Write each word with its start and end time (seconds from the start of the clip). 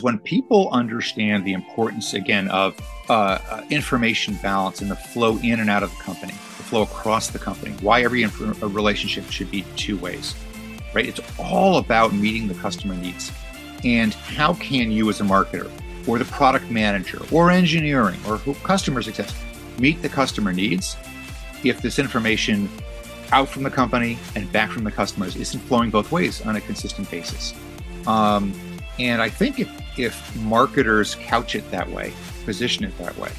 When 0.00 0.18
people 0.18 0.68
understand 0.72 1.46
the 1.46 1.54
importance, 1.54 2.12
again, 2.12 2.48
of 2.48 2.78
uh, 3.08 3.38
uh, 3.50 3.62
information 3.70 4.34
balance 4.42 4.82
and 4.82 4.90
the 4.90 4.96
flow 4.96 5.38
in 5.38 5.58
and 5.58 5.70
out 5.70 5.82
of 5.82 5.90
the 5.90 6.02
company, 6.02 6.32
the 6.32 6.62
flow 6.62 6.82
across 6.82 7.28
the 7.28 7.38
company, 7.38 7.74
why 7.80 8.02
every 8.02 8.22
inf- 8.22 8.62
relationship 8.62 9.30
should 9.30 9.50
be 9.50 9.64
two 9.76 9.96
ways, 9.96 10.34
right? 10.94 11.06
It's 11.06 11.20
all 11.38 11.78
about 11.78 12.12
meeting 12.12 12.46
the 12.46 12.54
customer 12.54 12.94
needs. 12.94 13.32
And 13.84 14.12
how 14.12 14.54
can 14.54 14.90
you, 14.90 15.08
as 15.08 15.20
a 15.20 15.24
marketer, 15.24 15.70
or 16.06 16.18
the 16.18 16.26
product 16.26 16.70
manager, 16.70 17.20
or 17.32 17.50
engineering, 17.50 18.20
or 18.28 18.38
customer 18.64 19.00
success, 19.00 19.34
meet 19.78 20.02
the 20.02 20.08
customer 20.10 20.52
needs 20.52 20.96
if 21.64 21.80
this 21.80 21.98
information 21.98 22.68
out 23.32 23.48
from 23.48 23.62
the 23.62 23.70
company 23.70 24.18
and 24.34 24.50
back 24.52 24.70
from 24.70 24.84
the 24.84 24.90
customers 24.90 25.36
isn't 25.36 25.60
flowing 25.60 25.90
both 25.90 26.12
ways 26.12 26.44
on 26.44 26.56
a 26.56 26.60
consistent 26.60 27.10
basis? 27.10 27.54
Um, 28.06 28.52
and 28.98 29.20
I 29.20 29.28
think 29.28 29.58
if, 29.58 29.68
if 29.98 30.36
marketers 30.36 31.14
couch 31.16 31.54
it 31.54 31.70
that 31.70 31.88
way, 31.90 32.12
position 32.44 32.84
it 32.84 32.96
that 32.98 33.16
way, 33.18 33.30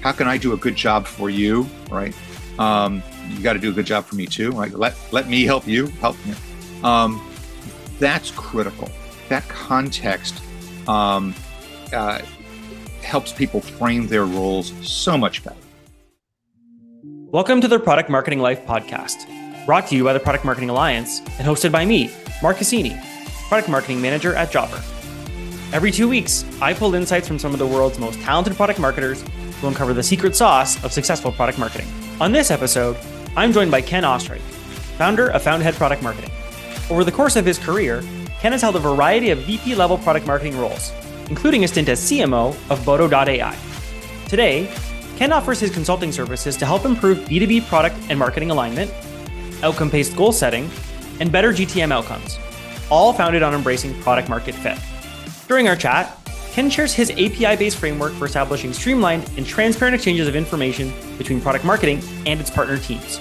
how 0.00 0.12
can 0.12 0.28
I 0.28 0.38
do 0.38 0.52
a 0.52 0.56
good 0.56 0.76
job 0.76 1.06
for 1.06 1.30
you, 1.30 1.66
right? 1.90 2.14
Um, 2.58 3.02
you 3.30 3.42
got 3.42 3.54
to 3.54 3.58
do 3.58 3.70
a 3.70 3.72
good 3.72 3.86
job 3.86 4.04
for 4.04 4.16
me 4.16 4.26
too. 4.26 4.50
Like 4.50 4.76
let 4.76 4.94
let 5.12 5.28
me 5.28 5.44
help 5.44 5.66
you, 5.66 5.86
help 5.86 6.16
me. 6.26 6.34
Um, 6.82 7.26
that's 7.98 8.30
critical. 8.32 8.90
That 9.28 9.48
context 9.48 10.40
um, 10.86 11.34
uh, 11.92 12.20
helps 13.02 13.32
people 13.32 13.60
frame 13.60 14.06
their 14.06 14.26
roles 14.26 14.72
so 14.86 15.16
much 15.16 15.42
better. 15.42 15.56
Welcome 17.02 17.60
to 17.62 17.68
the 17.68 17.80
Product 17.80 18.10
Marketing 18.10 18.38
Life 18.38 18.64
podcast, 18.64 19.26
brought 19.66 19.88
to 19.88 19.96
you 19.96 20.04
by 20.04 20.12
the 20.12 20.20
Product 20.20 20.44
Marketing 20.44 20.70
Alliance 20.70 21.18
and 21.38 21.48
hosted 21.48 21.72
by 21.72 21.84
me, 21.84 22.10
Mark 22.42 22.58
Assini, 22.58 23.02
Product 23.48 23.68
Marketing 23.68 24.00
Manager 24.00 24.34
at 24.36 24.52
Jobber. 24.52 24.80
Every 25.74 25.90
two 25.90 26.08
weeks, 26.08 26.44
I 26.62 26.72
pull 26.72 26.94
insights 26.94 27.26
from 27.26 27.40
some 27.40 27.52
of 27.52 27.58
the 27.58 27.66
world's 27.66 27.98
most 27.98 28.20
talented 28.20 28.54
product 28.54 28.78
marketers 28.78 29.24
who 29.60 29.66
uncover 29.66 29.92
the 29.92 30.04
secret 30.04 30.36
sauce 30.36 30.82
of 30.84 30.92
successful 30.92 31.32
product 31.32 31.58
marketing. 31.58 31.88
On 32.20 32.30
this 32.30 32.52
episode, 32.52 32.96
I'm 33.36 33.52
joined 33.52 33.72
by 33.72 33.80
Ken 33.80 34.04
Oestreich, 34.04 34.38
founder 34.98 35.30
of 35.32 35.42
Fountainhead 35.42 35.74
Product 35.74 36.00
Marketing. 36.00 36.30
Over 36.90 37.02
the 37.02 37.10
course 37.10 37.34
of 37.34 37.44
his 37.44 37.58
career, 37.58 38.04
Ken 38.38 38.52
has 38.52 38.62
held 38.62 38.76
a 38.76 38.78
variety 38.78 39.30
of 39.30 39.40
VP 39.40 39.74
level 39.74 39.98
product 39.98 40.28
marketing 40.28 40.56
roles, 40.56 40.92
including 41.28 41.64
a 41.64 41.68
stint 41.68 41.88
as 41.88 42.00
CMO 42.08 42.54
of 42.70 42.84
Bodo.ai. 42.86 43.58
Today, 44.28 44.72
Ken 45.16 45.32
offers 45.32 45.58
his 45.58 45.72
consulting 45.72 46.12
services 46.12 46.56
to 46.56 46.66
help 46.66 46.84
improve 46.84 47.18
B2B 47.26 47.66
product 47.66 47.96
and 48.10 48.16
marketing 48.16 48.52
alignment, 48.52 48.92
outcome 49.64 49.90
based 49.90 50.16
goal 50.16 50.30
setting, 50.30 50.70
and 51.18 51.32
better 51.32 51.52
GTM 51.52 51.90
outcomes, 51.90 52.38
all 52.90 53.12
founded 53.12 53.42
on 53.42 53.54
embracing 53.54 54.00
product 54.02 54.28
market 54.28 54.54
fit. 54.54 54.78
During 55.46 55.68
our 55.68 55.76
chat, 55.76 56.18
Ken 56.52 56.70
shares 56.70 56.94
his 56.94 57.10
API 57.10 57.56
based 57.56 57.76
framework 57.76 58.12
for 58.14 58.24
establishing 58.24 58.72
streamlined 58.72 59.30
and 59.36 59.46
transparent 59.46 59.94
exchanges 59.94 60.26
of 60.26 60.36
information 60.36 60.92
between 61.18 61.40
product 61.40 61.64
marketing 61.64 62.00
and 62.26 62.40
its 62.40 62.50
partner 62.50 62.78
teams. 62.78 63.20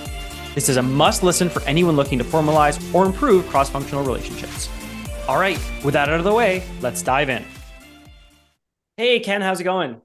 This 0.56 0.70
is 0.70 0.78
a 0.78 0.82
must 0.82 1.24
listen 1.24 1.50
for 1.50 1.62
anyone 1.64 1.96
looking 1.96 2.18
to 2.20 2.24
formalize 2.24 2.80
or 2.94 3.06
improve 3.06 3.48
cross 3.48 3.70
functional 3.70 4.06
relationships. 4.06 4.70
All 5.28 5.38
right, 5.38 5.60
with 5.84 5.94
that 5.96 6.10
out 6.10 6.20
of 6.20 6.24
the 6.24 6.34
way, 6.34 6.64
let's 6.82 7.02
dive 7.02 7.30
in. 7.30 7.44
Hey, 8.98 9.20
Ken, 9.20 9.42
how's 9.42 9.60
it 9.60 9.64
going? 9.64 10.00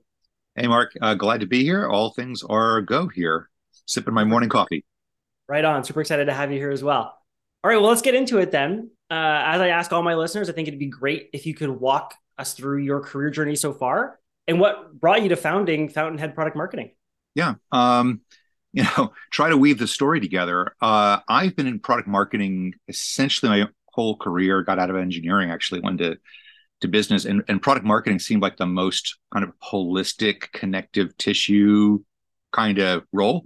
Hey, 0.57 0.67
Mark, 0.67 0.95
uh, 1.01 1.15
glad 1.15 1.41
to 1.41 1.47
be 1.47 1.63
here. 1.63 1.87
All 1.87 2.11
things 2.11 2.43
are 2.43 2.81
go 2.81 3.07
here. 3.09 3.49
Sipping 3.87 4.15
my 4.15 4.25
morning 4.25 4.49
coffee. 4.49 4.85
Right 5.49 5.65
on. 5.65 5.85
Super 5.85 6.01
excited 6.01 6.25
to 6.25 6.33
have 6.33 6.51
you 6.51 6.59
here 6.59 6.71
as 6.71 6.83
well. 6.83 7.17
All 7.63 7.71
right, 7.71 7.77
well, 7.77 7.89
let's 7.89 8.03
get 8.03 8.15
into 8.15 8.39
it 8.39 8.51
then. 8.51 8.91
Uh, 9.11 9.43
as 9.47 9.61
I 9.61 9.69
ask 9.69 9.93
all 9.93 10.03
my 10.03 10.15
listeners, 10.15 10.51
I 10.51 10.53
think 10.53 10.69
it'd 10.69 10.79
be 10.79 10.87
great 10.87 11.31
if 11.33 11.47
you 11.47 11.55
could 11.55 11.71
walk 11.71 12.15
us 12.37 12.55
through 12.55 12.79
your 12.79 13.01
career 13.01 13.31
journey 13.31 13.57
so 13.57 13.73
far 13.73 14.19
and 14.47 14.61
what 14.61 14.99
brought 14.99 15.23
you 15.23 15.31
to 15.31 15.37
founding 15.37 15.89
Fountainhead 15.89 16.35
Product 16.35 16.57
Marketing. 16.57 16.91
Yeah. 17.35 17.55
Um, 17.73 18.21
you 18.73 18.85
know, 18.85 19.13
try 19.31 19.49
to 19.49 19.57
weave 19.57 19.79
the 19.79 19.87
story 19.87 20.21
together. 20.21 20.75
Uh, 20.81 21.21
I've 21.29 21.57
been 21.57 21.67
in 21.67 21.79
product 21.79 22.09
marketing 22.09 22.75
essentially 22.89 23.51
my 23.51 23.69
whole 23.93 24.17
career, 24.17 24.63
got 24.63 24.79
out 24.79 24.91
of 24.91 24.97
engineering, 24.97 25.51
actually 25.51 25.81
went 25.81 25.99
to, 25.99 26.19
to 26.81 26.89
business 26.89 27.25
and, 27.25 27.43
and 27.49 27.61
product 27.61 27.87
marketing 27.87 28.19
seemed 28.19 28.43
like 28.43 28.57
the 28.57 28.67
most 28.67 29.19
kind 29.33 29.45
of 29.45 29.53
holistic 29.61 30.53
connective 30.53 31.17
tissue 31.17 31.99
kind 32.53 32.79
of 32.79 33.05
role. 33.13 33.45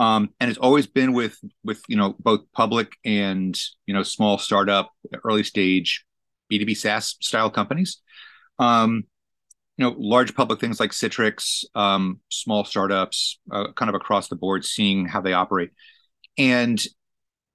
Um, 0.00 0.30
and 0.38 0.48
it's 0.48 0.58
always 0.58 0.86
been 0.86 1.12
with 1.12 1.38
with 1.64 1.82
you 1.88 1.96
know 1.96 2.14
both 2.18 2.42
public 2.52 2.92
and 3.04 3.58
you 3.86 3.94
know 3.94 4.02
small 4.02 4.38
startup 4.38 4.92
early 5.24 5.42
stage 5.42 6.04
b2b 6.52 6.76
saas 6.76 7.16
style 7.20 7.50
companies. 7.50 8.00
Um, 8.58 9.04
you 9.76 9.84
know 9.84 9.94
large 9.98 10.34
public 10.34 10.60
things 10.60 10.80
like 10.80 10.90
citrix 10.90 11.64
um, 11.74 12.20
small 12.28 12.64
startups 12.64 13.38
uh, 13.50 13.72
kind 13.72 13.88
of 13.88 13.94
across 13.94 14.28
the 14.28 14.36
board 14.36 14.64
seeing 14.64 15.06
how 15.06 15.20
they 15.20 15.32
operate. 15.32 15.70
And 16.36 16.82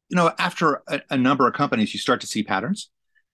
you 0.10 0.16
know 0.18 0.32
after 0.38 0.82
a, 0.88 1.02
a 1.12 1.18
number 1.18 1.48
of 1.48 1.54
companies 1.54 1.94
you 1.94 2.00
start 2.00 2.22
to 2.22 2.28
see 2.28 2.44
patterns. 2.44 2.90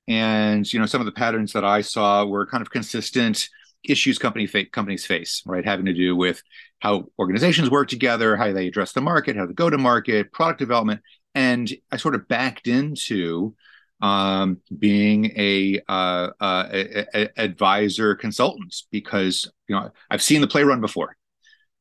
And 0.08 0.72
you 0.72 0.80
know 0.80 0.88
some 0.88 1.02
of 1.02 1.06
the 1.06 1.12
patterns 1.12 1.54
that 1.54 1.64
i 1.64 1.82
saw 1.82 2.26
were 2.26 2.48
kind 2.48 2.62
of 2.64 2.72
consistent 2.72 3.48
issues 3.84 4.18
company 4.18 4.48
fa- 4.48 4.66
companies 4.66 5.06
face, 5.06 5.42
right? 5.46 5.66
Having 5.66 5.86
to 5.86 5.94
do 5.94 6.16
with 6.16 6.42
how 6.80 7.06
organizations 7.18 7.70
work 7.70 7.90
together, 7.90 8.36
how 8.36 8.52
they 8.52 8.68
address 8.68 8.94
the 8.94 9.02
market, 9.02 9.36
how 9.36 9.46
to 9.46 9.54
go 9.54 9.70
to 9.70 9.78
market, 9.78 10.32
product 10.32 10.60
development, 10.60 11.02
and 11.36 11.72
I 11.92 11.98
sort 11.98 12.16
of 12.16 12.28
backed 12.28 12.68
into 12.68 13.56
um, 14.02 14.60
being 14.78 15.26
a, 15.38 15.82
uh, 15.88 16.30
uh, 16.40 16.68
a, 16.72 17.06
a, 17.14 17.30
advisor 17.38 18.16
consultants 18.16 18.88
because 18.92 19.52
you 19.68 19.76
know 19.76 19.92
I've 20.10 20.22
seen 20.22 20.42
the 20.42 20.48
play 20.48 20.64
run 20.64 20.82
before, 20.82 21.18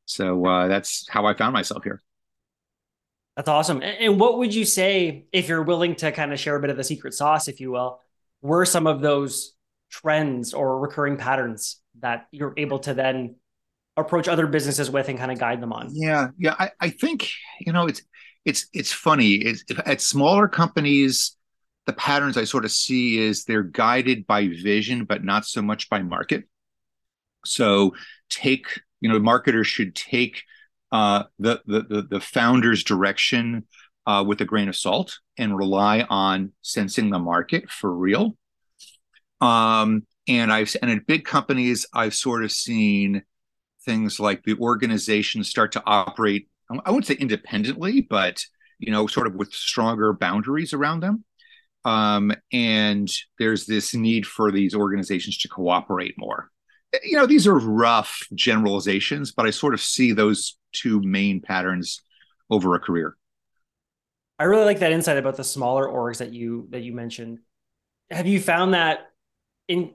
so 0.05 0.45
uh, 0.45 0.69
that's 0.69 1.07
how 1.09 1.27
I 1.27 1.35
found 1.35 1.53
myself 1.53 1.85
here. 1.85 2.03
That's 3.37 3.49
awesome. 3.49 3.83
And 3.83 4.19
what 4.19 4.39
would 4.39 4.53
you 4.53 4.65
say 4.65 5.27
if 5.33 5.49
you're 5.49 5.63
willing 5.63 5.95
to 5.97 6.11
kind 6.11 6.33
of 6.33 6.41
share 6.41 6.57
a 6.57 6.61
bit 6.61 6.71
of 6.71 6.77
the 6.77 6.83
secret 6.83 7.15
sauce, 7.15 7.47
if 7.47 7.61
you 7.61 7.71
will? 7.71 8.01
Were 8.43 8.65
some 8.65 8.89
of 8.89 9.01
those 9.01 9.55
trends 9.91 10.53
or 10.53 10.81
recurring 10.81 11.17
patterns 11.17 11.81
that 12.01 12.27
you're 12.31 12.55
able 12.57 12.79
to 12.81 12.95
then 12.95 13.37
approach 13.97 14.29
other 14.29 14.47
businesses 14.47 14.91
with 14.91 15.09
and 15.09 15.19
kind 15.19 15.33
of 15.33 15.39
guide 15.39 15.61
them 15.61 15.73
on? 15.73 15.91
Yeah 15.93 16.29
yeah 16.39 16.55
i, 16.59 16.71
I 16.81 16.91
think 16.91 17.31
you 17.61 17.73
know 17.73 17.87
it's 17.87 18.03
it's 18.45 18.67
it's 18.73 18.93
funny. 18.93 19.35
It's, 19.35 19.63
at 19.85 20.01
smaller 20.01 20.49
companies 20.49 21.37
the 21.87 21.93
patterns 21.95 22.37
i 22.37 22.45
sort 22.45 22.67
of 22.67 22.71
see 22.71 23.19
is 23.19 23.45
they're 23.45 23.63
guided 23.63 24.27
by 24.27 24.49
vision 24.49 25.05
but 25.05 25.25
not 25.25 25.45
so 25.47 25.63
much 25.63 25.89
by 25.89 26.03
market. 26.03 26.45
So 27.45 27.95
take 28.31 28.67
you 29.01 29.09
know 29.09 29.19
marketers 29.19 29.67
should 29.67 29.95
take 29.95 30.43
uh, 30.91 31.25
the, 31.39 31.61
the 31.67 32.07
the 32.09 32.21
founder's 32.21 32.83
direction 32.83 33.67
uh, 34.07 34.25
with 34.27 34.41
a 34.41 34.47
grain 34.47 34.69
of 34.69 34.77
salt 34.77 35.19
and 35.37 35.57
rely 35.57 36.07
on 36.09 36.53
sensing 36.63 37.11
the 37.11 37.19
market 37.19 37.71
for 37.71 37.95
real. 37.95 38.37
Um, 39.43 40.07
and 40.29 40.53
I've 40.53 40.75
and 40.83 40.91
in 40.91 41.03
big 41.07 41.25
companies, 41.25 41.87
I've 41.93 42.15
sort 42.15 42.45
of 42.45 42.53
seen 42.53 43.23
things 43.85 44.21
like 44.21 44.45
the 44.45 44.57
organizations 44.59 45.49
start 45.49 45.73
to 45.73 45.83
operate. 45.87 46.49
I 46.71 46.91
wouldn't 46.91 47.07
say 47.07 47.15
independently, 47.15 48.03
but 48.03 48.45
you 48.79 48.93
know, 48.93 49.07
sort 49.07 49.27
of 49.27 49.35
with 49.35 49.53
stronger 49.53 50.13
boundaries 50.13 50.73
around 50.73 51.01
them. 51.01 51.25
Um, 51.85 52.33
and 52.53 53.09
there's 53.39 53.65
this 53.65 53.95
need 53.95 54.27
for 54.27 54.53
these 54.53 54.75
organizations 54.75 55.39
to 55.39 55.49
cooperate 55.49 56.15
more. 56.19 56.51
You 57.03 57.17
know, 57.17 57.27
these 57.27 57.47
are 57.47 57.59
rough 57.59 58.21
generalizations, 58.35 59.33
but 59.33 59.47
I 59.47 59.51
sort 59.51 59.75
of 59.75 59.81
see 59.81 60.13
those 60.13 60.57
two 60.73 61.01
main 61.03 61.41
patterns 61.41 62.03
over 62.51 62.75
a 62.75 62.81
career. 62.81 63.17
I 64.39 64.45
really 64.45 64.65
like 64.65 64.81
that 64.81 64.93
insight 64.93 65.17
about 65.17 65.37
the 65.37 65.45
smaller 65.45 65.87
orgs 65.87 66.19
that 66.19 66.33
you 66.33 66.69
that 66.71 66.83
you 66.83 66.93
mentioned. 66.93 67.39
Have 68.11 68.27
you 68.27 68.41
found 68.41 68.75
that 68.75 69.11
in 69.67 69.93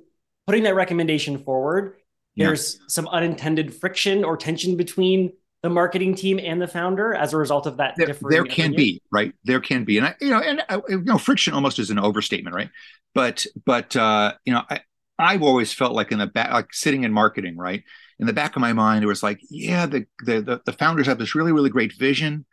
putting 0.47 0.63
that 0.63 0.75
recommendation 0.75 1.43
forward, 1.43 1.95
there's 2.35 2.75
yeah. 2.75 2.85
some 2.87 3.07
unintended 3.07 3.73
friction 3.73 4.23
or 4.23 4.37
tension 4.37 4.75
between 4.77 5.33
the 5.61 5.69
marketing 5.69 6.15
team 6.15 6.39
and 6.39 6.61
the 6.61 6.67
founder 6.67 7.13
as 7.13 7.33
a 7.33 7.37
result 7.37 7.65
of 7.67 7.77
that. 7.77 7.95
There, 7.95 8.07
there 8.07 8.43
can 8.43 8.71
opinion. 8.71 8.75
be 8.75 9.01
right. 9.11 9.33
There 9.45 9.61
can 9.61 9.85
be, 9.85 9.97
and 9.97 10.07
I, 10.07 10.15
you 10.19 10.29
know, 10.29 10.39
and 10.39 10.61
I, 10.67 10.75
uh, 10.75 10.81
you 10.89 11.03
know, 11.03 11.17
friction 11.17 11.53
almost 11.53 11.79
is 11.79 11.89
an 11.89 11.99
overstatement, 11.99 12.55
right? 12.55 12.69
But, 13.15 13.45
but 13.65 13.95
uh, 13.95 14.33
you 14.45 14.53
know, 14.53 14.63
I, 14.69 14.81
I've 15.19 15.43
always 15.43 15.71
felt 15.73 15.93
like 15.93 16.11
in 16.11 16.19
the 16.19 16.27
back, 16.27 16.51
like 16.51 16.73
sitting 16.73 17.03
in 17.03 17.13
marketing, 17.13 17.55
right? 17.55 17.83
In 18.19 18.27
the 18.27 18.33
back 18.33 18.55
of 18.55 18.61
my 18.61 18.73
mind, 18.73 19.03
it 19.03 19.07
was 19.07 19.23
like, 19.23 19.39
yeah, 19.49 19.85
the 19.85 20.05
the 20.25 20.41
the, 20.41 20.61
the 20.65 20.73
founders 20.73 21.07
have 21.07 21.17
this 21.17 21.35
really 21.35 21.51
really 21.51 21.69
great 21.69 21.93
vision, 21.93 22.45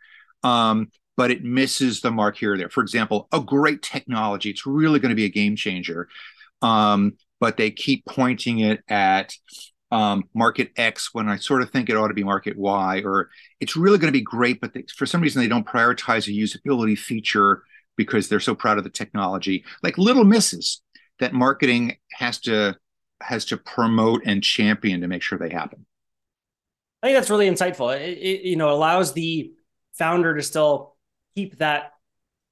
um, 0.43 0.89
but 1.17 1.31
it 1.31 1.43
misses 1.43 2.01
the 2.01 2.11
mark 2.11 2.37
here 2.37 2.53
or 2.53 2.57
there. 2.57 2.69
For 2.69 2.81
example, 2.81 3.27
a 3.31 3.39
great 3.39 3.81
technology, 3.81 4.49
it's 4.49 4.65
really 4.65 4.99
going 4.99 5.09
to 5.09 5.15
be 5.15 5.25
a 5.25 5.29
game 5.29 5.55
changer. 5.55 6.07
Um, 6.61 7.17
but 7.41 7.57
they 7.57 7.71
keep 7.71 8.05
pointing 8.05 8.59
it 8.59 8.81
at 8.87 9.33
um, 9.91 10.23
market 10.33 10.71
X 10.77 11.09
when 11.11 11.27
I 11.27 11.35
sort 11.35 11.61
of 11.61 11.71
think 11.71 11.89
it 11.89 11.97
ought 11.97 12.07
to 12.07 12.13
be 12.13 12.23
market 12.23 12.57
Y, 12.57 13.01
or 13.03 13.29
it's 13.59 13.75
really 13.75 13.97
going 13.97 14.13
to 14.13 14.17
be 14.17 14.23
great, 14.23 14.61
but 14.61 14.73
they, 14.73 14.85
for 14.95 15.05
some 15.05 15.19
reason 15.19 15.41
they 15.41 15.49
don't 15.49 15.67
prioritize 15.67 16.27
a 16.27 16.31
usability 16.31 16.97
feature 16.97 17.63
because 17.97 18.29
they're 18.29 18.39
so 18.39 18.55
proud 18.55 18.77
of 18.77 18.85
the 18.85 18.89
technology. 18.89 19.65
Like 19.83 19.97
little 19.97 20.23
misses 20.23 20.81
that 21.19 21.33
marketing 21.33 21.97
has 22.13 22.39
to 22.41 22.77
has 23.21 23.45
to 23.45 23.57
promote 23.57 24.21
and 24.25 24.41
champion 24.41 25.01
to 25.01 25.07
make 25.07 25.21
sure 25.21 25.37
they 25.37 25.49
happen. 25.49 25.85
I 27.03 27.07
think 27.07 27.17
that's 27.17 27.29
really 27.29 27.49
insightful. 27.49 27.93
It, 27.93 28.17
it, 28.17 28.41
you 28.47 28.55
know 28.55 28.71
allows 28.71 29.13
the 29.13 29.51
founder 29.93 30.35
to 30.35 30.43
still 30.43 30.95
keep 31.35 31.57
that 31.57 31.91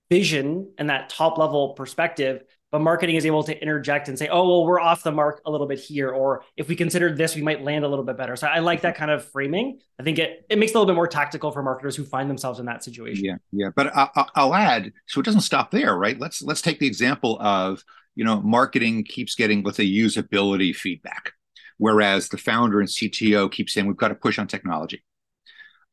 vision 0.10 0.74
and 0.78 0.90
that 0.90 1.10
top 1.10 1.38
level 1.38 1.70
perspective, 1.70 2.44
but 2.72 2.82
marketing 2.82 3.16
is 3.16 3.26
able 3.26 3.44
to 3.44 3.62
interject 3.62 4.08
and 4.08 4.18
say, 4.18 4.28
"Oh, 4.28 4.48
well, 4.48 4.66
we're 4.66 4.80
off 4.80 5.04
the 5.04 5.12
mark 5.12 5.42
a 5.46 5.52
little 5.52 5.68
bit 5.68 5.80
here," 5.80 6.10
or 6.10 6.44
if 6.58 6.68
we 6.68 6.76
considered 6.76 7.18
this, 7.18 7.36
we 7.36 7.42
might 7.42 7.64
land 7.64 7.86
a 7.86 7.88
little 7.88 8.06
bit 8.06 8.18
better. 8.18 8.36
So 8.36 8.48
I 8.48 8.60
like 8.60 8.82
that 8.82 8.96
kind 8.96 9.12
of 9.12 9.26
framing. 9.26 9.80
I 10.00 10.04
think 10.04 10.20
it 10.20 10.46
it 10.50 10.60
makes 10.60 10.72
it 10.72 10.76
a 10.76 10.80
little 10.80 10.94
bit 10.94 10.96
more 10.96 11.08
tactical 11.08 11.52
for 11.52 11.64
marketers 11.64 11.96
who 11.96 12.04
find 12.04 12.30
themselves 12.30 12.60
in 12.60 12.66
that 12.66 12.84
situation. 12.84 13.26
Yeah, 13.26 13.38
yeah. 13.52 13.70
But 13.76 13.96
I, 13.96 14.10
I'll 14.36 14.54
add, 14.54 14.92
so 15.08 15.20
it 15.20 15.24
doesn't 15.24 15.42
stop 15.42 15.72
there, 15.72 15.96
right? 15.96 16.20
Let's 16.20 16.42
let's 16.42 16.62
take 16.62 16.80
the 16.80 16.88
example 16.88 17.38
of 17.42 17.84
you 18.16 18.24
know 18.24 18.42
marketing 18.42 19.04
keeps 19.04 19.36
getting 19.36 19.64
let's 19.64 19.78
say 19.78 19.88
usability 19.88 20.76
feedback 20.76 21.34
whereas 21.80 22.30
the 22.30 22.38
founder 22.38 22.80
and 22.80 22.90
CTO 22.90 23.52
keep 23.52 23.70
saying 23.70 23.88
we've 23.88 23.98
got 23.98 24.10
to 24.10 24.16
push 24.16 24.38
on 24.38 24.48
technology. 24.48 25.04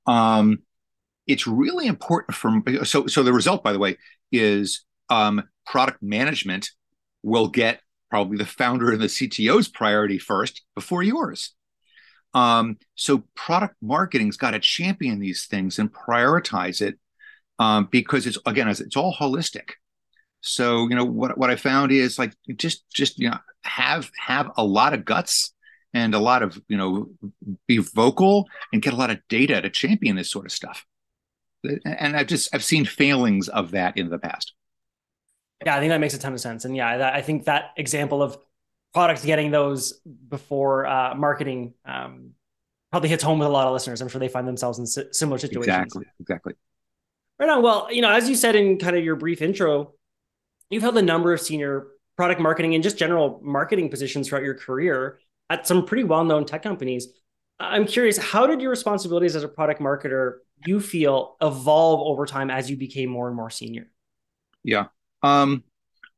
Um, 0.06 0.62
it's 1.26 1.46
really 1.46 1.86
important 1.86 2.36
for 2.36 2.84
so 2.84 3.06
so 3.06 3.22
the 3.22 3.32
result, 3.32 3.64
by 3.64 3.72
the 3.72 3.78
way, 3.78 3.96
is 4.30 4.84
um, 5.08 5.42
product 5.66 6.02
management 6.02 6.70
will 7.22 7.48
get 7.48 7.80
probably 8.10 8.38
the 8.38 8.46
founder 8.46 8.92
and 8.92 9.00
the 9.00 9.06
CTO's 9.06 9.68
priority 9.68 10.18
first 10.18 10.62
before 10.74 11.02
yours. 11.02 11.54
Um, 12.34 12.78
so 12.94 13.24
product 13.34 13.76
marketing's 13.82 14.36
got 14.36 14.52
to 14.52 14.58
champion 14.58 15.18
these 15.18 15.46
things 15.46 15.78
and 15.78 15.92
prioritize 15.92 16.80
it 16.80 16.98
um, 17.58 17.88
because 17.90 18.26
it's 18.26 18.38
again 18.46 18.68
it's 18.68 18.96
all 18.96 19.14
holistic. 19.14 19.72
So 20.40 20.88
you 20.88 20.94
know 20.94 21.04
what 21.04 21.36
what 21.38 21.50
I 21.50 21.56
found 21.56 21.92
is 21.92 22.18
like 22.18 22.34
just 22.56 22.84
just 22.92 23.18
you 23.18 23.30
know 23.30 23.38
have 23.62 24.10
have 24.18 24.50
a 24.56 24.64
lot 24.64 24.92
of 24.92 25.04
guts 25.04 25.54
and 25.96 26.14
a 26.14 26.18
lot 26.18 26.42
of 26.42 26.60
you 26.68 26.76
know 26.76 27.08
be 27.66 27.78
vocal 27.78 28.46
and 28.72 28.82
get 28.82 28.92
a 28.92 28.96
lot 28.96 29.10
of 29.10 29.18
data 29.28 29.60
to 29.60 29.70
champion 29.70 30.14
this 30.14 30.30
sort 30.30 30.44
of 30.44 30.52
stuff 30.52 30.84
and 31.84 32.16
i've 32.16 32.26
just 32.26 32.54
i've 32.54 32.62
seen 32.62 32.84
failings 32.84 33.48
of 33.48 33.70
that 33.70 33.96
in 33.96 34.10
the 34.10 34.18
past 34.18 34.52
yeah 35.64 35.76
i 35.76 35.80
think 35.80 35.90
that 35.90 36.00
makes 36.00 36.14
a 36.14 36.18
ton 36.18 36.32
of 36.32 36.40
sense 36.40 36.64
and 36.64 36.76
yeah 36.76 36.98
that, 36.98 37.14
i 37.14 37.22
think 37.22 37.44
that 37.44 37.72
example 37.76 38.22
of 38.22 38.36
products 38.92 39.24
getting 39.24 39.50
those 39.50 40.00
before 40.28 40.86
uh, 40.86 41.14
marketing 41.14 41.74
um, 41.84 42.30
probably 42.90 43.08
hits 43.08 43.22
home 43.22 43.38
with 43.38 43.46
a 43.46 43.50
lot 43.50 43.66
of 43.66 43.72
listeners 43.72 44.00
i'm 44.00 44.08
sure 44.08 44.18
they 44.18 44.28
find 44.28 44.46
themselves 44.46 44.78
in 44.78 44.86
similar 45.12 45.38
situations 45.38 45.76
exactly 45.76 46.04
exactly 46.20 46.54
right 47.38 47.50
on 47.50 47.62
well 47.62 47.88
you 47.90 48.02
know 48.02 48.10
as 48.10 48.28
you 48.28 48.34
said 48.34 48.56
in 48.56 48.78
kind 48.78 48.96
of 48.96 49.04
your 49.04 49.16
brief 49.16 49.42
intro 49.42 49.92
you've 50.70 50.82
held 50.82 50.96
a 50.96 51.02
number 51.02 51.32
of 51.32 51.40
senior 51.40 51.88
product 52.16 52.40
marketing 52.40 52.74
and 52.74 52.82
just 52.82 52.96
general 52.96 53.40
marketing 53.42 53.88
positions 53.88 54.28
throughout 54.28 54.42
your 54.42 54.54
career 54.54 55.18
at 55.50 55.66
some 55.66 55.84
pretty 55.84 56.04
well-known 56.04 56.44
tech 56.44 56.62
companies. 56.62 57.08
I'm 57.60 57.86
curious, 57.86 58.16
how 58.18 58.46
did 58.46 58.60
your 58.60 58.70
responsibilities 58.70 59.36
as 59.36 59.44
a 59.44 59.48
product 59.48 59.80
marketer 59.80 60.38
you 60.66 60.80
feel 60.80 61.36
evolve 61.40 62.00
over 62.00 62.26
time 62.26 62.50
as 62.50 62.70
you 62.70 62.76
became 62.76 63.10
more 63.10 63.28
and 63.28 63.36
more 63.36 63.50
senior? 63.50 63.88
Yeah. 64.62 64.86
Um, 65.22 65.64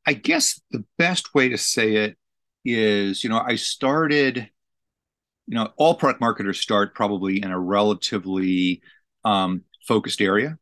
I 0.06 0.14
guess 0.14 0.60
the 0.70 0.84
best 0.96 1.34
way 1.34 1.50
to 1.50 1.58
say 1.58 1.96
it 1.96 2.16
is, 2.64 3.22
you 3.22 3.30
know, 3.30 3.42
I 3.44 3.56
started, 3.56 4.48
you 5.46 5.54
know, 5.54 5.70
all 5.76 5.94
product 5.94 6.20
marketers 6.20 6.60
start 6.60 6.94
probably 6.94 7.42
in 7.42 7.50
a 7.50 7.58
relatively 7.58 8.82
um, 9.24 9.64
focused 9.86 10.20
area. 10.20 10.58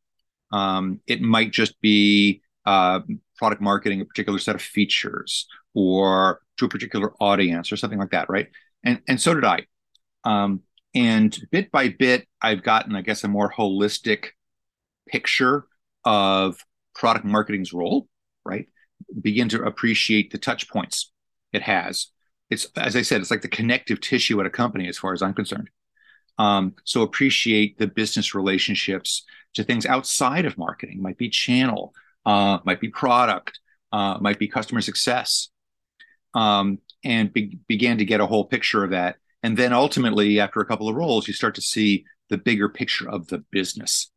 Um, 0.53 1.01
it 1.07 1.21
might 1.21 1.53
just 1.53 1.81
be 1.81 2.43
uh, 2.65 3.01
product 3.37 3.61
marketing 3.63 4.01
a 4.01 4.05
particular 4.05 4.39
set 4.39 4.55
of 4.55 4.63
features 4.63 5.47
or 5.75 6.41
to 6.59 6.65
a 6.65 6.69
particular 6.69 7.13
audience 7.21 7.71
or 7.71 7.77
something 7.77 7.99
like 7.99 8.11
that, 8.11 8.29
right? 8.29 8.49
And 8.85 9.01
and 9.09 9.21
so 9.21 9.35
did 9.35 9.45
I. 9.45 9.67
Um, 10.25 10.63
and 10.95 11.39
bit 11.51 11.71
by 11.71 11.91
bit, 11.91 12.27
I've 12.41 12.63
gotten, 12.63 12.97
I 12.97 13.03
guess, 13.03 13.23
a 13.23 13.29
more 13.29 13.53
holistic 13.53 14.29
picture 15.07 15.67
of 16.05 16.57
product 16.95 17.25
marketing's 17.25 17.73
role, 17.73 18.09
right? 18.47 18.69
Begin 19.21 19.49
to 19.51 19.63
appreciate 19.63 20.31
the 20.31 20.39
touch 20.39 20.69
points 20.69 21.13
it 21.53 21.63
has. 21.63 22.09
It's 22.51 22.67
as 22.77 22.97
I 22.97 23.03
said, 23.03 23.21
it's 23.21 23.31
like 23.31 23.43
the 23.43 23.49
connective 23.49 24.01
tissue 24.01 24.41
at 24.41 24.47
a 24.47 24.51
company, 24.51 24.89
as 24.89 24.99
far 24.99 25.13
as 25.13 25.23
I'm 25.23 25.35
concerned. 25.35 25.69
Um, 26.39 26.75
so 26.85 27.03
appreciate 27.03 27.79
the 27.79 27.87
business 27.87 28.35
relationships 28.35 29.25
to 29.55 29.65
things 29.65 29.87
outside 29.87 30.45
of 30.45 30.59
marketing. 30.59 31.03
Might 31.03 31.19
be 31.19 31.29
channel, 31.29 31.95
uh, 32.25 32.59
might 32.65 32.81
be 32.81 32.89
product, 32.89 33.59
uh, 33.93 34.19
might 34.21 34.39
be 34.39 34.49
customer 34.49 34.81
success, 34.81 35.49
um, 36.35 36.79
and 37.05 37.33
be- 37.33 37.59
began 37.67 37.99
to 37.99 38.05
get 38.05 38.21
a 38.21 38.27
whole 38.27 38.45
picture 38.45 38.85
of 38.85 38.91
that. 38.91 39.17
And 39.43 39.57
then 39.57 39.73
ultimately, 39.73 40.41
after 40.41 40.61
a 40.61 40.67
couple 40.67 40.89
of 40.89 40.97
roles, 40.97 41.27
you 41.27 41.35
start 41.35 41.55
to 41.55 41.63
see 41.63 42.05
the 42.29 42.39
bigger 42.39 42.69
picture 42.69 43.09
of 43.09 43.29
the 43.29 43.39
business 43.51 44.11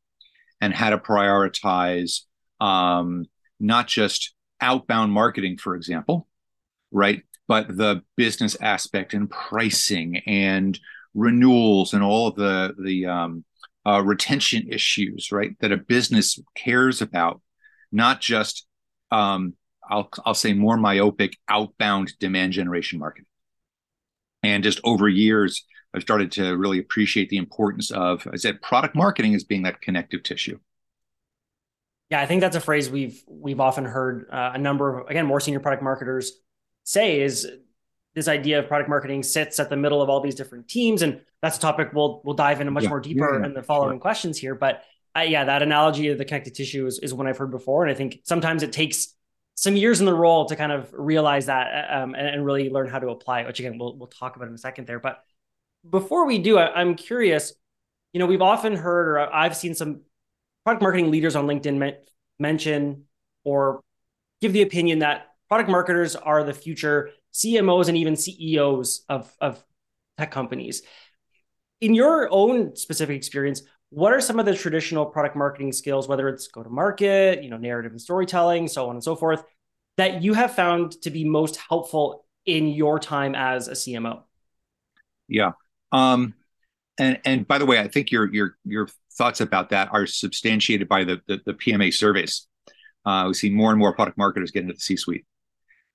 and 0.60 0.74
how 0.74 0.90
to 0.90 0.98
prioritize 0.98 2.22
um, 2.60 3.26
not 3.60 3.88
just 3.88 4.34
outbound 4.62 5.12
marketing, 5.12 5.58
for 5.58 5.76
example, 5.76 6.28
right? 6.92 7.24
But 7.48 7.76
the 7.76 8.04
business 8.16 8.56
aspect 8.62 9.14
and 9.14 9.30
pricing 9.30 10.18
and 10.28 10.80
renewals 11.14 11.94
and 11.94 12.04
all 12.04 12.28
of 12.28 12.36
the 12.36 12.76
the 12.82 13.06
um, 13.06 13.44
uh, 13.86 14.02
retention 14.04 14.68
issues, 14.70 15.32
right? 15.32 15.56
That 15.60 15.72
a 15.72 15.78
business 15.78 16.40
cares 16.56 17.02
about, 17.02 17.42
not 17.92 18.22
just 18.22 18.68
um, 19.12 19.56
I'll 19.90 20.10
I'll 20.26 20.34
say 20.34 20.54
more 20.54 20.78
myopic 20.78 21.38
outbound 21.48 22.14
demand 22.20 22.54
generation 22.54 23.00
marketing. 23.00 23.26
And 24.44 24.64
just 24.64 24.80
over 24.84 25.10
years, 25.10 25.66
I've 25.94 26.04
started 26.04 26.32
to 26.34 26.56
really 26.56 26.80
appreciate 26.80 27.30
the 27.30 27.38
importance 27.38 27.92
of, 27.92 28.26
I 28.32 28.38
said, 28.38 28.62
product 28.62 28.96
marketing 28.96 29.36
as 29.36 29.44
being 29.44 29.64
that 29.64 29.82
connective 29.82 30.24
tissue. 30.24 30.60
Yeah, 32.10 32.22
I 32.22 32.26
think 32.26 32.42
that's 32.42 32.56
a 32.56 32.62
phrase 32.62 32.90
we've 32.90 33.24
we've 33.28 33.60
often 33.60 33.86
heard 33.86 34.28
uh, 34.32 34.52
a 34.56 34.58
number 34.58 35.00
of 35.00 35.08
again 35.08 35.26
more 35.26 35.40
senior 35.40 35.60
product 35.60 35.84
marketers 35.84 36.34
say 36.84 37.22
is 37.22 37.48
this 38.16 38.28
idea 38.28 38.60
of 38.60 38.68
product 38.68 38.90
marketing 38.90 39.22
sits 39.22 39.60
at 39.60 39.70
the 39.70 39.78
middle 39.78 40.02
of 40.02 40.10
all 40.10 40.20
these 40.20 40.36
different 40.36 40.68
teams, 40.68 41.02
and 41.02 41.22
that's 41.42 41.58
a 41.58 41.62
topic 41.62 41.92
we'll 41.94 42.22
we'll 42.24 42.36
dive 42.36 42.62
into 42.62 42.72
much 42.72 42.84
yeah, 42.84 42.90
more 42.90 43.00
deeper 43.00 43.34
yeah, 43.34 43.40
yeah, 43.40 43.46
in 43.46 43.54
the 43.54 43.64
following 43.64 43.98
sure. 43.98 44.02
questions 44.02 44.38
here. 44.38 44.56
But 44.56 44.84
uh, 45.16 45.22
yeah, 45.22 45.46
that 45.46 45.62
analogy 45.62 46.08
of 46.10 46.18
the 46.18 46.26
connective 46.26 46.54
tissue 46.54 46.86
is, 46.86 47.00
is 47.00 47.14
one 47.14 47.28
I've 47.28 47.38
heard 47.38 47.52
before, 47.52 47.84
and 47.84 47.92
I 47.92 47.96
think 47.96 48.22
sometimes 48.24 48.64
it 48.64 48.72
takes 48.72 49.16
some 49.60 49.76
years 49.76 50.00
in 50.00 50.06
the 50.06 50.14
role 50.14 50.46
to 50.46 50.56
kind 50.56 50.72
of 50.72 50.90
realize 50.94 51.48
that 51.48 51.92
um, 51.92 52.16
and, 52.16 52.28
and, 52.28 52.46
really 52.46 52.70
learn 52.70 52.88
how 52.88 52.98
to 52.98 53.10
apply 53.10 53.42
it, 53.42 53.48
which 53.48 53.60
again, 53.60 53.78
we'll, 53.78 53.98
we'll 53.98 54.08
talk 54.08 54.38
about 54.38 54.48
in 54.48 54.54
a 54.54 54.58
second 54.58 54.88
there. 54.88 55.02
But 55.02 55.22
before 55.90 56.26
we 56.26 56.40
do, 56.40 56.58
I, 56.58 56.80
am 56.80 56.96
curious, 56.96 57.52
you 58.14 58.20
know, 58.20 58.26
we've 58.26 58.42
often 58.42 58.74
heard, 58.74 59.10
or 59.10 59.20
I've 59.20 59.58
seen 59.58 59.76
some 59.76 60.02
product 60.70 60.84
marketing 60.84 61.10
leaders 61.10 61.36
on 61.36 61.48
LinkedIn 61.48 61.78
me- 61.80 61.98
mention 62.38 63.06
or 63.44 63.82
give 64.40 64.54
the 64.54 64.62
opinion 64.62 65.00
that 65.00 65.30
product 65.48 65.68
marketers 65.68 66.16
are 66.16 66.44
the 66.44 66.54
future 66.54 67.10
CMOs 67.34 67.88
and 67.88 67.98
even 67.98 68.16
CEOs 68.16 69.04
of, 69.10 69.36
of 69.42 69.64
tech 70.20 70.30
companies. 70.30 70.84
In 71.82 71.96
your 71.96 72.30
own 72.32 72.76
specific 72.76 73.18
experience, 73.18 73.64
what 73.90 74.14
are 74.14 74.22
some 74.22 74.38
of 74.38 74.46
the 74.46 74.54
traditional 74.54 75.08
product 75.08 75.36
marketing 75.36 75.72
skills 75.72 76.08
whether 76.08 76.30
it's 76.30 76.48
go 76.50 76.62
to 76.62 76.70
market 76.70 77.44
you 77.44 77.50
know 77.50 77.58
narrative 77.58 77.92
and 77.92 78.00
storytelling 78.00 78.68
so 78.68 78.88
on 78.88 78.96
and 78.96 79.04
so 79.04 79.16
forth 79.16 79.44
that 79.98 80.22
you 80.22 80.36
have 80.36 80.54
found 80.54 80.92
to 81.02 81.10
be 81.10 81.24
most 81.24 81.58
helpful 81.58 82.28
in 82.46 82.68
your 82.68 83.00
time 83.00 83.34
as 83.34 83.68
a 83.68 83.72
cmo 83.72 84.22
yeah 85.28 85.54
um 85.92 86.36
and 87.00 87.20
and 87.26 87.48
by 87.48 87.58
the 87.58 87.66
way 87.66 87.80
i 87.80 87.88
think 87.88 88.12
your 88.12 88.32
your 88.34 88.58
your 88.66 88.88
thoughts 89.18 89.42
about 89.42 89.70
that 89.70 89.90
are 89.92 90.06
substantiated 90.06 90.88
by 90.88 91.04
the 91.04 91.20
the, 91.28 91.40
the 91.46 91.54
pma 91.54 91.94
surveys 91.94 92.48
uh, 93.06 93.26
we 93.28 93.34
see 93.34 93.50
more 93.50 93.72
and 93.72 93.80
more 93.80 93.94
product 93.94 94.18
marketers 94.18 94.52
get 94.52 94.62
into 94.62 94.74
the 94.74 94.80
c 94.80 94.96
suite 94.96 95.26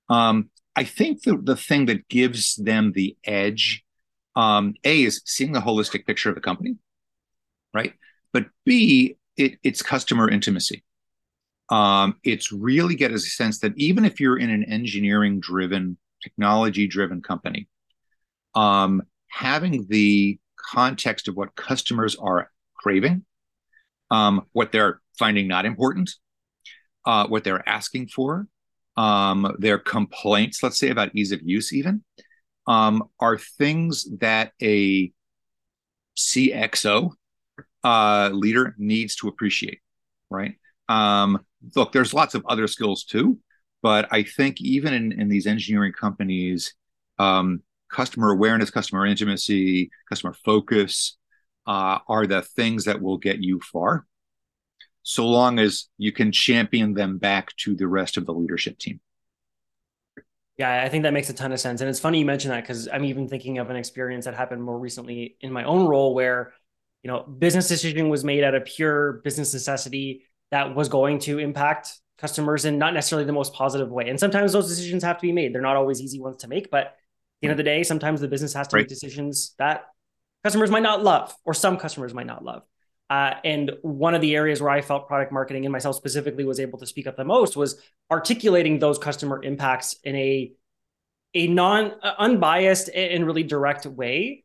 um, 0.09 0.49
i 0.75 0.83
think 0.83 1.23
the, 1.23 1.37
the 1.37 1.55
thing 1.55 1.85
that 1.85 2.07
gives 2.09 2.55
them 2.55 2.91
the 2.93 3.15
edge 3.23 3.83
um, 4.35 4.73
a 4.83 5.03
is 5.03 5.21
seeing 5.25 5.53
the 5.53 5.61
holistic 5.61 6.05
picture 6.05 6.29
of 6.29 6.35
the 6.35 6.41
company 6.41 6.75
right? 7.75 7.93
But 8.33 8.45
B, 8.65 9.17
it, 9.37 9.59
it's 9.61 9.83
customer 9.83 10.29
intimacy. 10.29 10.83
Um, 11.69 12.15
it's 12.23 12.51
really 12.51 12.95
get 12.95 13.11
a 13.11 13.19
sense 13.19 13.59
that 13.59 13.73
even 13.75 14.05
if 14.05 14.19
you're 14.19 14.39
in 14.39 14.49
an 14.49 14.63
engineering 14.63 15.39
driven, 15.39 15.97
technology 16.23 16.87
driven 16.87 17.21
company, 17.21 17.67
um, 18.55 19.03
having 19.27 19.85
the 19.89 20.39
context 20.71 21.27
of 21.27 21.35
what 21.35 21.55
customers 21.55 22.15
are 22.15 22.49
craving, 22.75 23.25
um, 24.11 24.43
what 24.53 24.71
they're 24.71 25.01
finding 25.17 25.47
not 25.47 25.65
important, 25.65 26.11
uh, 27.05 27.27
what 27.27 27.43
they're 27.43 27.67
asking 27.67 28.07
for, 28.07 28.47
um, 28.97 29.55
their 29.59 29.77
complaints, 29.77 30.63
let's 30.63 30.77
say 30.77 30.89
about 30.89 31.15
ease 31.15 31.31
of 31.31 31.41
use, 31.43 31.73
even, 31.73 32.03
um, 32.67 33.03
are 33.19 33.37
things 33.37 34.07
that 34.19 34.53
a 34.61 35.11
CXO 36.17 37.11
uh, 37.83 38.29
leader 38.33 38.75
needs 38.77 39.15
to 39.17 39.27
appreciate, 39.27 39.79
right? 40.29 40.55
Um, 40.89 41.45
look, 41.75 41.91
there's 41.91 42.13
lots 42.13 42.35
of 42.35 42.45
other 42.47 42.67
skills 42.67 43.03
too, 43.03 43.39
but 43.81 44.07
I 44.11 44.23
think 44.23 44.61
even 44.61 44.93
in, 44.93 45.11
in 45.19 45.29
these 45.29 45.47
engineering 45.47 45.93
companies, 45.93 46.73
um, 47.19 47.61
customer 47.95 48.29
awareness, 48.29 48.69
customer 48.69 49.05
intimacy, 49.05 49.89
customer 50.09 50.33
focus 50.43 51.17
uh, 51.65 51.99
are 52.09 52.27
the 52.27 52.41
things 52.41 52.83
that 52.83 53.01
will 53.01 53.17
get 53.17 53.41
you 53.41 53.61
far, 53.61 54.05
so 55.01 55.25
long 55.25 55.59
as 55.59 55.87
you 55.97 56.11
can 56.11 56.33
champion 56.33 56.93
them 56.93 57.17
back 57.17 57.55
to 57.55 57.73
the 57.73 57.87
rest 57.87 58.17
of 58.17 58.25
the 58.25 58.33
leadership 58.33 58.77
team. 58.77 58.99
Yeah, 60.57 60.83
I 60.83 60.89
think 60.89 61.03
that 61.03 61.13
makes 61.13 61.29
a 61.29 61.33
ton 61.33 61.53
of 61.53 61.59
sense. 61.59 61.79
And 61.79 61.89
it's 61.89 61.99
funny 61.99 62.19
you 62.19 62.25
mention 62.25 62.51
that 62.51 62.61
because 62.61 62.89
I'm 62.89 63.05
even 63.05 63.29
thinking 63.29 63.59
of 63.59 63.69
an 63.69 63.77
experience 63.77 64.25
that 64.25 64.35
happened 64.35 64.61
more 64.61 64.77
recently 64.77 65.37
in 65.39 65.51
my 65.53 65.63
own 65.63 65.87
role 65.87 66.13
where, 66.13 66.53
you 67.01 67.09
know, 67.09 67.23
business 67.23 67.67
decision 67.67 68.09
was 68.09 68.23
made 68.23 68.43
out 68.43 68.55
of 68.55 68.65
pure 68.65 69.21
business 69.23 69.53
necessity 69.53 70.23
that 70.51 70.75
was 70.75 70.89
going 70.89 71.19
to 71.19 71.39
impact 71.39 71.93
customers 72.17 72.65
in 72.65 72.77
not 72.77 72.93
necessarily 72.93 73.25
the 73.25 73.33
most 73.33 73.53
positive 73.53 73.89
way. 73.89 74.09
And 74.09 74.19
sometimes 74.19 74.51
those 74.51 74.67
decisions 74.67 75.03
have 75.03 75.17
to 75.17 75.21
be 75.21 75.31
made. 75.31 75.53
They're 75.53 75.61
not 75.61 75.75
always 75.75 76.01
easy 76.01 76.19
ones 76.19 76.37
to 76.37 76.47
make, 76.47 76.69
but 76.69 76.95
the 77.41 77.47
end 77.47 77.51
of 77.51 77.57
the 77.57 77.63
day, 77.63 77.83
sometimes 77.83 78.21
the 78.21 78.27
business 78.27 78.53
has 78.53 78.67
to 78.69 78.75
right. 78.75 78.81
make 78.81 78.87
decisions 78.87 79.53
that 79.59 79.85
customers 80.43 80.69
might 80.69 80.83
not 80.83 81.03
love 81.03 81.35
or 81.43 81.53
some 81.53 81.77
customers 81.77 82.13
might 82.13 82.27
not 82.27 82.43
love. 82.43 82.63
Uh, 83.09 83.35
and 83.43 83.71
one 83.81 84.15
of 84.15 84.21
the 84.21 84.35
areas 84.35 84.61
where 84.61 84.71
I 84.71 84.81
felt 84.81 85.07
product 85.07 85.31
marketing 85.31 85.65
and 85.65 85.71
myself 85.71 85.95
specifically 85.95 86.43
was 86.43 86.59
able 86.59 86.79
to 86.79 86.87
speak 86.87 87.05
up 87.05 87.17
the 87.17 87.25
most 87.25 87.55
was 87.55 87.79
articulating 88.09 88.79
those 88.79 88.97
customer 88.97 89.43
impacts 89.43 89.95
in 90.03 90.15
a 90.15 90.51
a 91.35 91.47
non 91.47 91.91
uh, 92.01 92.13
unbiased 92.17 92.89
and 92.89 93.27
really 93.27 93.43
direct 93.43 93.85
way, 93.85 94.43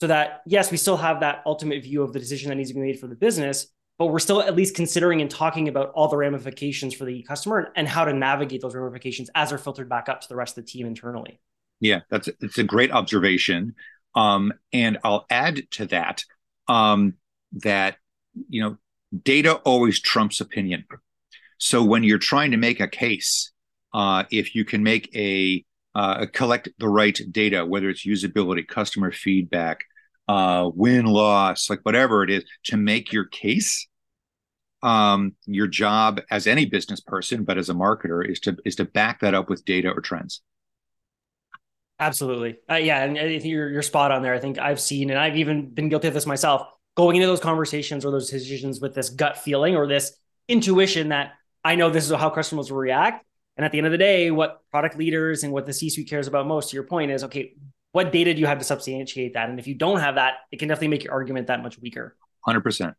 so 0.00 0.06
that 0.08 0.40
yes, 0.46 0.70
we 0.70 0.76
still 0.76 0.96
have 0.96 1.20
that 1.20 1.42
ultimate 1.46 1.84
view 1.84 2.02
of 2.02 2.12
the 2.12 2.18
decision 2.18 2.48
that 2.48 2.56
needs 2.56 2.70
to 2.70 2.74
be 2.74 2.80
made 2.80 2.98
for 2.98 3.06
the 3.06 3.14
business, 3.14 3.66
but 3.98 4.06
we're 4.06 4.18
still 4.18 4.42
at 4.42 4.56
least 4.56 4.74
considering 4.74 5.20
and 5.20 5.30
talking 5.30 5.68
about 5.68 5.90
all 5.90 6.08
the 6.08 6.16
ramifications 6.16 6.94
for 6.94 7.04
the 7.04 7.22
customer 7.22 7.58
and, 7.58 7.68
and 7.76 7.88
how 7.88 8.04
to 8.04 8.12
navigate 8.12 8.62
those 8.62 8.74
ramifications 8.74 9.30
as 9.34 9.50
they're 9.50 9.58
filtered 9.58 9.88
back 9.88 10.08
up 10.08 10.22
to 10.22 10.28
the 10.28 10.34
rest 10.34 10.56
of 10.56 10.64
the 10.64 10.70
team 10.70 10.86
internally. 10.86 11.38
Yeah, 11.80 12.00
that's 12.10 12.28
it's 12.40 12.58
a 12.58 12.64
great 12.64 12.92
observation. 12.92 13.74
Um, 14.14 14.52
and 14.72 14.98
I'll 15.04 15.26
add 15.30 15.62
to 15.72 15.86
that 15.86 16.24
um, 16.68 17.14
that 17.52 17.96
you 18.48 18.62
know 18.62 18.76
data 19.22 19.54
always 19.56 20.00
trumps 20.00 20.40
opinion. 20.40 20.84
So 21.58 21.82
when 21.82 22.04
you're 22.04 22.18
trying 22.18 22.52
to 22.52 22.56
make 22.56 22.80
a 22.80 22.88
case, 22.88 23.52
uh, 23.92 24.24
if 24.30 24.54
you 24.54 24.64
can 24.64 24.82
make 24.82 25.14
a 25.14 25.64
uh, 25.94 26.26
collect 26.32 26.68
the 26.78 26.88
right 26.88 27.18
data, 27.30 27.66
whether 27.66 27.90
it's 27.90 28.06
usability, 28.06 28.66
customer 28.66 29.10
feedback, 29.10 29.80
uh, 30.28 30.70
win 30.74 31.06
loss, 31.06 31.68
like 31.68 31.80
whatever 31.82 32.22
it 32.22 32.30
is, 32.30 32.44
to 32.64 32.76
make 32.76 33.12
your 33.12 33.24
case. 33.24 33.86
Um, 34.82 35.34
your 35.44 35.66
job 35.66 36.22
as 36.30 36.46
any 36.46 36.64
business 36.64 37.00
person, 37.00 37.44
but 37.44 37.58
as 37.58 37.68
a 37.68 37.74
marketer, 37.74 38.26
is 38.26 38.40
to 38.40 38.56
is 38.64 38.76
to 38.76 38.86
back 38.86 39.20
that 39.20 39.34
up 39.34 39.50
with 39.50 39.64
data 39.66 39.90
or 39.90 40.00
trends. 40.00 40.40
Absolutely, 42.00 42.56
uh, 42.70 42.76
yeah, 42.76 43.04
and 43.04 43.18
I 43.18 43.28
think 43.28 43.44
you're 43.44 43.70
you're 43.70 43.82
spot 43.82 44.10
on 44.10 44.22
there. 44.22 44.34
I 44.34 44.38
think 44.38 44.58
I've 44.58 44.80
seen, 44.80 45.10
and 45.10 45.18
I've 45.18 45.36
even 45.36 45.68
been 45.68 45.90
guilty 45.90 46.08
of 46.08 46.14
this 46.14 46.26
myself 46.26 46.66
going 46.96 47.16
into 47.16 47.26
those 47.26 47.40
conversations 47.40 48.04
or 48.04 48.10
those 48.10 48.30
decisions 48.30 48.80
with 48.80 48.94
this 48.94 49.10
gut 49.10 49.36
feeling 49.36 49.76
or 49.76 49.86
this 49.86 50.16
intuition 50.48 51.10
that 51.10 51.32
I 51.62 51.74
know 51.74 51.90
this 51.90 52.10
is 52.10 52.16
how 52.16 52.30
customers 52.30 52.70
will 52.70 52.78
react. 52.78 53.24
And 53.56 53.64
at 53.66 53.72
the 53.72 53.78
end 53.78 53.86
of 53.86 53.90
the 53.90 53.98
day, 53.98 54.30
what 54.30 54.62
product 54.70 54.96
leaders 54.96 55.44
and 55.44 55.52
what 55.52 55.66
the 55.66 55.72
C 55.74 55.90
suite 55.90 56.08
cares 56.08 56.26
about 56.26 56.46
most, 56.46 56.70
to 56.70 56.74
your 56.74 56.84
point, 56.84 57.10
is 57.10 57.24
okay, 57.24 57.54
what 57.92 58.12
data 58.12 58.32
do 58.32 58.40
you 58.40 58.46
have 58.46 58.58
to 58.58 58.64
substantiate 58.64 59.34
that? 59.34 59.50
And 59.50 59.58
if 59.58 59.66
you 59.66 59.74
don't 59.74 60.00
have 60.00 60.14
that, 60.14 60.34
it 60.50 60.58
can 60.58 60.68
definitely 60.68 60.88
make 60.88 61.04
your 61.04 61.12
argument 61.12 61.48
that 61.48 61.62
much 61.62 61.78
weaker. 61.78 62.16
100%. 62.48 62.94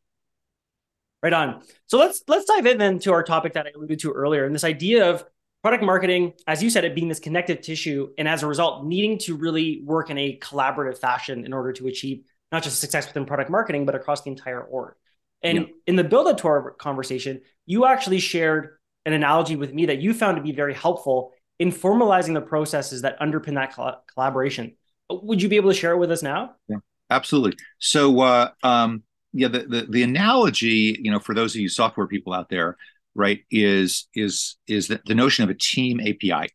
Right 1.23 1.33
on. 1.33 1.63
So 1.87 1.97
let's 1.97 2.21
let's 2.27 2.45
dive 2.45 2.65
in 2.65 2.77
then 2.77 2.99
to 2.99 3.13
our 3.13 3.23
topic 3.23 3.53
that 3.53 3.67
I 3.67 3.71
alluded 3.75 3.99
to 3.99 4.11
earlier, 4.11 4.45
and 4.45 4.53
this 4.53 4.63
idea 4.63 5.09
of 5.09 5.23
product 5.63 5.83
marketing, 5.83 6.33
as 6.47 6.63
you 6.63 6.69
said, 6.69 6.85
it 6.85 6.95
being 6.95 7.07
this 7.07 7.19
connective 7.19 7.61
tissue, 7.61 8.09
and 8.17 8.27
as 8.27 8.43
a 8.43 8.47
result, 8.47 8.85
needing 8.85 9.17
to 9.19 9.35
really 9.35 9.81
work 9.85 10.09
in 10.09 10.17
a 10.17 10.37
collaborative 10.39 10.97
fashion 10.97 11.45
in 11.45 11.53
order 11.53 11.71
to 11.73 11.87
achieve 11.87 12.23
not 12.51 12.63
just 12.63 12.79
success 12.79 13.07
within 13.07 13.25
product 13.25 13.49
marketing, 13.49 13.85
but 13.85 13.95
across 13.95 14.21
the 14.23 14.29
entire 14.29 14.61
org. 14.61 14.95
And 15.43 15.59
yeah. 15.59 15.65
in 15.87 15.95
the 15.95 16.03
build 16.03 16.27
up 16.27 16.37
to 16.39 16.47
our 16.47 16.71
conversation, 16.71 17.41
you 17.65 17.85
actually 17.85 18.19
shared 18.19 18.77
an 19.05 19.13
analogy 19.13 19.55
with 19.55 19.73
me 19.73 19.87
that 19.87 19.99
you 19.99 20.13
found 20.13 20.37
to 20.37 20.43
be 20.43 20.51
very 20.51 20.73
helpful 20.73 21.31
in 21.59 21.71
formalizing 21.71 22.33
the 22.33 22.41
processes 22.41 23.03
that 23.03 23.19
underpin 23.19 23.55
that 23.55 23.75
collaboration. 24.13 24.75
Would 25.09 25.41
you 25.41 25.49
be 25.49 25.55
able 25.55 25.71
to 25.71 25.77
share 25.77 25.91
it 25.93 25.97
with 25.97 26.11
us 26.11 26.23
now? 26.23 26.55
Yeah, 26.67 26.77
absolutely. 27.09 27.57
So, 27.79 28.19
uh, 28.21 28.49
um, 28.63 29.03
yeah, 29.33 29.47
the, 29.47 29.59
the, 29.59 29.87
the 29.89 30.03
analogy, 30.03 30.99
you 31.01 31.11
know, 31.11 31.19
for 31.19 31.33
those 31.33 31.55
of 31.55 31.61
you 31.61 31.69
software 31.69 32.07
people 32.07 32.33
out 32.33 32.49
there, 32.49 32.77
right, 33.15 33.41
is 33.49 34.07
is 34.15 34.57
is 34.67 34.87
the, 34.87 35.01
the 35.05 35.15
notion 35.15 35.43
of 35.43 35.49
a 35.49 35.53
team 35.53 35.99
API, 35.99 36.49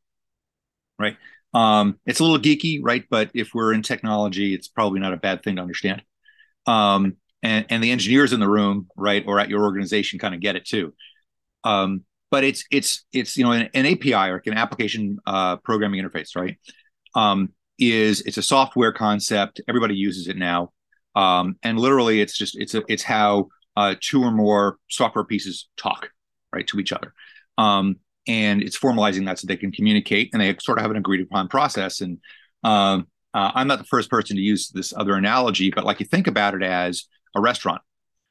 right? 0.99 1.17
Um, 1.55 1.99
it's 2.07 2.21
a 2.21 2.25
little 2.25 2.39
geeky, 2.39 2.81
right? 2.83 3.05
But 3.09 3.31
if 3.35 3.55
we're 3.55 3.73
in 3.73 3.83
technology, 3.83 4.55
it's 4.55 4.69
probably 4.69 5.01
not 5.01 5.15
a 5.15 5.17
bad 5.17 5.43
thing 5.43 5.57
to 5.57 5.63
understand. 5.63 6.03
Um, 6.67 7.17
and, 7.43 7.65
and 7.71 7.83
the 7.83 7.93
engineers 7.93 8.33
in 8.33 8.41
the 8.41 8.49
room, 8.49 8.89
right, 8.97 9.25
or 9.27 9.39
at 9.39 9.49
your 9.49 9.63
organization, 9.63 10.19
kind 10.19 10.35
of 10.35 10.41
get 10.41 10.57
it 10.57 10.65
too. 10.65 10.93
Um, 11.65 12.05
but 12.31 12.45
it's 12.45 12.65
it's 12.71 13.05
it's 13.13 13.37
you 13.37 13.45
know 13.45 13.53
an, 13.53 13.71
an 13.73 13.87
API 13.87 14.31
or 14.31 14.43
an 14.47 14.55
application 14.55 15.19
uh, 15.27 15.57
programming 15.59 16.03
interface, 16.03 16.37
right? 16.37 16.59
Um, 17.15 17.53
is 17.79 18.21
it's 18.23 18.37
a 18.37 18.43
software 18.43 18.93
concept. 18.93 19.61
Everybody 19.69 19.95
uses 19.95 20.29
it 20.29 20.37
now, 20.37 20.73
um, 21.15 21.57
and 21.63 21.79
literally, 21.79 22.21
it's 22.21 22.37
just 22.37 22.59
it's 22.59 22.75
a 22.75 22.83
it's 22.89 23.03
how 23.03 23.49
uh, 23.77 23.95
two 24.01 24.23
or 24.23 24.31
more 24.31 24.79
software 24.89 25.25
pieces 25.25 25.69
talk, 25.77 26.11
right, 26.53 26.67
to 26.69 26.81
each 26.81 26.93
other. 26.93 27.13
Um, 27.59 27.97
and 28.29 28.63
it's 28.63 28.79
formalizing 28.79 29.27
that 29.27 29.39
so 29.39 29.47
they 29.47 29.57
can 29.57 29.73
communicate 29.73 30.31
and 30.33 30.43
they 30.43 30.57
sort 30.61 30.79
of 30.79 30.83
have 30.83 30.91
an 30.91 30.97
agreed 30.97 31.21
upon 31.23 31.49
process. 31.49 32.01
And 32.01 32.19
um, 32.65 33.07
uh, 33.33 33.53
I'm 33.55 33.69
not 33.69 33.79
the 33.79 33.85
first 33.85 34.11
person 34.11 34.37
to 34.37 34.43
use 34.43 34.71
this 34.71 34.93
other 34.97 35.15
analogy, 35.15 35.71
but 35.71 35.85
like 35.85 36.01
you 36.01 36.07
think 36.07 36.27
about 36.27 36.55
it 36.55 36.63
as 36.63 37.05
a 37.37 37.41
restaurant, 37.41 37.83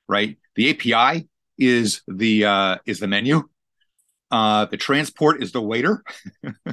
right? 0.08 0.38
The 0.56 0.72
API 0.72 1.30
is 1.58 2.02
the 2.08 2.46
uh, 2.46 2.78
is 2.86 3.00
the 3.00 3.08
menu. 3.08 3.44
Uh, 4.32 4.66
the 4.66 4.78
transport 4.78 5.42
is 5.42 5.52
the 5.52 5.62
waiter, 5.62 6.04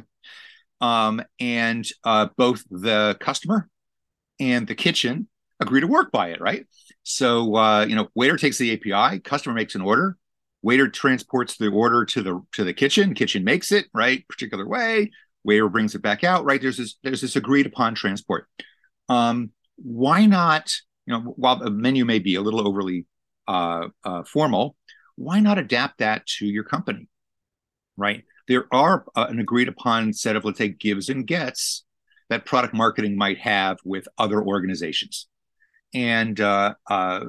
um, 0.80 1.22
and 1.38 1.86
uh, 2.04 2.28
both 2.36 2.64
the 2.70 3.16
customer 3.20 3.68
and 4.40 4.66
the 4.66 4.74
kitchen 4.74 5.28
agree 5.60 5.80
to 5.80 5.86
work 5.86 6.10
by 6.10 6.30
it, 6.30 6.40
right? 6.40 6.66
So 7.02 7.54
uh, 7.54 7.84
you 7.84 7.94
know, 7.94 8.08
waiter 8.14 8.38
takes 8.38 8.58
the 8.58 8.72
API, 8.72 9.20
customer 9.20 9.54
makes 9.54 9.74
an 9.74 9.82
order, 9.82 10.16
waiter 10.62 10.88
transports 10.88 11.56
the 11.56 11.68
order 11.68 12.04
to 12.06 12.22
the 12.22 12.42
to 12.52 12.64
the 12.64 12.72
kitchen. 12.72 13.14
Kitchen 13.14 13.44
makes 13.44 13.72
it 13.72 13.86
right 13.92 14.26
particular 14.28 14.66
way. 14.66 15.10
Waiter 15.44 15.68
brings 15.68 15.94
it 15.94 16.02
back 16.02 16.24
out 16.24 16.44
right? 16.44 16.60
There's 16.60 16.78
this 16.78 16.96
there's 17.02 17.20
this 17.20 17.36
agreed 17.36 17.66
upon 17.66 17.94
transport. 17.94 18.46
Um 19.08 19.50
why 19.76 20.26
not 20.26 20.72
you 21.06 21.14
know 21.14 21.20
while 21.36 21.56
the 21.56 21.70
menu 21.70 22.04
may 22.04 22.18
be 22.18 22.36
a 22.36 22.42
little 22.42 22.66
overly 22.66 23.06
uh, 23.48 23.88
uh 24.04 24.22
formal 24.22 24.76
why 25.16 25.40
not 25.40 25.58
adapt 25.58 25.98
that 25.98 26.24
to 26.26 26.46
your 26.46 26.64
company 26.64 27.08
right? 27.96 28.24
There 28.48 28.66
are 28.72 29.04
uh, 29.14 29.26
an 29.28 29.38
agreed 29.40 29.68
upon 29.68 30.12
set 30.12 30.36
of 30.36 30.44
let's 30.44 30.58
say 30.58 30.68
gives 30.68 31.08
and 31.08 31.26
gets 31.26 31.84
that 32.30 32.46
product 32.46 32.72
marketing 32.74 33.16
might 33.16 33.38
have 33.38 33.78
with 33.84 34.08
other 34.16 34.42
organizations 34.42 35.26
and 35.94 36.40
uh, 36.40 36.74
uh, 36.88 37.20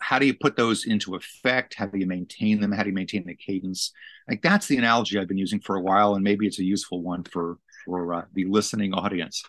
how 0.00 0.18
do 0.18 0.26
you 0.26 0.34
put 0.34 0.56
those 0.56 0.86
into 0.86 1.14
effect? 1.14 1.74
How 1.74 1.86
do 1.86 1.98
you 1.98 2.06
maintain 2.06 2.60
them? 2.60 2.72
How 2.72 2.82
do 2.82 2.88
you 2.88 2.94
maintain 2.94 3.24
the 3.26 3.34
cadence? 3.34 3.92
Like 4.28 4.42
that's 4.42 4.66
the 4.66 4.76
analogy 4.76 5.18
i've 5.18 5.28
been 5.28 5.38
using 5.38 5.60
for 5.60 5.76
a 5.76 5.80
while 5.80 6.14
and 6.14 6.22
maybe 6.22 6.46
it's 6.46 6.58
a 6.58 6.64
useful 6.64 7.02
one 7.02 7.24
for 7.24 7.58
for 7.84 8.14
uh, 8.14 8.24
the 8.34 8.44
listening 8.44 8.92
audience. 8.92 9.42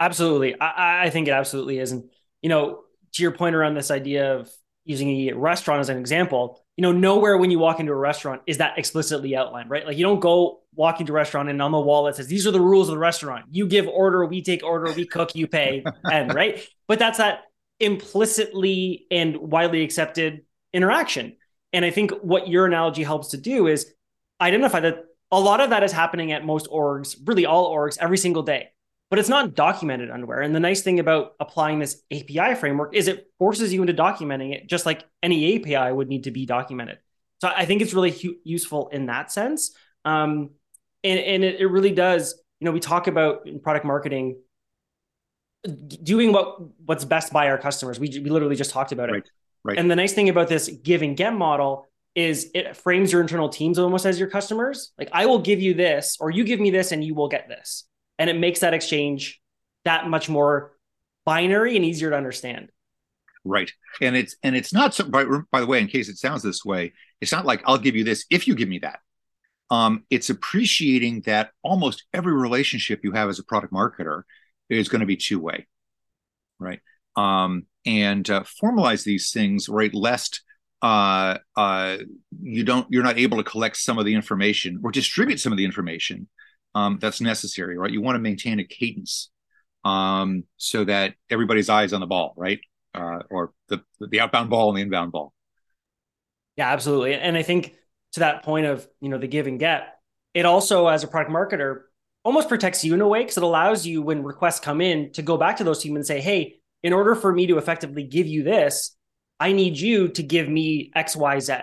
Absolutely. 0.00 0.58
I, 0.60 1.04
I 1.04 1.10
think 1.10 1.28
it 1.28 1.32
absolutely 1.32 1.78
is. 1.78 1.92
And 1.92 2.04
you 2.40 2.48
know 2.48 2.84
to 3.12 3.22
your 3.22 3.32
point 3.32 3.54
around 3.54 3.74
this 3.74 3.90
idea 3.90 4.36
of 4.36 4.50
using 4.84 5.28
a 5.28 5.32
restaurant 5.34 5.80
as 5.80 5.88
an 5.90 5.98
example 5.98 6.61
you 6.76 6.82
know, 6.82 6.92
nowhere 6.92 7.36
when 7.36 7.50
you 7.50 7.58
walk 7.58 7.80
into 7.80 7.92
a 7.92 7.96
restaurant 7.96 8.42
is 8.46 8.58
that 8.58 8.78
explicitly 8.78 9.36
outlined, 9.36 9.68
right? 9.68 9.86
Like 9.86 9.96
you 9.96 10.04
don't 10.04 10.20
go 10.20 10.60
walk 10.74 11.00
into 11.00 11.12
a 11.12 11.14
restaurant 11.14 11.50
and 11.50 11.60
on 11.60 11.70
the 11.70 11.80
wall 11.80 12.06
it 12.08 12.16
says 12.16 12.28
these 12.28 12.46
are 12.46 12.50
the 12.50 12.60
rules 12.60 12.88
of 12.88 12.94
the 12.94 12.98
restaurant. 12.98 13.46
You 13.50 13.66
give 13.66 13.86
order, 13.86 14.24
we 14.24 14.42
take 14.42 14.64
order, 14.64 14.90
we 14.92 15.06
cook, 15.06 15.34
you 15.34 15.46
pay, 15.46 15.84
and 16.10 16.32
right. 16.32 16.66
But 16.88 16.98
that's 16.98 17.18
that 17.18 17.40
implicitly 17.78 19.06
and 19.10 19.36
widely 19.36 19.82
accepted 19.82 20.42
interaction. 20.72 21.36
And 21.72 21.84
I 21.84 21.90
think 21.90 22.12
what 22.22 22.48
your 22.48 22.66
analogy 22.66 23.02
helps 23.02 23.28
to 23.28 23.36
do 23.36 23.66
is 23.66 23.92
identify 24.40 24.80
that 24.80 25.04
a 25.30 25.40
lot 25.40 25.60
of 25.60 25.70
that 25.70 25.82
is 25.82 25.92
happening 25.92 26.32
at 26.32 26.44
most 26.44 26.68
orgs, 26.68 27.16
really 27.24 27.46
all 27.46 27.74
orgs, 27.74 27.98
every 28.00 28.18
single 28.18 28.42
day 28.42 28.70
but 29.12 29.18
it's 29.18 29.28
not 29.28 29.54
documented 29.54 30.08
anywhere. 30.08 30.40
And 30.40 30.54
the 30.54 30.60
nice 30.60 30.80
thing 30.80 30.98
about 30.98 31.34
applying 31.38 31.78
this 31.78 32.02
API 32.10 32.54
framework 32.54 32.94
is 32.94 33.08
it 33.08 33.30
forces 33.38 33.70
you 33.70 33.82
into 33.82 33.92
documenting 33.92 34.54
it, 34.54 34.70
just 34.70 34.86
like 34.86 35.04
any 35.22 35.54
API 35.54 35.92
would 35.92 36.08
need 36.08 36.24
to 36.24 36.30
be 36.30 36.46
documented. 36.46 36.96
So 37.42 37.52
I 37.54 37.66
think 37.66 37.82
it's 37.82 37.92
really 37.92 38.10
hu- 38.10 38.38
useful 38.42 38.88
in 38.88 39.06
that 39.06 39.30
sense. 39.30 39.76
Um, 40.06 40.52
and 41.04 41.20
and 41.20 41.44
it, 41.44 41.60
it 41.60 41.66
really 41.66 41.90
does. 41.90 42.40
You 42.58 42.64
know, 42.64 42.70
we 42.70 42.80
talk 42.80 43.06
about 43.06 43.46
in 43.46 43.60
product 43.60 43.84
marketing 43.84 44.38
doing 46.02 46.32
what 46.32 46.62
what's 46.86 47.04
best 47.04 47.34
by 47.34 47.50
our 47.50 47.58
customers. 47.58 48.00
We 48.00 48.08
we 48.08 48.30
literally 48.30 48.56
just 48.56 48.70
talked 48.70 48.92
about 48.92 49.10
it. 49.10 49.12
Right. 49.12 49.30
Right. 49.62 49.78
And 49.78 49.90
the 49.90 49.96
nice 49.96 50.14
thing 50.14 50.30
about 50.30 50.48
this 50.48 50.68
give 50.68 51.02
and 51.02 51.18
get 51.18 51.34
model 51.34 51.86
is 52.14 52.50
it 52.54 52.78
frames 52.78 53.12
your 53.12 53.20
internal 53.20 53.50
teams 53.50 53.78
almost 53.78 54.06
as 54.06 54.18
your 54.18 54.30
customers. 54.30 54.92
Like 54.98 55.10
I 55.12 55.26
will 55.26 55.40
give 55.40 55.60
you 55.60 55.74
this, 55.74 56.16
or 56.18 56.30
you 56.30 56.44
give 56.44 56.60
me 56.60 56.70
this, 56.70 56.92
and 56.92 57.04
you 57.04 57.14
will 57.14 57.28
get 57.28 57.46
this 57.46 57.84
and 58.22 58.30
it 58.30 58.38
makes 58.38 58.60
that 58.60 58.72
exchange 58.72 59.40
that 59.84 60.08
much 60.08 60.28
more 60.28 60.70
binary 61.26 61.74
and 61.74 61.84
easier 61.84 62.10
to 62.10 62.16
understand. 62.16 62.70
Right. 63.44 63.68
And 64.00 64.16
it's 64.16 64.36
and 64.44 64.54
it's 64.54 64.72
not 64.72 64.94
so 64.94 65.02
by, 65.02 65.24
by 65.50 65.58
the 65.58 65.66
way, 65.66 65.80
in 65.80 65.88
case 65.88 66.08
it 66.08 66.18
sounds 66.18 66.44
this 66.44 66.64
way, 66.64 66.92
it's 67.20 67.32
not 67.32 67.44
like 67.44 67.62
I'll 67.66 67.78
give 67.78 67.96
you 67.96 68.04
this 68.04 68.24
if 68.30 68.46
you 68.46 68.54
give 68.54 68.68
me 68.68 68.78
that. 68.78 69.00
Um, 69.72 70.04
it's 70.08 70.30
appreciating 70.30 71.22
that 71.22 71.50
almost 71.64 72.04
every 72.14 72.32
relationship 72.32 73.00
you 73.02 73.10
have 73.10 73.28
as 73.28 73.40
a 73.40 73.44
product 73.44 73.72
marketer 73.72 74.22
is 74.70 74.88
going 74.88 75.00
to 75.00 75.06
be 75.06 75.16
two 75.16 75.40
way, 75.40 75.66
right? 76.60 76.78
Um, 77.16 77.66
and 77.84 78.30
uh, 78.30 78.44
formalize 78.62 79.02
these 79.02 79.32
things, 79.32 79.68
right? 79.68 79.92
Lest 79.92 80.42
uh, 80.80 81.38
uh, 81.56 81.96
you 82.40 82.62
don't, 82.62 82.86
you're 82.88 83.02
not 83.02 83.18
able 83.18 83.38
to 83.38 83.44
collect 83.44 83.78
some 83.78 83.98
of 83.98 84.04
the 84.04 84.14
information 84.14 84.80
or 84.84 84.92
distribute 84.92 85.40
some 85.40 85.52
of 85.52 85.56
the 85.56 85.64
information 85.64 86.28
um, 86.74 86.98
that's 87.00 87.20
necessary, 87.20 87.76
right? 87.76 87.90
You 87.90 88.00
want 88.00 88.16
to 88.16 88.20
maintain 88.20 88.60
a 88.60 88.64
cadence 88.64 89.30
um, 89.84 90.44
so 90.56 90.84
that 90.84 91.14
everybody's 91.30 91.68
eyes 91.68 91.92
on 91.92 92.00
the 92.00 92.06
ball, 92.06 92.34
right? 92.36 92.60
Uh, 92.94 93.20
or 93.30 93.52
the 93.68 93.82
the 94.00 94.20
outbound 94.20 94.50
ball 94.50 94.68
and 94.68 94.78
the 94.78 94.82
inbound 94.82 95.12
ball. 95.12 95.32
Yeah, 96.56 96.70
absolutely. 96.70 97.14
And 97.14 97.36
I 97.36 97.42
think 97.42 97.74
to 98.12 98.20
that 98.20 98.42
point 98.42 98.66
of 98.66 98.86
you 99.00 99.08
know 99.08 99.18
the 99.18 99.26
give 99.26 99.46
and 99.46 99.58
get, 99.58 99.98
it 100.34 100.44
also 100.44 100.86
as 100.88 101.04
a 101.04 101.08
product 101.08 101.32
marketer 101.32 101.82
almost 102.24 102.48
protects 102.48 102.84
you 102.84 102.94
in 102.94 103.00
a 103.00 103.08
way 103.08 103.20
because 103.20 103.36
it 103.36 103.42
allows 103.42 103.86
you 103.86 104.02
when 104.02 104.22
requests 104.22 104.60
come 104.60 104.80
in 104.80 105.12
to 105.12 105.22
go 105.22 105.36
back 105.36 105.56
to 105.56 105.64
those 105.64 105.82
teams 105.82 105.96
and 105.96 106.06
say, 106.06 106.20
hey, 106.20 106.56
in 106.82 106.92
order 106.92 107.14
for 107.14 107.32
me 107.32 107.46
to 107.48 107.58
effectively 107.58 108.04
give 108.04 108.26
you 108.26 108.42
this, 108.42 108.96
I 109.40 109.52
need 109.52 109.76
you 109.76 110.08
to 110.08 110.22
give 110.22 110.48
me 110.48 110.92
X, 110.94 111.16
Y, 111.16 111.40
Z. 111.40 111.54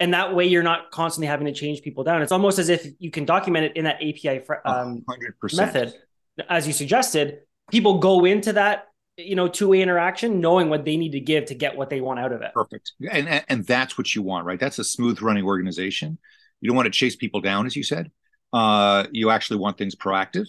And 0.00 0.14
that 0.14 0.34
way 0.34 0.46
you're 0.46 0.62
not 0.62 0.90
constantly 0.90 1.26
having 1.26 1.46
to 1.46 1.52
change 1.52 1.82
people 1.82 2.04
down. 2.04 2.22
It's 2.22 2.32
almost 2.32 2.58
as 2.58 2.68
if 2.68 2.86
you 2.98 3.10
can 3.10 3.24
document 3.24 3.66
it 3.66 3.76
in 3.76 3.84
that 3.84 3.96
API 3.96 4.42
um, 4.64 5.04
method, 5.52 5.94
as 6.48 6.66
you 6.66 6.72
suggested. 6.72 7.40
People 7.70 7.98
go 7.98 8.24
into 8.24 8.52
that 8.54 8.88
you 9.18 9.34
know 9.34 9.48
two-way 9.48 9.82
interaction 9.82 10.40
knowing 10.40 10.70
what 10.70 10.84
they 10.84 10.96
need 10.96 11.12
to 11.12 11.20
give 11.20 11.46
to 11.46 11.54
get 11.54 11.76
what 11.76 11.90
they 11.90 12.00
want 12.00 12.20
out 12.20 12.32
of 12.32 12.40
it. 12.42 12.52
Perfect. 12.54 12.92
And 13.10 13.44
and 13.48 13.66
that's 13.66 13.98
what 13.98 14.14
you 14.14 14.22
want 14.22 14.46
right? 14.46 14.60
That's 14.60 14.78
a 14.78 14.84
smooth 14.84 15.20
running 15.20 15.44
organization. 15.44 16.18
You 16.60 16.68
don't 16.68 16.76
want 16.76 16.86
to 16.86 16.92
chase 16.92 17.16
people 17.16 17.40
down 17.40 17.66
as 17.66 17.76
you 17.76 17.82
said. 17.82 18.10
Uh, 18.52 19.06
you 19.12 19.30
actually 19.30 19.58
want 19.58 19.76
things 19.76 19.94
proactive. 19.94 20.46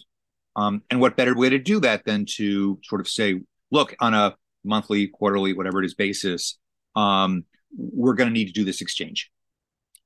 Um, 0.56 0.84
and 0.90 1.02
what 1.02 1.16
better 1.16 1.36
way 1.36 1.50
to 1.50 1.60
do 1.60 1.80
that 1.82 2.06
than 2.06 2.26
to 2.38 2.80
sort 2.84 3.02
of 3.02 3.08
say 3.08 3.42
look 3.72 3.96
on 4.00 4.14
a 4.14 4.36
monthly 4.64 5.08
quarterly 5.08 5.54
whatever 5.54 5.82
it 5.82 5.86
is 5.86 5.94
basis 5.94 6.58
um, 6.96 7.46
we're 7.78 8.14
going 8.14 8.28
to 8.28 8.34
need 8.34 8.48
to 8.48 8.54
do 8.54 8.66
this 8.66 8.82
exchange 8.82 9.32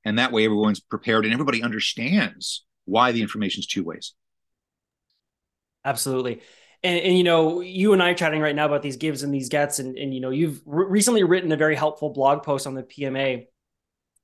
and 0.04 0.18
that 0.18 0.32
way 0.32 0.44
everyone's 0.44 0.80
prepared 0.80 1.24
and 1.24 1.32
everybody 1.32 1.62
understands 1.62 2.64
why 2.84 3.12
the 3.12 3.22
information 3.22 3.60
is 3.60 3.66
two 3.66 3.84
ways. 3.84 4.12
Absolutely. 5.84 6.40
And, 6.82 7.00
and, 7.00 7.16
you 7.16 7.24
know 7.24 7.60
you 7.62 7.94
and 7.94 8.02
i 8.02 8.10
are 8.10 8.14
chatting 8.14 8.40
right 8.42 8.54
now 8.54 8.66
about 8.66 8.82
these 8.82 8.98
gives 8.98 9.22
and 9.22 9.32
these 9.32 9.48
gets 9.48 9.78
and, 9.78 9.96
and 9.96 10.12
you 10.12 10.20
know 10.20 10.28
you've 10.28 10.60
re- 10.66 10.86
recently 10.86 11.22
written 11.22 11.50
a 11.50 11.56
very 11.56 11.74
helpful 11.74 12.10
blog 12.10 12.42
post 12.42 12.66
on 12.66 12.74
the 12.74 12.82
pma 12.82 13.46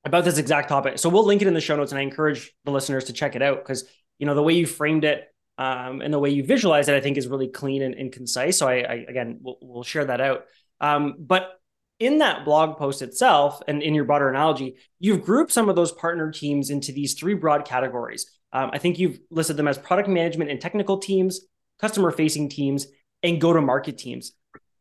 about 0.04 0.24
this 0.24 0.38
exact 0.38 0.68
topic. 0.68 0.98
So 0.98 1.08
we'll 1.10 1.26
link 1.26 1.42
it 1.42 1.48
in 1.48 1.54
the 1.54 1.60
show 1.60 1.76
notes 1.76 1.92
and 1.92 1.98
i 1.98 2.02
encourage 2.02 2.52
the 2.64 2.70
listeners 2.70 3.04
to 3.04 3.14
check 3.14 3.34
it 3.34 3.40
out 3.40 3.58
because 3.58 3.84
you 4.18 4.26
know 4.26 4.34
the 4.34 4.42
way 4.42 4.52
you 4.52 4.66
framed 4.66 5.04
it 5.04 5.24
um, 5.56 6.02
and 6.02 6.12
the 6.12 6.18
way 6.18 6.30
you 6.30 6.44
visualize 6.44 6.88
it 6.88 6.94
i 6.94 7.00
think 7.00 7.16
is 7.16 7.28
really 7.28 7.48
clean 7.48 7.80
and, 7.80 7.94
and 7.94 8.12
concise. 8.12 8.58
So 8.58 8.68
i, 8.68 8.80
I 8.80 9.04
again 9.08 9.38
we'll, 9.40 9.58
we'll, 9.62 9.82
share 9.82 10.04
that 10.04 10.20
out. 10.20 10.44
Um, 10.82 11.14
but 11.18 11.59
in 12.00 12.18
that 12.18 12.44
blog 12.44 12.76
post 12.76 13.02
itself 13.02 13.62
and 13.68 13.82
in 13.82 13.94
your 13.94 14.04
broader 14.04 14.28
analogy 14.28 14.76
you've 14.98 15.22
grouped 15.22 15.52
some 15.52 15.68
of 15.68 15.76
those 15.76 15.92
partner 15.92 16.32
teams 16.32 16.70
into 16.70 16.90
these 16.90 17.14
three 17.14 17.34
broad 17.34 17.64
categories 17.64 18.26
um, 18.52 18.70
i 18.72 18.78
think 18.78 18.98
you've 18.98 19.20
listed 19.30 19.56
them 19.56 19.68
as 19.68 19.78
product 19.78 20.08
management 20.08 20.50
and 20.50 20.60
technical 20.60 20.98
teams 20.98 21.40
customer 21.80 22.10
facing 22.10 22.48
teams, 22.48 22.86
and 23.22 23.40
go 23.40 23.52
to 23.52 23.60
market 23.60 23.98
teams. 23.98 24.32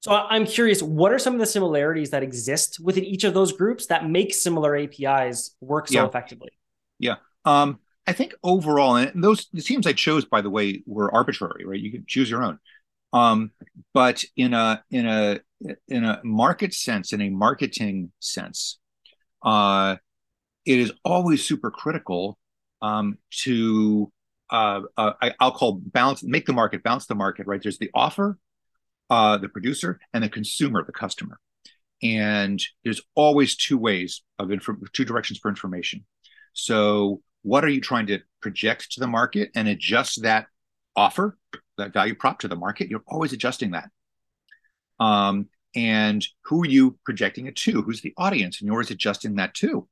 So 0.02 0.12
I'm 0.12 0.46
curious, 0.46 0.82
what 0.82 1.12
are 1.12 1.20
some 1.20 1.34
of 1.34 1.40
the 1.40 1.46
similarities 1.46 2.12
that 2.12 2.24
exist 2.24 2.80
within 2.80 3.04
each 3.04 3.24
of 3.24 3.34
those 3.34 3.52
groups 3.52 3.88
that 3.88 4.10
make 4.10 4.34
similar 4.34 4.78
APIs 4.78 5.56
work 5.60 5.88
so 5.90 5.96
yeah. 5.96 6.06
effectively? 6.06 6.50
Yeah. 7.00 7.16
Um, 7.44 7.80
I 8.08 8.14
think 8.14 8.34
overall, 8.44 8.96
and 8.96 9.24
those 9.24 9.48
the 9.52 9.62
teams 9.62 9.86
I 9.86 9.94
chose, 9.94 10.26
by 10.26 10.42
the 10.42 10.50
way, 10.50 10.84
were 10.86 11.14
arbitrary, 11.14 11.66
right? 11.66 11.80
You 11.80 11.92
could 11.92 12.08
choose 12.08 12.30
your 12.30 12.44
own. 12.44 12.60
Um, 13.12 13.52
but 13.94 14.24
in 14.36 14.54
a 14.54 14.84
in 14.92 15.06
a 15.06 15.40
in 15.88 16.04
a 16.04 16.22
market 16.24 16.74
sense, 16.74 17.12
in 17.14 17.22
a 17.22 17.30
marketing 17.30 18.12
sense, 18.20 18.80
uh, 19.44 19.96
it 20.66 20.80
is 20.80 20.92
always 21.04 21.44
super 21.44 21.72
critical 21.72 22.38
um, 22.82 23.18
to 23.44 24.12
uh, 24.50 24.82
uh, 24.98 25.14
I, 25.22 25.34
will 25.42 25.52
call 25.52 25.82
balance, 25.84 26.24
make 26.24 26.46
the 26.46 26.54
market, 26.54 26.84
bounce 26.84 27.06
the 27.06 27.16
market, 27.16 27.48
right? 27.48 27.62
There's 27.62 27.78
the 27.78 27.92
offer, 27.94 28.38
uh, 29.10 29.38
the 29.38 29.50
producer, 29.50 30.00
and 30.14 30.24
the 30.24 30.30
consumer, 30.30 30.84
the 30.84 30.92
customer. 30.92 31.40
And 32.02 32.62
there's 32.84 33.02
always 33.16 33.56
two 33.56 33.78
ways 33.78 34.24
of 34.40 34.52
info, 34.52 34.76
two 34.94 35.06
directions 35.06 35.40
for 35.40 35.50
information. 35.50 36.06
So, 36.54 37.22
what 37.42 37.64
are 37.64 37.70
you 37.70 37.82
trying 37.82 38.08
to 38.08 38.20
project 38.42 38.94
to 38.94 39.00
the 39.00 39.08
market 39.08 39.52
and 39.56 39.68
adjust 39.68 40.24
that 40.24 40.48
offer, 40.96 41.38
that 41.80 41.94
value 41.94 42.16
prop 42.16 42.40
to 42.40 42.48
the 42.48 42.56
market? 42.56 42.90
You're 42.90 43.04
always 43.08 43.34
adjusting 43.34 43.72
that. 43.72 43.90
Um, 45.00 45.48
and 45.76 46.26
who 46.46 46.64
are 46.64 46.68
you 46.68 46.98
projecting 47.06 47.48
it 47.48 47.56
to? 47.58 47.82
Who's 47.82 48.02
the 48.02 48.14
audience? 48.18 48.60
And 48.60 48.68
you're 48.68 48.76
always 48.76 48.92
adjusting 48.92 49.36
that 49.36 49.54
too. 49.54 49.88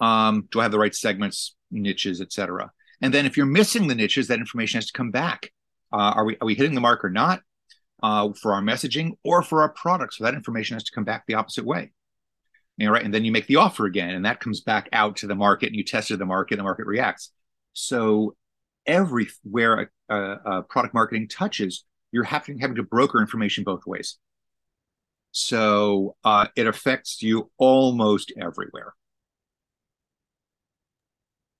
Um, 0.00 0.48
do 0.50 0.60
I 0.60 0.62
have 0.62 0.72
the 0.72 0.78
right 0.78 0.94
segments, 0.94 1.56
niches, 1.70 2.20
et 2.20 2.32
cetera? 2.32 2.70
And 3.00 3.12
then 3.12 3.26
if 3.26 3.36
you're 3.36 3.46
missing 3.46 3.88
the 3.88 3.94
niches, 3.94 4.28
that 4.28 4.38
information 4.38 4.78
has 4.78 4.86
to 4.86 4.92
come 4.92 5.10
back. 5.10 5.50
Uh, 5.92 6.12
are 6.16 6.24
we 6.24 6.36
are 6.40 6.46
we 6.46 6.54
hitting 6.54 6.74
the 6.74 6.80
mark 6.80 7.04
or 7.04 7.10
not 7.10 7.42
uh, 8.02 8.32
for 8.32 8.52
our 8.54 8.62
messaging 8.62 9.12
or 9.24 9.42
for 9.42 9.62
our 9.62 9.68
product? 9.70 10.14
So 10.14 10.24
that 10.24 10.34
information 10.34 10.74
has 10.74 10.84
to 10.84 10.92
come 10.94 11.04
back 11.04 11.24
the 11.26 11.34
opposite 11.34 11.64
way. 11.64 11.92
You 12.76 12.86
know, 12.86 12.92
right, 12.92 13.04
and 13.04 13.12
then 13.12 13.24
you 13.24 13.32
make 13.32 13.48
the 13.48 13.56
offer 13.56 13.86
again, 13.86 14.14
and 14.14 14.24
that 14.24 14.38
comes 14.38 14.60
back 14.60 14.88
out 14.92 15.16
to 15.16 15.26
the 15.26 15.34
market, 15.34 15.66
and 15.66 15.76
you 15.76 15.82
tested 15.82 16.20
the 16.20 16.26
market, 16.26 16.54
and 16.54 16.60
the 16.60 16.64
market 16.64 16.86
reacts. 16.86 17.32
So 17.72 18.36
everywhere 18.88 19.88
a, 20.08 20.14
a, 20.14 20.40
a 20.58 20.62
product 20.62 20.94
marketing 20.94 21.28
touches, 21.28 21.84
you're 22.10 22.24
having 22.24 22.58
having 22.58 22.76
to 22.76 22.82
broker 22.82 23.20
information 23.20 23.62
both 23.62 23.86
ways. 23.86 24.18
So 25.30 26.16
uh, 26.24 26.46
it 26.56 26.66
affects 26.66 27.22
you 27.22 27.50
almost 27.58 28.32
everywhere. 28.40 28.94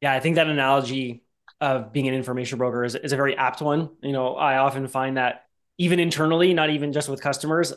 Yeah, 0.00 0.12
I 0.12 0.20
think 0.20 0.36
that 0.36 0.48
analogy 0.48 1.22
of 1.60 1.92
being 1.92 2.08
an 2.08 2.14
information 2.14 2.58
broker 2.58 2.84
is, 2.84 2.94
is 2.94 3.12
a 3.12 3.16
very 3.16 3.36
apt 3.36 3.60
one. 3.60 3.90
You 4.02 4.12
know, 4.12 4.36
I 4.36 4.58
often 4.58 4.86
find 4.86 5.16
that 5.16 5.44
even 5.76 5.98
internally, 5.98 6.54
not 6.54 6.70
even 6.70 6.92
just 6.92 7.08
with 7.08 7.20
customers, 7.20 7.72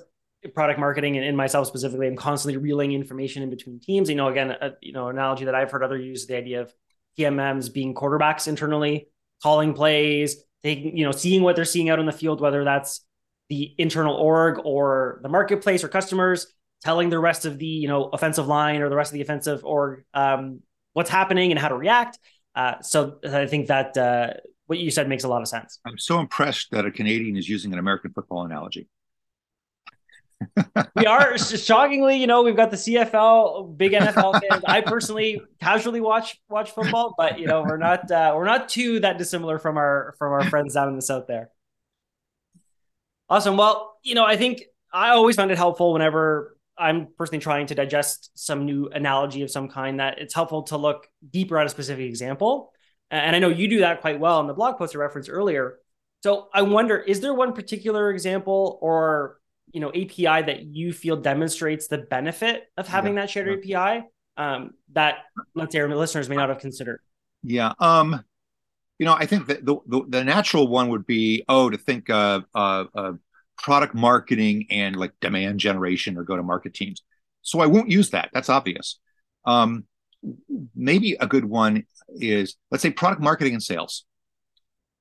product 0.53 0.79
marketing 0.79 1.17
and, 1.17 1.25
and 1.25 1.37
myself 1.37 1.67
specifically, 1.67 2.07
I'm 2.07 2.15
constantly 2.15 2.57
reeling 2.57 2.93
information 2.93 3.43
in 3.43 3.49
between 3.49 3.79
teams. 3.79 4.09
You 4.09 4.15
know, 4.15 4.27
again, 4.27 4.51
a, 4.51 4.71
you 4.81 4.93
know, 4.93 5.07
analogy 5.07 5.45
that 5.45 5.55
I've 5.55 5.71
heard 5.71 5.83
other 5.83 5.97
use 5.97 6.25
the 6.25 6.35
idea 6.35 6.61
of 6.61 6.73
PMMs 7.17 7.71
being 7.71 7.93
quarterbacks 7.93 8.47
internally, 8.47 9.09
calling 9.41 9.73
plays, 9.73 10.43
taking, 10.63 10.97
you 10.97 11.05
know, 11.05 11.11
seeing 11.11 11.41
what 11.41 11.55
they're 11.55 11.65
seeing 11.65 11.89
out 11.89 11.99
in 11.99 12.05
the 12.05 12.11
field, 12.11 12.41
whether 12.41 12.63
that's 12.63 13.05
the 13.49 13.73
internal 13.77 14.15
org 14.15 14.59
or 14.63 15.19
the 15.23 15.29
marketplace 15.29 15.83
or 15.83 15.87
customers, 15.87 16.47
telling 16.83 17.09
the 17.09 17.19
rest 17.19 17.45
of 17.45 17.59
the, 17.59 17.65
you 17.65 17.87
know, 17.87 18.05
offensive 18.05 18.47
line 18.47 18.81
or 18.81 18.89
the 18.89 18.95
rest 18.95 19.11
of 19.11 19.13
the 19.13 19.21
offensive 19.21 19.63
org 19.63 20.03
um, 20.13 20.61
what's 20.93 21.09
happening 21.09 21.51
and 21.51 21.59
how 21.59 21.67
to 21.67 21.75
react. 21.75 22.19
Uh, 22.55 22.81
so 22.81 23.17
I 23.23 23.47
think 23.47 23.67
that 23.67 23.97
uh, 23.97 24.33
what 24.67 24.79
you 24.79 24.91
said 24.91 25.07
makes 25.07 25.23
a 25.23 25.27
lot 25.27 25.41
of 25.41 25.47
sense. 25.47 25.79
I'm 25.85 25.97
so 25.97 26.19
impressed 26.19 26.71
that 26.71 26.85
a 26.85 26.91
Canadian 26.91 27.37
is 27.37 27.47
using 27.47 27.73
an 27.73 27.79
American 27.79 28.11
football 28.11 28.45
analogy. 28.45 28.87
We 30.95 31.05
are 31.05 31.37
shockingly, 31.37 32.17
you 32.17 32.27
know, 32.27 32.43
we've 32.43 32.55
got 32.55 32.71
the 32.71 32.77
CFL, 32.77 33.77
big 33.77 33.93
NFL 33.93 34.41
fans. 34.41 34.63
I 34.65 34.81
personally 34.81 35.41
casually 35.59 36.01
watch 36.01 36.39
watch 36.49 36.71
football, 36.71 37.13
but 37.17 37.39
you 37.39 37.47
know, 37.47 37.61
we're 37.61 37.77
not 37.77 38.09
uh, 38.11 38.33
we're 38.35 38.45
not 38.45 38.69
too 38.69 38.99
that 39.01 39.17
dissimilar 39.17 39.59
from 39.59 39.77
our 39.77 40.15
from 40.17 40.33
our 40.33 40.49
friends 40.49 40.73
down 40.73 40.89
in 40.89 40.95
the 40.95 41.01
south 41.01 41.27
there. 41.27 41.49
Awesome. 43.29 43.57
Well, 43.57 43.97
you 44.03 44.15
know, 44.15 44.25
I 44.25 44.35
think 44.35 44.63
I 44.91 45.09
always 45.09 45.35
found 45.35 45.51
it 45.51 45.57
helpful 45.57 45.93
whenever 45.93 46.57
I'm 46.77 47.07
personally 47.17 47.39
trying 47.39 47.67
to 47.67 47.75
digest 47.75 48.31
some 48.33 48.65
new 48.65 48.87
analogy 48.87 49.43
of 49.43 49.51
some 49.51 49.69
kind 49.69 49.99
that 49.99 50.19
it's 50.19 50.33
helpful 50.33 50.63
to 50.63 50.77
look 50.77 51.07
deeper 51.29 51.57
at 51.57 51.65
a 51.65 51.69
specific 51.69 52.05
example. 52.05 52.71
And 53.09 53.35
I 53.35 53.39
know 53.39 53.49
you 53.49 53.67
do 53.67 53.79
that 53.81 54.01
quite 54.01 54.19
well 54.19 54.39
in 54.39 54.47
the 54.47 54.53
blog 54.53 54.77
post 54.77 54.95
I 54.95 54.99
referenced 54.99 55.29
earlier. 55.29 55.79
So 56.23 56.47
I 56.53 56.61
wonder, 56.61 56.97
is 56.97 57.19
there 57.19 57.33
one 57.33 57.53
particular 57.53 58.09
example 58.11 58.79
or 58.81 59.37
you 59.73 59.79
know 59.79 59.89
API 59.89 60.43
that 60.43 60.63
you 60.63 60.93
feel 60.93 61.17
demonstrates 61.17 61.87
the 61.87 61.99
benefit 61.99 62.69
of 62.77 62.87
having 62.87 63.15
yeah, 63.15 63.21
that 63.21 63.29
shared 63.29 63.65
yeah. 63.65 63.81
API 63.83 64.05
um, 64.37 64.71
that 64.93 65.19
let's 65.55 65.71
say 65.73 65.79
our 65.79 65.93
listeners 65.93 66.29
may 66.29 66.35
not 66.35 66.49
have 66.49 66.59
considered? 66.59 66.99
Yeah. 67.43 67.73
Um, 67.79 68.23
you 68.99 69.05
know, 69.05 69.13
I 69.13 69.25
think 69.25 69.47
that 69.47 69.65
the, 69.65 69.77
the, 69.87 70.05
the 70.07 70.23
natural 70.23 70.67
one 70.67 70.89
would 70.89 71.05
be 71.05 71.43
oh 71.49 71.69
to 71.69 71.77
think 71.77 72.09
of 72.09 72.45
uh, 72.53 72.85
uh, 72.93 73.13
product 73.57 73.95
marketing 73.95 74.67
and 74.69 74.95
like 74.95 75.13
demand 75.21 75.59
generation 75.59 76.17
or 76.17 76.23
go 76.23 76.35
to 76.35 76.43
market 76.43 76.73
teams. 76.73 77.01
So 77.41 77.59
I 77.59 77.65
won't 77.65 77.89
use 77.89 78.11
that. 78.11 78.29
That's 78.33 78.49
obvious. 78.49 78.99
Um, 79.45 79.85
maybe 80.75 81.17
a 81.19 81.25
good 81.25 81.45
one 81.45 81.85
is 82.09 82.55
let's 82.69 82.83
say 82.83 82.91
product 82.91 83.21
marketing 83.21 83.53
and 83.53 83.63
sales. 83.63 84.05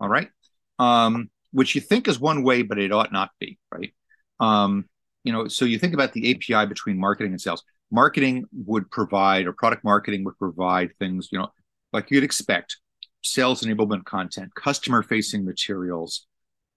All 0.00 0.08
right. 0.08 0.30
Um, 0.78 1.30
which 1.52 1.74
you 1.74 1.80
think 1.80 2.08
is 2.08 2.18
one 2.18 2.42
way, 2.42 2.62
but 2.62 2.78
it 2.78 2.92
ought 2.92 3.12
not 3.12 3.30
be, 3.38 3.58
right? 3.72 3.92
Um, 4.40 4.86
you 5.24 5.32
know, 5.32 5.48
so 5.48 5.64
you 5.64 5.78
think 5.78 5.94
about 5.94 6.12
the 6.12 6.30
API 6.30 6.66
between 6.66 6.98
marketing 6.98 7.32
and 7.32 7.40
sales. 7.40 7.62
Marketing 7.90 8.44
would 8.64 8.90
provide, 8.90 9.46
or 9.46 9.52
product 9.52 9.84
marketing 9.84 10.24
would 10.24 10.38
provide 10.38 10.90
things, 10.98 11.28
you 11.30 11.38
know, 11.38 11.48
like 11.92 12.10
you'd 12.10 12.24
expect 12.24 12.78
sales 13.22 13.62
enablement 13.62 14.04
content, 14.04 14.54
customer 14.54 15.02
facing 15.02 15.44
materials, 15.44 16.26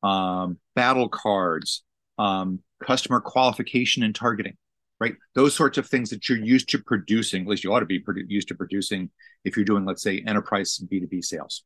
um, 0.02 0.58
battle 0.76 1.08
cards, 1.08 1.84
um, 2.18 2.60
customer 2.84 3.22
qualification 3.22 4.04
and 4.04 4.14
targeting, 4.14 4.58
right? 5.00 5.16
Those 5.36 5.56
sorts 5.56 5.78
of 5.78 5.88
things 5.88 6.10
that 6.10 6.28
you're 6.28 6.38
used 6.38 6.70
to 6.70 6.80
producing, 6.80 7.44
at 7.44 7.48
least 7.48 7.64
you 7.64 7.74
ought 7.74 7.80
to 7.80 7.86
be 7.86 8.02
produ- 8.02 8.26
used 8.28 8.50
to 8.50 8.56
producing 8.56 9.10
if 9.46 9.56
you're 9.56 9.66
doing, 9.66 9.86
let's 9.86 10.04
say, 10.04 10.24
enterprise 10.28 10.80
B2B 10.92 11.24
sales. 11.24 11.64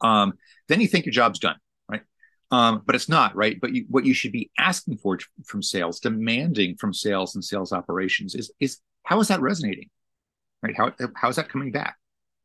Um, 0.00 0.34
then 0.68 0.80
you 0.80 0.88
think 0.88 1.06
your 1.06 1.12
job's 1.12 1.38
done? 1.38 1.56
Um, 2.50 2.82
but 2.86 2.94
it's 2.94 3.08
not, 3.08 3.36
right? 3.36 3.60
But 3.60 3.74
you, 3.74 3.84
what 3.88 4.06
you 4.06 4.14
should 4.14 4.32
be 4.32 4.50
asking 4.58 4.98
for 4.98 5.18
from 5.44 5.62
sales, 5.62 6.00
demanding 6.00 6.76
from 6.76 6.94
sales 6.94 7.34
and 7.34 7.44
sales 7.44 7.72
operations 7.72 8.34
is, 8.34 8.50
is 8.58 8.78
how 9.02 9.20
is 9.20 9.28
that 9.28 9.40
resonating, 9.40 9.90
right? 10.62 10.74
How, 10.76 10.92
how 11.14 11.28
is 11.28 11.36
that 11.36 11.50
coming 11.50 11.72
back? 11.72 11.96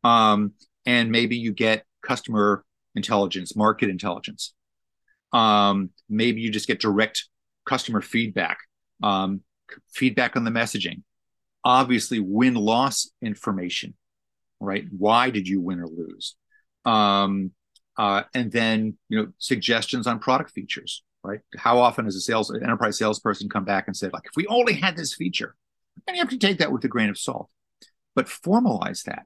Um, 0.03 0.53
and 0.85 1.09
maybe 1.09 1.37
you 1.37 1.53
get 1.53 1.85
customer 2.01 2.65
intelligence, 2.95 3.55
market 3.55 3.89
intelligence. 3.89 4.53
Um, 5.31 5.89
maybe 6.09 6.41
you 6.41 6.51
just 6.51 6.67
get 6.67 6.81
direct 6.81 7.27
customer 7.65 8.01
feedback, 8.01 8.57
um, 9.01 9.41
feedback 9.93 10.35
on 10.35 10.43
the 10.43 10.51
messaging. 10.51 11.01
Obviously, 11.65 12.19
win 12.19 12.55
loss 12.55 13.09
information, 13.21 13.93
right? 14.59 14.85
Why 14.95 15.29
did 15.29 15.47
you 15.47 15.61
win 15.61 15.79
or 15.79 15.87
lose? 15.87 16.35
Um, 16.83 17.51
uh, 17.97 18.23
and 18.33 18.51
then 18.51 18.97
you 19.09 19.17
know 19.17 19.27
suggestions 19.37 20.07
on 20.07 20.19
product 20.19 20.51
features, 20.51 21.03
right? 21.23 21.41
How 21.57 21.79
often 21.79 22.05
has 22.05 22.15
a 22.15 22.21
sales 22.21 22.49
an 22.49 22.63
enterprise 22.63 22.97
salesperson 22.97 23.49
come 23.49 23.65
back 23.65 23.87
and 23.87 23.95
said, 23.95 24.13
like, 24.13 24.25
if 24.25 24.35
we 24.35 24.47
only 24.47 24.73
had 24.73 24.97
this 24.97 25.13
feature, 25.13 25.55
and 26.07 26.15
you 26.15 26.21
have 26.21 26.31
to 26.31 26.37
take 26.37 26.59
that 26.59 26.71
with 26.71 26.83
a 26.85 26.87
grain 26.87 27.09
of 27.09 27.17
salt, 27.17 27.49
but 28.15 28.27
formalize 28.27 29.03
that 29.03 29.25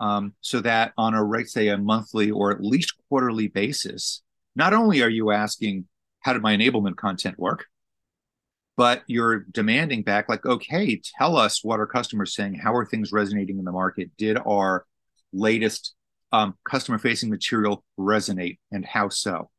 um, 0.00 0.34
so 0.40 0.60
that 0.60 0.92
on 0.96 1.14
a 1.14 1.22
right 1.22 1.48
say 1.48 1.68
a 1.68 1.78
monthly 1.78 2.30
or 2.30 2.50
at 2.50 2.62
least 2.62 2.94
quarterly 3.08 3.48
basis 3.48 4.22
not 4.56 4.72
only 4.72 5.02
are 5.02 5.08
you 5.08 5.30
asking 5.30 5.86
how 6.20 6.32
did 6.32 6.42
my 6.42 6.56
enablement 6.56 6.96
content 6.96 7.38
work? 7.38 7.66
but 8.78 9.02
you're 9.08 9.40
demanding 9.50 10.02
back 10.02 10.28
like 10.28 10.46
okay 10.46 10.98
tell 11.18 11.36
us 11.36 11.62
what 11.62 11.80
our 11.80 11.86
customers 11.86 12.34
saying? 12.34 12.54
How 12.54 12.74
are 12.74 12.86
things 12.86 13.12
resonating 13.12 13.58
in 13.58 13.64
the 13.64 13.72
market? 13.72 14.10
Did 14.16 14.38
our 14.38 14.86
latest 15.32 15.94
um, 16.32 16.54
customer 16.64 16.98
facing 16.98 17.30
material 17.30 17.84
resonate 17.98 18.58
and 18.70 18.84
how 18.84 19.08
so 19.08 19.50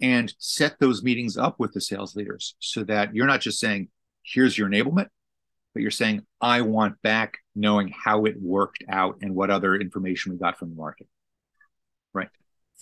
and 0.00 0.34
set 0.38 0.78
those 0.80 1.02
meetings 1.02 1.36
up 1.36 1.60
with 1.60 1.72
the 1.72 1.80
sales 1.80 2.16
leaders 2.16 2.56
so 2.58 2.82
that 2.84 3.14
you're 3.14 3.26
not 3.26 3.40
just 3.40 3.60
saying 3.60 3.88
here's 4.22 4.56
your 4.56 4.68
enablement 4.68 5.08
but 5.74 5.82
you're 5.82 5.90
saying 5.90 6.24
I 6.40 6.62
want 6.62 7.00
back 7.02 7.38
knowing 7.54 7.88
how 7.88 8.24
it 8.24 8.40
worked 8.40 8.84
out 8.88 9.18
and 9.22 9.34
what 9.34 9.50
other 9.50 9.74
information 9.74 10.32
we 10.32 10.38
got 10.38 10.58
from 10.58 10.70
the 10.70 10.76
market. 10.76 11.06
Right. 12.12 12.28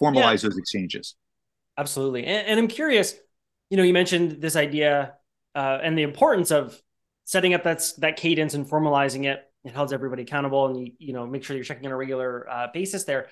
Formalize 0.01 0.43
yeah. 0.43 0.49
those 0.49 0.59
exchanges. 0.59 1.15
Absolutely. 1.79 2.25
And, 2.25 2.47
and, 2.49 2.61
I'm 2.61 2.69
curious, 2.69 3.15
you 3.71 3.77
know, 3.77 3.83
you 3.83 3.93
mentioned 3.93 4.41
this 4.41 4.57
idea 4.57 5.15
uh, 5.55 5.79
and 5.83 5.97
the 5.97 6.03
importance 6.03 6.51
of 6.51 6.81
setting 7.25 7.55
up 7.55 7.63
that's 7.63 7.93
that 7.95 8.17
cadence 8.17 8.55
and 8.55 8.69
formalizing 8.69 9.25
it. 9.27 9.45
It 9.65 9.73
holds 9.73 9.93
everybody 9.93 10.23
accountable 10.23 10.67
and 10.67 10.87
you, 10.87 10.93
you 10.99 11.13
know, 11.13 11.27
make 11.27 11.45
sure 11.45 11.55
you're 11.55 11.65
checking 11.65 11.87
on 11.87 11.93
a 11.93 11.97
regular 11.97 12.49
uh, 12.51 12.67
basis 12.73 13.05
there 13.05 13.29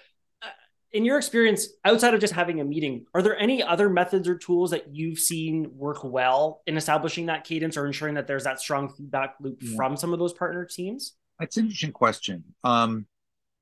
in 0.92 1.04
your 1.04 1.18
experience, 1.18 1.68
outside 1.84 2.14
of 2.14 2.20
just 2.20 2.32
having 2.32 2.60
a 2.60 2.64
meeting, 2.64 3.04
are 3.14 3.22
there 3.22 3.38
any 3.38 3.62
other 3.62 3.90
methods 3.90 4.26
or 4.26 4.36
tools 4.36 4.70
that 4.70 4.94
you've 4.94 5.18
seen 5.18 5.70
work 5.76 6.02
well 6.02 6.62
in 6.66 6.76
establishing 6.76 7.26
that 7.26 7.44
cadence 7.44 7.76
or 7.76 7.86
ensuring 7.86 8.14
that 8.14 8.26
there's 8.26 8.44
that 8.44 8.60
strong 8.60 8.92
feedback 8.94 9.34
loop 9.40 9.58
yeah. 9.60 9.76
from 9.76 9.96
some 9.96 10.12
of 10.12 10.18
those 10.18 10.32
partner 10.32 10.64
teams? 10.64 11.14
That's 11.38 11.56
an 11.56 11.64
interesting 11.64 11.92
question. 11.92 12.44
Um, 12.64 13.06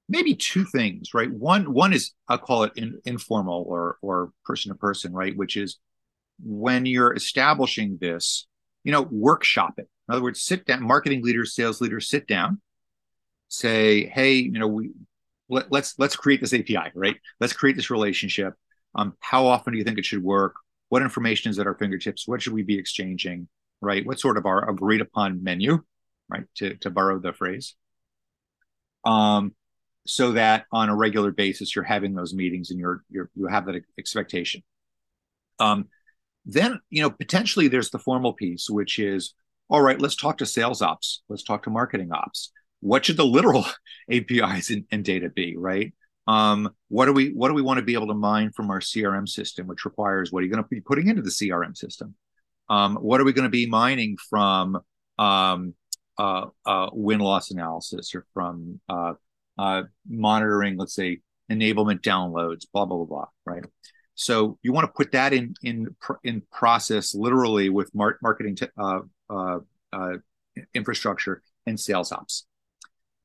maybe 0.08 0.34
two 0.34 0.64
things, 0.64 1.14
right? 1.14 1.30
One, 1.30 1.72
one 1.72 1.92
is 1.92 2.12
I'll 2.28 2.38
call 2.38 2.62
it 2.62 2.72
in, 2.76 3.00
informal 3.04 3.64
or 3.66 3.98
or 4.02 4.30
person 4.44 4.70
to 4.70 4.78
person, 4.78 5.12
right? 5.12 5.36
Which 5.36 5.56
is 5.56 5.78
when 6.42 6.86
you're 6.86 7.14
establishing 7.14 7.98
this, 8.00 8.46
you 8.86 8.92
know, 8.92 9.02
workshop 9.02 9.74
it. 9.78 9.88
In 10.08 10.14
other 10.14 10.22
words, 10.22 10.40
sit 10.40 10.64
down. 10.64 10.84
Marketing 10.84 11.20
leaders, 11.20 11.56
sales 11.56 11.80
leaders, 11.80 12.08
sit 12.08 12.28
down. 12.28 12.60
Say, 13.48 14.06
hey, 14.06 14.34
you 14.34 14.60
know, 14.60 14.68
we 14.68 14.92
let, 15.48 15.72
let's, 15.72 15.98
let's 15.98 16.14
create 16.14 16.40
this 16.40 16.54
API, 16.54 16.92
right? 16.94 17.16
Let's 17.40 17.52
create 17.52 17.74
this 17.74 17.90
relationship. 17.90 18.54
Um, 18.94 19.14
how 19.18 19.46
often 19.46 19.72
do 19.72 19.78
you 19.78 19.84
think 19.84 19.98
it 19.98 20.04
should 20.04 20.22
work? 20.22 20.54
What 20.88 21.02
information 21.02 21.50
is 21.50 21.58
at 21.58 21.66
our 21.66 21.74
fingertips? 21.74 22.28
What 22.28 22.40
should 22.40 22.52
we 22.52 22.62
be 22.62 22.78
exchanging? 22.78 23.48
Right? 23.80 24.06
What 24.06 24.20
sort 24.20 24.36
of 24.36 24.46
our 24.46 24.70
agreed 24.70 25.00
upon 25.00 25.42
menu, 25.42 25.82
right? 26.28 26.44
To 26.58 26.76
to 26.76 26.90
borrow 26.90 27.18
the 27.18 27.32
phrase. 27.32 27.74
Um, 29.04 29.54
so 30.06 30.32
that 30.32 30.66
on 30.72 30.88
a 30.90 30.96
regular 30.96 31.32
basis 31.32 31.74
you're 31.74 31.84
having 31.84 32.14
those 32.14 32.32
meetings 32.32 32.70
and 32.70 32.78
you're 32.78 33.02
you're 33.10 33.30
you 33.34 33.48
have 33.48 33.66
that 33.66 33.82
expectation. 33.98 34.62
Um, 35.58 35.88
then 36.46 36.80
you 36.90 37.02
know 37.02 37.10
potentially 37.10 37.68
there's 37.68 37.90
the 37.90 37.98
formal 37.98 38.32
piece, 38.32 38.70
which 38.70 38.98
is 38.98 39.34
all 39.68 39.82
right. 39.82 40.00
Let's 40.00 40.16
talk 40.16 40.38
to 40.38 40.46
sales 40.46 40.80
ops. 40.80 41.22
Let's 41.28 41.42
talk 41.42 41.64
to 41.64 41.70
marketing 41.70 42.12
ops 42.12 42.52
what 42.80 43.04
should 43.04 43.16
the 43.16 43.26
literal 43.26 43.64
APIs 44.10 44.70
and, 44.70 44.84
and 44.90 45.04
data 45.04 45.28
be, 45.28 45.56
right? 45.56 45.92
Um, 46.28 46.70
what 46.88 47.06
do 47.06 47.12
we 47.12 47.28
what 47.30 47.48
do 47.48 47.54
we 47.54 47.62
want 47.62 47.78
to 47.78 47.84
be 47.84 47.94
able 47.94 48.08
to 48.08 48.14
mine 48.14 48.50
from 48.50 48.70
our 48.70 48.80
CRM 48.80 49.28
system, 49.28 49.66
which 49.66 49.84
requires 49.84 50.32
what 50.32 50.40
are 50.40 50.46
you 50.46 50.50
going 50.50 50.62
to 50.62 50.68
be 50.68 50.80
putting 50.80 51.08
into 51.08 51.22
the 51.22 51.30
CRM 51.30 51.76
system? 51.76 52.14
Um, 52.68 52.96
what 52.96 53.20
are 53.20 53.24
we 53.24 53.32
going 53.32 53.44
to 53.44 53.48
be 53.48 53.66
mining 53.66 54.16
from 54.28 54.80
um, 55.18 55.74
uh, 56.18 56.46
uh, 56.64 56.90
win 56.92 57.20
loss 57.20 57.52
analysis 57.52 58.12
or 58.14 58.26
from 58.34 58.80
uh, 58.88 59.14
uh, 59.56 59.82
monitoring, 60.08 60.76
let's 60.76 60.94
say, 60.94 61.20
enablement 61.50 62.00
downloads, 62.00 62.66
blah 62.72 62.86
blah 62.86 62.96
blah 62.96 63.06
blah, 63.06 63.26
right? 63.44 63.64
So 64.16 64.58
you 64.62 64.72
want 64.72 64.86
to 64.86 64.92
put 64.92 65.12
that 65.12 65.32
in 65.32 65.54
in 65.62 65.94
in 66.24 66.42
process 66.50 67.14
literally 67.14 67.68
with 67.68 67.94
mar- 67.94 68.18
marketing 68.22 68.56
t- 68.56 68.66
uh, 68.78 69.00
uh, 69.30 69.58
infrastructure 70.74 71.42
and 71.66 71.78
sales 71.78 72.10
ops. 72.10 72.46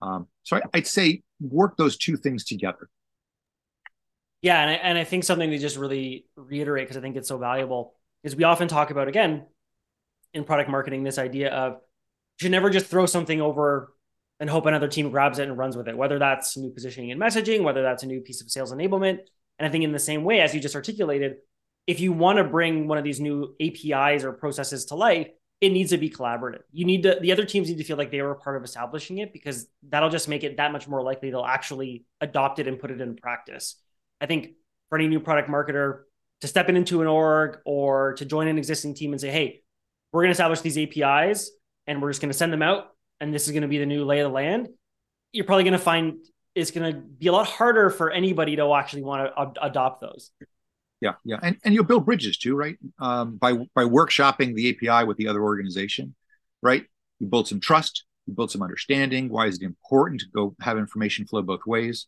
Um, 0.01 0.27
so 0.43 0.57
I, 0.57 0.61
would 0.73 0.85
say 0.85 1.23
work 1.39 1.77
those 1.77 1.97
two 1.97 2.17
things 2.17 2.43
together. 2.43 2.89
Yeah, 4.41 4.61
and 4.61 4.69
I, 4.69 4.73
and 4.73 4.97
I 4.97 5.03
think 5.05 5.23
something 5.23 5.49
to 5.49 5.57
just 5.57 5.77
really 5.77 6.25
reiterate 6.35 6.87
because 6.87 6.97
I 6.97 7.01
think 7.01 7.15
it's 7.15 7.29
so 7.29 7.37
valuable 7.37 7.93
is 8.23 8.35
we 8.35 8.43
often 8.43 8.67
talk 8.67 8.91
about 8.91 9.07
again 9.07 9.45
in 10.33 10.43
product 10.43 10.69
marketing 10.69 11.03
this 11.03 11.17
idea 11.17 11.51
of 11.51 11.73
you 11.73 12.45
should 12.45 12.51
never 12.51 12.69
just 12.69 12.87
throw 12.87 13.05
something 13.05 13.39
over 13.39 13.93
and 14.41 14.49
hope 14.49 14.65
another 14.65 14.87
team 14.87 15.11
grabs 15.11 15.39
it 15.39 15.47
and 15.47 15.57
runs 15.57 15.77
with 15.77 15.87
it. 15.87 15.95
Whether 15.95 16.19
that's 16.19 16.57
new 16.57 16.71
positioning 16.71 17.11
and 17.11 17.21
messaging, 17.21 17.63
whether 17.63 17.81
that's 17.81 18.03
a 18.03 18.07
new 18.07 18.19
piece 18.19 18.41
of 18.41 18.49
sales 18.49 18.73
enablement, 18.73 19.19
and 19.61 19.67
I 19.67 19.69
think 19.69 19.83
in 19.83 19.91
the 19.91 19.99
same 19.99 20.23
way 20.23 20.41
as 20.41 20.55
you 20.55 20.59
just 20.59 20.75
articulated, 20.75 21.35
if 21.85 21.99
you 21.99 22.11
want 22.13 22.39
to 22.39 22.43
bring 22.43 22.87
one 22.87 22.97
of 22.97 23.03
these 23.03 23.19
new 23.19 23.55
APIs 23.61 24.23
or 24.23 24.33
processes 24.33 24.85
to 24.85 24.95
life, 24.95 25.27
it 25.61 25.69
needs 25.69 25.91
to 25.91 25.99
be 25.99 26.09
collaborative. 26.09 26.63
You 26.71 26.85
need 26.85 27.03
to 27.03 27.19
the 27.21 27.31
other 27.31 27.45
teams 27.45 27.69
need 27.69 27.77
to 27.77 27.83
feel 27.83 27.95
like 27.95 28.09
they 28.09 28.23
were 28.23 28.33
part 28.33 28.57
of 28.57 28.63
establishing 28.63 29.19
it 29.19 29.31
because 29.31 29.67
that'll 29.87 30.09
just 30.09 30.27
make 30.27 30.43
it 30.43 30.57
that 30.57 30.71
much 30.71 30.87
more 30.87 31.03
likely 31.03 31.29
they'll 31.29 31.45
actually 31.45 32.05
adopt 32.21 32.57
it 32.57 32.67
and 32.67 32.79
put 32.79 32.89
it 32.89 32.99
in 32.99 33.15
practice. 33.15 33.75
I 34.19 34.25
think 34.25 34.53
for 34.89 34.97
any 34.97 35.07
new 35.07 35.19
product 35.19 35.47
marketer 35.47 36.05
to 36.41 36.47
step 36.47 36.67
in 36.67 36.75
into 36.75 37.03
an 37.03 37.07
org 37.07 37.59
or 37.63 38.13
to 38.13 38.25
join 38.25 38.47
an 38.47 38.57
existing 38.57 38.95
team 38.95 39.11
and 39.11 39.21
say, 39.21 39.29
"Hey, 39.29 39.61
we're 40.11 40.23
going 40.23 40.29
to 40.29 40.31
establish 40.31 40.61
these 40.61 40.79
APIs 40.79 41.51
and 41.85 42.01
we're 42.01 42.09
just 42.09 42.21
going 42.21 42.31
to 42.31 42.37
send 42.37 42.51
them 42.51 42.63
out 42.63 42.95
and 43.19 43.31
this 43.31 43.45
is 43.45 43.51
going 43.51 43.61
to 43.61 43.67
be 43.67 43.77
the 43.77 43.85
new 43.85 44.05
lay 44.05 44.21
of 44.21 44.31
the 44.31 44.33
land." 44.33 44.69
You're 45.31 45.45
probably 45.45 45.65
going 45.65 45.73
to 45.73 45.77
find 45.77 46.15
it's 46.55 46.71
going 46.71 46.93
to 46.93 46.99
be 46.99 47.27
a 47.27 47.31
lot 47.31 47.47
harder 47.47 47.89
for 47.89 48.11
anybody 48.11 48.55
to 48.57 48.73
actually 48.73 49.03
want 49.03 49.27
to 49.27 49.41
ad- 49.41 49.57
adopt 49.61 50.01
those. 50.01 50.31
Yeah 50.99 51.13
yeah. 51.23 51.37
And, 51.41 51.57
and 51.63 51.73
you'll 51.73 51.83
build 51.83 52.05
bridges 52.05 52.37
too 52.37 52.55
right? 52.55 52.77
Um, 52.99 53.37
by 53.37 53.53
by 53.73 53.83
workshopping 53.83 54.55
the 54.55 54.69
api 54.69 55.05
with 55.05 55.17
the 55.17 55.27
other 55.27 55.41
organization 55.41 56.15
right? 56.61 56.85
You 57.19 57.27
build 57.27 57.47
some 57.47 57.59
trust 57.59 58.05
you 58.27 58.33
build 58.33 58.51
some 58.51 58.61
understanding 58.61 59.29
why 59.29 59.47
is 59.47 59.57
it 59.57 59.63
important 59.63 60.21
to 60.21 60.27
go 60.33 60.55
have 60.61 60.77
information 60.77 61.25
flow 61.25 61.41
both 61.41 61.65
ways? 61.65 62.07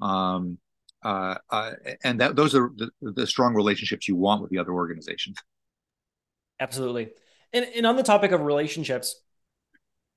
Um, 0.00 0.58
uh, 1.04 1.36
uh, 1.50 1.72
and 2.04 2.20
that 2.20 2.36
those 2.36 2.54
are 2.54 2.70
the, 2.76 2.90
the 3.00 3.26
strong 3.26 3.54
relationships 3.54 4.08
you 4.08 4.16
want 4.16 4.40
with 4.42 4.50
the 4.50 4.58
other 4.58 4.72
organizations 4.72 5.36
absolutely. 6.58 7.10
And, 7.52 7.66
and 7.76 7.86
on 7.86 7.96
the 7.96 8.02
topic 8.02 8.32
of 8.32 8.40
relationships 8.40 9.20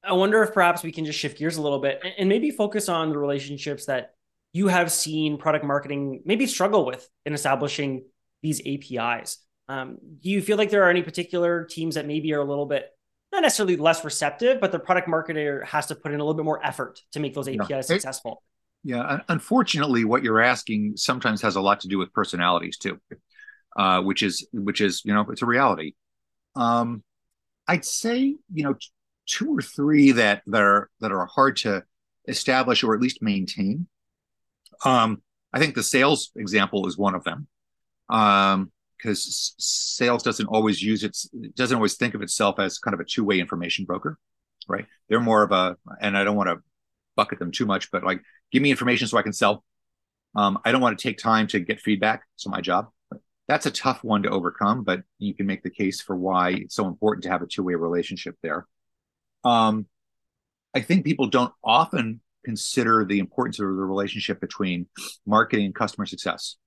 i 0.05 0.13
wonder 0.13 0.43
if 0.43 0.53
perhaps 0.53 0.83
we 0.83 0.91
can 0.91 1.05
just 1.05 1.19
shift 1.19 1.37
gears 1.37 1.57
a 1.57 1.61
little 1.61 1.79
bit 1.79 2.01
and, 2.17 2.29
maybe 2.29 2.51
focus 2.51 2.89
on 2.89 3.09
the 3.09 3.17
relationships 3.17 3.85
that 3.85 4.15
you 4.53 4.67
have 4.67 4.91
seen 4.91 5.37
product 5.37 5.65
marketing 5.65 6.21
maybe 6.25 6.47
struggle 6.47 6.85
with 6.85 7.09
in 7.25 7.33
establishing 7.33 8.05
these 8.41 8.61
APIs. 8.65 9.39
Um, 9.67 9.97
do 10.21 10.29
you 10.29 10.41
feel 10.41 10.57
like 10.57 10.69
there 10.69 10.83
are 10.83 10.89
any 10.89 11.01
particular 11.01 11.65
teams 11.65 11.95
that 11.95 12.05
maybe 12.05 12.33
are 12.33 12.39
a 12.39 12.45
little 12.45 12.65
bit 12.65 12.89
not 13.33 13.41
necessarily 13.41 13.75
less 13.75 14.05
receptive, 14.05 14.61
but 14.61 14.71
the 14.71 14.79
product 14.79 15.09
marketer 15.09 15.65
has 15.65 15.87
to 15.87 15.95
put 15.95 16.13
in 16.13 16.21
a 16.21 16.23
little 16.23 16.35
bit 16.35 16.45
more 16.45 16.65
effort 16.65 17.01
to 17.11 17.19
make 17.19 17.33
those 17.33 17.49
APIs 17.49 17.87
successful? 17.87 18.41
Yeah, 18.83 19.19
unfortunately, 19.27 20.05
what 20.05 20.23
you're 20.23 20.41
asking 20.41 20.93
sometimes 20.95 21.41
has 21.41 21.57
a 21.57 21.61
lot 21.61 21.81
to 21.81 21.89
do 21.89 21.97
with 21.97 22.13
personalities 22.13 22.77
too, 22.77 23.01
uh, 23.75 24.01
which 24.03 24.23
is 24.23 24.47
which 24.53 24.79
is 24.79 25.01
you 25.03 25.13
know 25.13 25.25
it's 25.31 25.41
a 25.41 25.45
reality. 25.45 25.95
Um, 26.55 27.03
I'd 27.67 27.83
say 27.83 28.37
you 28.53 28.63
know 28.63 28.75
two 29.25 29.57
or 29.57 29.61
three 29.61 30.11
that 30.11 30.43
that 30.47 30.61
are 30.61 30.89
that 30.99 31.11
are 31.11 31.25
hard 31.25 31.57
to 31.57 31.83
establish 32.27 32.83
or 32.83 32.93
at 32.93 33.01
least 33.01 33.21
maintain. 33.21 33.87
Um, 34.83 35.21
I 35.53 35.59
think 35.59 35.75
the 35.75 35.83
sales 35.83 36.31
example 36.35 36.87
is 36.87 36.97
one 36.97 37.15
of 37.15 37.23
them, 37.23 37.47
um, 38.09 38.71
because 38.97 39.55
sales 39.57 40.23
doesn't 40.23 40.47
always 40.47 40.81
use 40.81 41.03
its 41.03 41.29
doesn't 41.55 41.75
always 41.75 41.95
think 41.95 42.13
of 42.13 42.21
itself 42.21 42.59
as 42.59 42.79
kind 42.79 42.93
of 42.93 42.99
a 42.99 43.05
two 43.05 43.23
way 43.23 43.39
information 43.39 43.85
broker, 43.85 44.17
right? 44.67 44.85
They're 45.07 45.19
more 45.19 45.43
of 45.43 45.51
a, 45.51 45.77
and 46.01 46.17
I 46.17 46.23
don't 46.23 46.35
want 46.35 46.49
to 46.49 46.61
bucket 47.15 47.39
them 47.39 47.51
too 47.51 47.65
much, 47.65 47.91
but 47.91 48.03
like 48.03 48.21
give 48.51 48.61
me 48.61 48.71
information 48.71 49.07
so 49.07 49.17
I 49.17 49.21
can 49.21 49.33
sell. 49.33 49.63
Um, 50.35 50.59
I 50.65 50.71
don't 50.71 50.81
want 50.81 50.97
to 50.99 51.07
take 51.07 51.17
time 51.17 51.47
to 51.47 51.59
get 51.59 51.79
feedback. 51.79 52.23
So 52.35 52.49
my 52.49 52.61
job. 52.61 52.89
That's 53.47 53.67
a 53.67 53.71
tough 53.71 54.03
one 54.03 54.23
to 54.23 54.29
overcome, 54.29 54.83
but 54.83 55.03
you 55.19 55.35
can 55.35 55.45
make 55.45 55.61
the 55.61 55.69
case 55.69 56.01
for 56.01 56.15
why 56.15 56.49
it's 56.49 56.75
so 56.75 56.87
important 56.87 57.23
to 57.25 57.29
have 57.29 57.43
a 57.43 57.47
two 57.47 57.63
way 57.63 57.75
relationship 57.75 58.35
there. 58.41 58.65
Um, 59.45 59.85
I 60.73 60.81
think 60.81 61.05
people 61.05 61.27
don't 61.27 61.53
often 61.63 62.19
consider 62.43 63.05
the 63.05 63.19
importance 63.19 63.59
of 63.59 63.67
the 63.67 63.71
relationship 63.71 64.41
between 64.41 64.87
marketing 65.25 65.65
and 65.65 65.75
customer 65.75 66.05
success. 66.05 66.57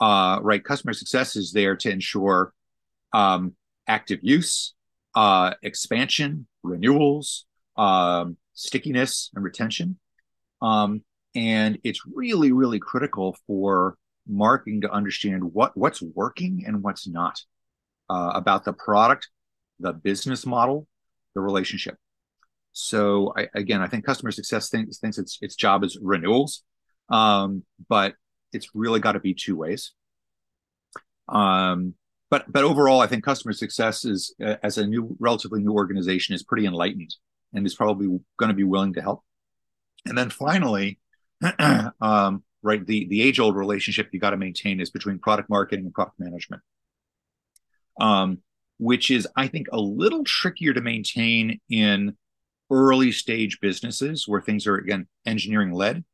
Uh, 0.00 0.38
right, 0.42 0.62
customer 0.62 0.92
success 0.92 1.34
is 1.34 1.52
there 1.52 1.74
to 1.74 1.90
ensure 1.90 2.52
um, 3.12 3.54
active 3.88 4.20
use, 4.22 4.74
uh, 5.16 5.54
expansion, 5.62 6.46
renewals, 6.62 7.46
um, 7.76 8.36
stickiness, 8.52 9.30
and 9.34 9.42
retention. 9.42 9.98
Um, 10.62 11.02
and 11.34 11.78
it's 11.82 12.02
really, 12.06 12.52
really 12.52 12.78
critical 12.78 13.36
for 13.46 13.96
marketing 14.26 14.82
to 14.82 14.90
understand 14.90 15.42
what 15.42 15.76
what's 15.76 16.02
working 16.02 16.64
and 16.66 16.82
what's 16.82 17.08
not 17.08 17.40
uh, 18.10 18.32
about 18.34 18.64
the 18.64 18.72
product, 18.72 19.28
the 19.80 19.92
business 19.92 20.46
model, 20.46 20.86
the 21.34 21.40
relationship. 21.40 21.96
So 22.72 23.32
I, 23.36 23.48
again, 23.54 23.80
I 23.80 23.88
think 23.88 24.04
customer 24.04 24.30
success 24.30 24.70
thinks 24.70 24.98
thinks 24.98 25.18
its 25.18 25.38
its 25.40 25.56
job 25.56 25.84
is 25.84 25.98
renewals, 26.00 26.62
um, 27.10 27.64
but 27.88 28.14
it's 28.52 28.68
really 28.74 29.00
got 29.00 29.12
to 29.12 29.20
be 29.20 29.34
two 29.34 29.56
ways. 29.56 29.92
Um, 31.28 31.94
but 32.30 32.50
but 32.50 32.64
overall, 32.64 33.00
I 33.00 33.06
think 33.06 33.24
customer 33.24 33.52
success 33.52 34.04
is 34.04 34.34
as 34.38 34.78
a 34.78 34.86
new, 34.86 35.16
relatively 35.18 35.62
new 35.62 35.72
organization 35.72 36.34
is 36.34 36.42
pretty 36.42 36.66
enlightened 36.66 37.14
and 37.54 37.66
is 37.66 37.74
probably 37.74 38.06
going 38.38 38.48
to 38.48 38.54
be 38.54 38.64
willing 38.64 38.94
to 38.94 39.02
help. 39.02 39.22
And 40.04 40.16
then 40.16 40.30
finally, 40.30 41.00
um, 42.00 42.44
right, 42.62 42.86
the 42.86 43.06
the 43.08 43.22
age 43.22 43.40
old 43.40 43.56
relationship 43.56 44.10
you 44.12 44.20
got 44.20 44.30
to 44.30 44.36
maintain 44.36 44.80
is 44.80 44.90
between 44.90 45.18
product 45.18 45.48
marketing 45.48 45.86
and 45.86 45.94
product 45.94 46.20
management. 46.20 46.62
Um, 48.00 48.38
which 48.78 49.10
is, 49.10 49.26
I 49.36 49.48
think, 49.48 49.66
a 49.72 49.80
little 49.80 50.24
trickier 50.24 50.72
to 50.72 50.80
maintain 50.80 51.60
in 51.68 52.16
early 52.70 53.12
stage 53.12 53.60
businesses 53.60 54.26
where 54.26 54.40
things 54.40 54.66
are, 54.66 54.76
again, 54.76 55.06
engineering 55.26 55.72
led 55.72 56.04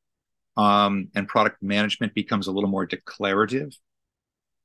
um, 0.56 1.08
and 1.14 1.28
product 1.28 1.62
management 1.62 2.14
becomes 2.14 2.46
a 2.46 2.52
little 2.52 2.70
more 2.70 2.86
declarative 2.86 3.76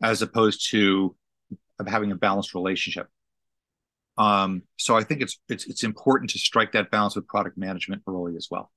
as 0.02 0.22
opposed 0.22 0.70
to 0.72 1.16
having 1.88 2.12
a 2.12 2.16
balanced 2.16 2.54
relationship. 2.54 3.08
Um, 4.18 4.64
so 4.78 4.98
I 4.98 5.04
think 5.04 5.22
it's, 5.22 5.40
it's 5.48 5.66
it's 5.66 5.84
important 5.84 6.32
to 6.32 6.40
strike 6.40 6.74
that 6.74 6.92
balance 6.92 7.16
with 7.16 7.26
product 7.28 7.58
management 7.58 8.02
early 8.08 8.36
as 8.36 8.50
well. 8.52 8.70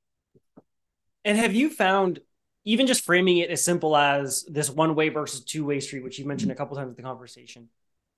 And 1.25 1.37
have 1.37 1.53
you 1.53 1.69
found 1.69 2.21
even 2.65 2.87
just 2.87 3.05
framing 3.05 3.39
it 3.39 3.51
as 3.51 3.65
simple 3.65 3.97
as 3.97 4.45
this 4.45 4.71
one 4.71 4.95
way 4.95 5.09
versus 5.09 5.45
two 5.45 5.65
way 5.65 5.81
street, 5.81 6.05
which 6.05 6.19
you 6.19 6.25
mentioned 6.25 6.53
a 6.53 6.55
couple 6.55 6.77
times 6.77 6.91
in 6.91 6.97
the 6.97 7.03
conversation, 7.03 7.69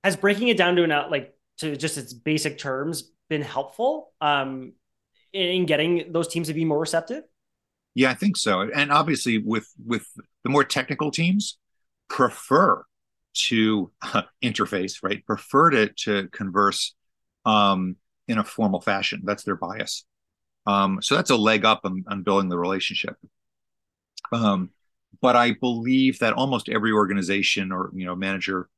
has 0.05 0.15
breaking 0.15 0.49
it 0.49 0.57
down 0.57 0.75
to 0.75 0.83
an 0.83 0.91
out 0.91 1.09
like 1.09 1.35
to 1.57 1.75
just 1.75 1.97
its 1.97 2.13
basic 2.13 2.59
terms 2.59 3.11
been 3.27 3.41
helpful 3.41 4.11
um, 4.21 4.73
in 5.33 5.65
getting 5.65 6.11
those 6.11 6.27
teams 6.27 6.47
to 6.47 6.53
be 6.53 6.63
more 6.63 6.79
receptive? 6.79 7.23
Yeah, 7.95 8.11
I 8.11 8.13
think 8.13 8.37
so. 8.37 8.61
And 8.61 8.91
obviously, 8.91 9.39
with 9.39 9.67
with 9.83 10.05
the 10.43 10.51
more 10.51 10.63
technical 10.63 11.09
teams, 11.09 11.57
prefer 12.07 12.83
to 13.47 13.91
uh, 14.03 14.21
interface, 14.43 15.01
right? 15.01 15.25
Prefer 15.25 15.71
to 15.71 15.89
to 15.89 16.27
converse 16.27 16.93
um, 17.43 17.95
in 18.27 18.37
a 18.37 18.43
formal 18.43 18.81
fashion. 18.81 19.23
That's 19.23 19.43
their 19.43 19.55
bias. 19.55 20.05
Um, 20.67 21.01
so 21.01 21.15
that's 21.15 21.31
a 21.31 21.35
leg 21.35 21.65
up 21.65 21.81
on, 21.83 22.03
on 22.07 22.21
building 22.21 22.49
the 22.49 22.59
relationship. 22.59 23.17
Um, 24.31 24.69
but 25.19 25.35
I 25.35 25.53
believe 25.53 26.19
that 26.19 26.33
almost 26.33 26.69
every 26.69 26.91
organization 26.91 27.71
or 27.71 27.89
you 27.95 28.05
know 28.05 28.15
manager 28.15 28.69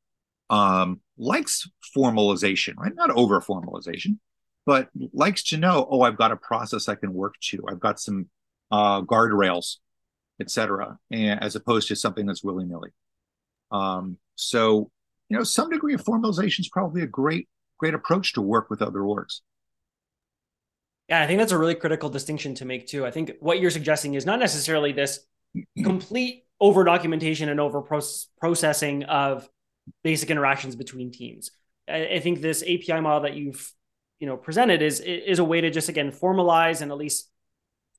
um, 0.49 1.01
likes 1.17 1.69
formalization, 1.95 2.75
right? 2.77 2.93
Not 2.95 3.11
over 3.11 3.39
formalization, 3.41 4.19
but 4.65 4.89
likes 5.13 5.43
to 5.45 5.57
know, 5.57 5.87
oh, 5.89 6.01
I've 6.01 6.17
got 6.17 6.31
a 6.31 6.37
process 6.37 6.89
I 6.89 6.95
can 6.95 7.13
work 7.13 7.35
to. 7.49 7.63
I've 7.69 7.79
got 7.79 7.99
some 7.99 8.27
uh, 8.71 9.01
guardrails, 9.01 9.77
etc., 10.39 10.99
as 11.11 11.55
opposed 11.55 11.87
to 11.89 11.95
something 11.95 12.25
that's 12.25 12.43
willy 12.43 12.65
nilly. 12.65 12.89
Um, 13.71 14.17
so, 14.35 14.91
you 15.29 15.37
know, 15.37 15.43
some 15.43 15.69
degree 15.69 15.93
of 15.93 16.03
formalization 16.03 16.61
is 16.61 16.69
probably 16.69 17.01
a 17.01 17.07
great, 17.07 17.47
great 17.77 17.93
approach 17.93 18.33
to 18.33 18.41
work 18.41 18.69
with 18.69 18.81
other 18.81 18.99
orgs. 18.99 19.41
Yeah, 21.09 21.21
I 21.21 21.27
think 21.27 21.39
that's 21.39 21.53
a 21.53 21.57
really 21.57 21.75
critical 21.75 22.09
distinction 22.09 22.53
to 22.55 22.65
make 22.65 22.87
too. 22.87 23.05
I 23.05 23.11
think 23.11 23.33
what 23.39 23.61
you're 23.61 23.71
suggesting 23.71 24.15
is 24.15 24.25
not 24.25 24.39
necessarily 24.39 24.91
this 24.91 25.19
complete 25.83 26.43
over 26.59 26.83
documentation 26.83 27.49
and 27.49 27.59
over 27.59 27.81
processing 28.39 29.03
of 29.03 29.47
basic 30.03 30.29
interactions 30.29 30.75
between 30.75 31.11
teams. 31.11 31.51
I, 31.87 32.05
I 32.15 32.19
think 32.19 32.41
this 32.41 32.63
API 32.63 33.01
model 33.01 33.21
that 33.21 33.35
you've 33.35 33.71
you 34.19 34.27
know 34.27 34.37
presented 34.37 34.81
is 34.81 34.99
is 34.99 35.39
a 35.39 35.43
way 35.43 35.61
to 35.61 35.69
just 35.69 35.89
again 35.89 36.11
formalize 36.11 36.81
and 36.81 36.91
at 36.91 36.97
least 36.97 37.29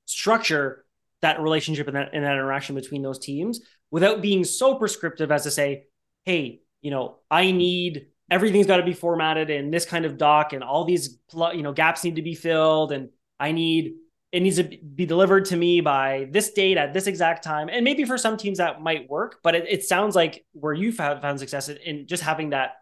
structure 0.06 0.84
that 1.20 1.40
relationship 1.40 1.86
and 1.86 1.96
that, 1.96 2.10
and 2.12 2.24
that 2.24 2.32
interaction 2.32 2.74
between 2.74 3.02
those 3.02 3.18
teams 3.18 3.60
without 3.90 4.22
being 4.22 4.44
so 4.44 4.76
prescriptive 4.76 5.32
as 5.32 5.42
to 5.42 5.50
say, 5.50 5.86
hey, 6.24 6.60
you 6.80 6.90
know, 6.90 7.16
I 7.30 7.50
need 7.50 8.08
everything's 8.30 8.66
got 8.66 8.76
to 8.76 8.84
be 8.84 8.92
formatted 8.92 9.50
in 9.50 9.70
this 9.70 9.84
kind 9.84 10.04
of 10.04 10.18
doc 10.18 10.52
and 10.52 10.62
all 10.62 10.84
these 10.84 11.18
you 11.32 11.62
know 11.62 11.72
gaps 11.72 12.04
need 12.04 12.16
to 12.16 12.22
be 12.22 12.34
filled 12.34 12.92
and 12.92 13.08
I 13.40 13.52
need 13.52 13.94
it 14.30 14.40
needs 14.40 14.56
to 14.56 14.64
be 14.64 15.06
delivered 15.06 15.46
to 15.46 15.56
me 15.56 15.80
by 15.80 16.28
this 16.30 16.52
date 16.52 16.76
at 16.76 16.92
this 16.92 17.06
exact 17.06 17.42
time. 17.42 17.68
And 17.70 17.82
maybe 17.82 18.04
for 18.04 18.18
some 18.18 18.36
teams 18.36 18.58
that 18.58 18.82
might 18.82 19.08
work, 19.08 19.38
but 19.42 19.54
it, 19.54 19.64
it 19.68 19.84
sounds 19.84 20.14
like 20.14 20.44
where 20.52 20.74
you've 20.74 20.96
found 20.96 21.40
success 21.40 21.68
in 21.68 22.06
just 22.06 22.22
having 22.22 22.50
that 22.50 22.72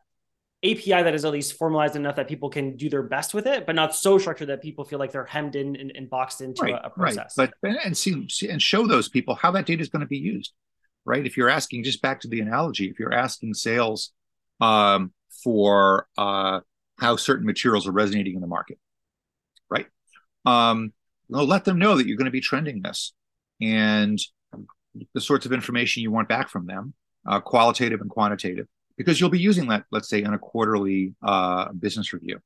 API 0.65 1.03
that 1.03 1.15
is 1.15 1.25
at 1.25 1.33
least 1.33 1.57
formalized 1.57 1.95
enough 1.95 2.17
that 2.17 2.27
people 2.27 2.51
can 2.51 2.77
do 2.77 2.89
their 2.89 3.03
best 3.03 3.33
with 3.33 3.47
it, 3.47 3.65
but 3.65 3.77
not 3.77 3.95
so 3.95 4.19
structured 4.19 4.49
that 4.49 4.61
people 4.61 4.85
feel 4.85 4.99
like 4.99 5.13
they're 5.13 5.25
hemmed 5.25 5.55
in 5.55 5.77
and, 5.77 5.93
and 5.95 6.11
boxed 6.11 6.41
into 6.41 6.63
right, 6.63 6.75
a, 6.75 6.87
a, 6.87 6.91
process. 6.91 7.35
Right. 7.39 7.51
But 7.63 7.85
and 7.85 7.97
see, 7.97 8.29
see 8.29 8.49
and 8.49 8.61
show 8.61 8.87
those 8.87 9.09
people 9.09 9.37
how 9.37 9.53
that 9.53 9.67
data 9.67 9.83
is 9.83 9.89
going 9.89 10.01
to 10.01 10.07
be 10.07 10.19
used. 10.19 10.53
Right. 11.05 11.25
If 11.25 11.37
you're 11.37 11.51
asking, 11.51 11.85
just 11.85 12.03
back 12.03 12.21
to 12.23 12.29
the 12.29 12.41
analogy, 12.41 12.89
if 12.89 12.99
you're 12.99 13.15
asking 13.15 13.55
sales 13.55 14.13
um, 14.61 15.13
for 15.45 16.09
uh, 16.19 16.61
how 16.99 17.15
certain 17.15 17.47
materials 17.47 17.87
are 17.87 17.93
resonating 17.93 18.35
in 18.35 18.41
the 18.41 18.49
market, 18.49 18.79
right? 19.71 19.87
Um, 20.45 20.93
well, 21.29 21.47
let 21.47 21.65
them 21.65 21.79
know 21.79 21.97
that 21.97 22.07
you're 22.07 22.17
going 22.17 22.27
to 22.27 22.31
be 22.31 22.41
trending 22.41 22.83
this 22.83 23.13
and 23.61 24.19
the 25.15 25.21
sorts 25.21 25.47
of 25.47 25.53
information 25.53 26.03
you 26.03 26.11
want 26.11 26.29
back 26.29 26.49
from 26.49 26.67
them, 26.67 26.95
uh, 27.27 27.41
qualitative 27.41 28.01
and 28.01 28.11
quantitative, 28.11 28.67
because 28.97 29.21
you'll 29.21 29.31
be 29.31 29.39
using 29.39 29.69
that, 29.69 29.85
let's 29.91 30.09
say, 30.09 30.23
in 30.23 30.33
a 30.33 30.39
quarterly 30.39 31.15
uh, 31.23 31.73
business 31.73 32.13
review. 32.13 32.39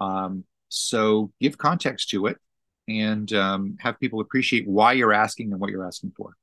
Um, 0.00 0.44
so 0.68 1.32
give 1.40 1.58
context 1.58 2.10
to 2.10 2.26
it 2.26 2.38
and 2.88 3.32
um, 3.32 3.76
have 3.80 3.98
people 4.00 4.20
appreciate 4.20 4.66
why 4.66 4.92
you're 4.92 5.12
asking 5.12 5.52
and 5.52 5.60
what 5.60 5.70
you're 5.70 5.86
asking 5.86 6.12
for. 6.16 6.34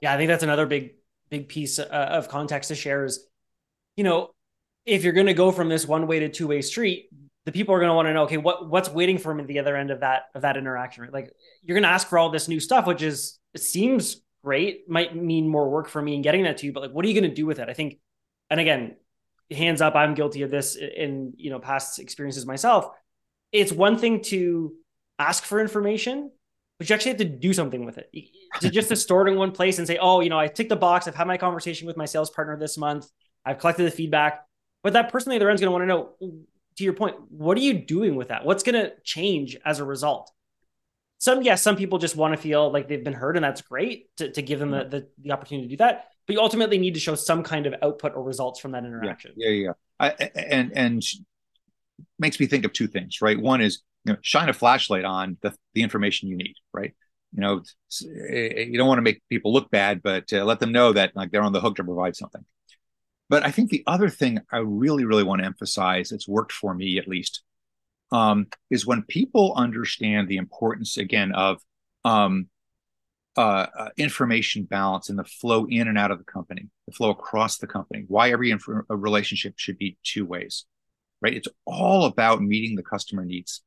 Yeah, 0.00 0.12
I 0.12 0.16
think 0.16 0.28
that's 0.28 0.42
another 0.42 0.66
big, 0.66 0.94
big 1.30 1.48
piece 1.48 1.78
uh, 1.78 1.84
of 1.84 2.28
context 2.28 2.68
to 2.68 2.74
share 2.74 3.04
is, 3.04 3.26
you 3.96 4.04
know, 4.04 4.30
if 4.84 5.04
you're 5.04 5.12
going 5.12 5.26
to 5.26 5.34
go 5.34 5.50
from 5.52 5.68
this 5.68 5.86
one 5.86 6.06
way 6.06 6.20
to 6.20 6.28
two 6.28 6.46
way 6.46 6.62
street, 6.62 7.08
the 7.46 7.52
people 7.52 7.74
are 7.74 7.78
going 7.78 7.88
to 7.88 7.94
want 7.94 8.06
to 8.06 8.12
know, 8.12 8.24
okay, 8.24 8.36
what 8.36 8.68
what's 8.68 8.90
waiting 8.90 9.18
for 9.18 9.32
me 9.32 9.42
at 9.42 9.48
the 9.48 9.60
other 9.60 9.76
end 9.76 9.90
of 9.90 10.00
that 10.00 10.24
of 10.34 10.42
that 10.42 10.56
interaction? 10.56 11.04
Right? 11.04 11.12
Like 11.12 11.32
you're 11.62 11.76
going 11.76 11.84
to 11.84 11.88
ask 11.88 12.08
for 12.08 12.18
all 12.18 12.28
this 12.28 12.48
new 12.48 12.60
stuff, 12.60 12.86
which 12.86 13.02
is 13.02 13.38
it 13.54 13.62
seems 13.62 14.20
great, 14.44 14.88
might 14.90 15.16
mean 15.16 15.48
more 15.48 15.70
work 15.70 15.88
for 15.88 16.02
me 16.02 16.14
in 16.14 16.22
getting 16.22 16.42
that 16.42 16.58
to 16.58 16.66
you, 16.66 16.72
but 16.72 16.82
like, 16.82 16.90
what 16.90 17.04
are 17.04 17.08
you 17.08 17.18
going 17.18 17.30
to 17.30 17.34
do 17.34 17.46
with 17.46 17.60
it? 17.60 17.68
I 17.68 17.72
think, 17.72 17.98
and 18.50 18.60
again, 18.60 18.96
hands 19.50 19.80
up, 19.80 19.94
I'm 19.94 20.14
guilty 20.14 20.42
of 20.42 20.50
this 20.50 20.76
in 20.76 21.34
you 21.36 21.50
know 21.50 21.60
past 21.60 22.00
experiences 22.00 22.44
myself. 22.44 22.88
It's 23.52 23.72
one 23.72 23.96
thing 23.96 24.22
to 24.22 24.74
ask 25.20 25.44
for 25.44 25.60
information, 25.60 26.32
but 26.78 26.88
you 26.88 26.94
actually 26.94 27.12
have 27.12 27.18
to 27.18 27.24
do 27.26 27.52
something 27.52 27.86
with 27.86 27.96
it. 27.96 28.10
to 28.60 28.70
just 28.70 28.88
to 28.88 28.96
store 28.96 29.26
it 29.26 29.30
in 29.30 29.38
one 29.38 29.52
place 29.52 29.78
and 29.78 29.86
say, 29.86 29.98
oh, 29.98 30.20
you 30.20 30.30
know, 30.30 30.38
I 30.38 30.48
ticked 30.48 30.68
the 30.68 30.76
box. 30.76 31.06
I've 31.06 31.14
had 31.14 31.28
my 31.28 31.36
conversation 31.36 31.86
with 31.86 31.96
my 31.96 32.06
sales 32.06 32.28
partner 32.28 32.56
this 32.58 32.76
month. 32.76 33.08
I've 33.44 33.58
collected 33.58 33.84
the 33.84 33.90
feedback. 33.92 34.44
But 34.82 34.94
that 34.94 35.10
person 35.10 35.30
on 35.30 35.38
the 35.38 35.44
other 35.44 35.50
end 35.50 35.56
is 35.56 35.60
going 35.60 35.68
to 35.68 35.72
want 35.72 36.18
to 36.18 36.32
know 36.32 36.46
to 36.76 36.84
your 36.84 36.92
point, 36.92 37.16
what 37.30 37.56
are 37.56 37.62
you 37.62 37.74
doing 37.74 38.16
with 38.16 38.28
that? 38.28 38.44
What's 38.44 38.62
going 38.62 38.74
to 38.74 38.92
change 39.04 39.56
as 39.64 39.80
a 39.80 39.84
result? 39.84 40.30
some 41.18 41.42
yes, 41.42 41.62
some 41.62 41.76
people 41.76 41.98
just 41.98 42.16
want 42.16 42.34
to 42.34 42.40
feel 42.40 42.70
like 42.70 42.88
they've 42.88 43.02
been 43.02 43.14
heard, 43.14 43.36
and 43.36 43.44
that's 43.44 43.62
great 43.62 44.14
to, 44.16 44.30
to 44.30 44.42
give 44.42 44.58
them 44.58 44.70
the, 44.70 44.84
the, 44.84 45.08
the 45.22 45.32
opportunity 45.32 45.68
to 45.68 45.70
do 45.70 45.76
that. 45.78 46.10
But 46.26 46.34
you 46.34 46.40
ultimately 46.40 46.78
need 46.78 46.94
to 46.94 47.00
show 47.00 47.14
some 47.14 47.42
kind 47.42 47.66
of 47.66 47.74
output 47.82 48.14
or 48.14 48.22
results 48.22 48.60
from 48.60 48.72
that 48.72 48.84
interaction. 48.84 49.32
Yeah, 49.36 49.48
yeah, 49.48 49.64
yeah. 49.64 49.72
I, 49.98 50.10
and 50.34 50.76
and 50.76 51.02
makes 52.18 52.38
me 52.38 52.46
think 52.46 52.64
of 52.64 52.72
two 52.72 52.86
things, 52.86 53.22
right? 53.22 53.40
One 53.40 53.60
is 53.60 53.82
you 54.04 54.12
know, 54.12 54.18
shine 54.22 54.48
a 54.48 54.52
flashlight 54.52 55.04
on 55.04 55.38
the 55.40 55.54
the 55.74 55.82
information 55.82 56.28
you 56.28 56.36
need, 56.36 56.54
right? 56.74 56.94
You 57.32 57.40
know, 57.40 57.62
eh, 58.28 58.64
you 58.64 58.76
don't 58.76 58.88
want 58.88 58.98
to 58.98 59.02
make 59.02 59.22
people 59.30 59.52
look 59.52 59.70
bad, 59.70 60.02
but 60.02 60.30
uh, 60.32 60.44
let 60.44 60.60
them 60.60 60.72
know 60.72 60.92
that 60.92 61.16
like 61.16 61.30
they're 61.30 61.42
on 61.42 61.52
the 61.52 61.60
hook 61.60 61.76
to 61.76 61.84
provide 61.84 62.14
something. 62.14 62.44
But 63.28 63.44
I 63.44 63.50
think 63.50 63.70
the 63.70 63.82
other 63.86 64.08
thing 64.08 64.40
I 64.52 64.58
really, 64.58 65.04
really 65.04 65.24
want 65.24 65.40
to 65.40 65.46
emphasize, 65.46 66.12
it's 66.12 66.28
worked 66.28 66.52
for 66.52 66.74
me 66.74 66.98
at 66.98 67.08
least, 67.08 67.42
um, 68.12 68.46
is 68.70 68.86
when 68.86 69.02
people 69.02 69.54
understand 69.56 70.28
the 70.28 70.36
importance 70.36 70.96
again 70.96 71.32
of 71.32 71.60
um, 72.04 72.48
uh, 73.36 73.66
uh, 73.78 73.88
information 73.96 74.62
balance 74.62 75.10
and 75.10 75.18
the 75.18 75.24
flow 75.24 75.66
in 75.68 75.88
and 75.88 75.98
out 75.98 76.10
of 76.10 76.18
the 76.18 76.24
company, 76.24 76.68
the 76.86 76.92
flow 76.94 77.10
across 77.10 77.58
the 77.58 77.66
company, 77.66 78.04
why 78.06 78.30
every 78.30 78.50
inf- 78.50 78.68
relationship 78.88 79.54
should 79.56 79.76
be 79.76 79.98
two 80.04 80.24
ways, 80.24 80.64
right? 81.20 81.34
It's 81.34 81.48
all 81.64 82.04
about 82.04 82.40
meeting 82.40 82.76
the 82.76 82.82
customer 82.82 83.24
needs. 83.24 83.62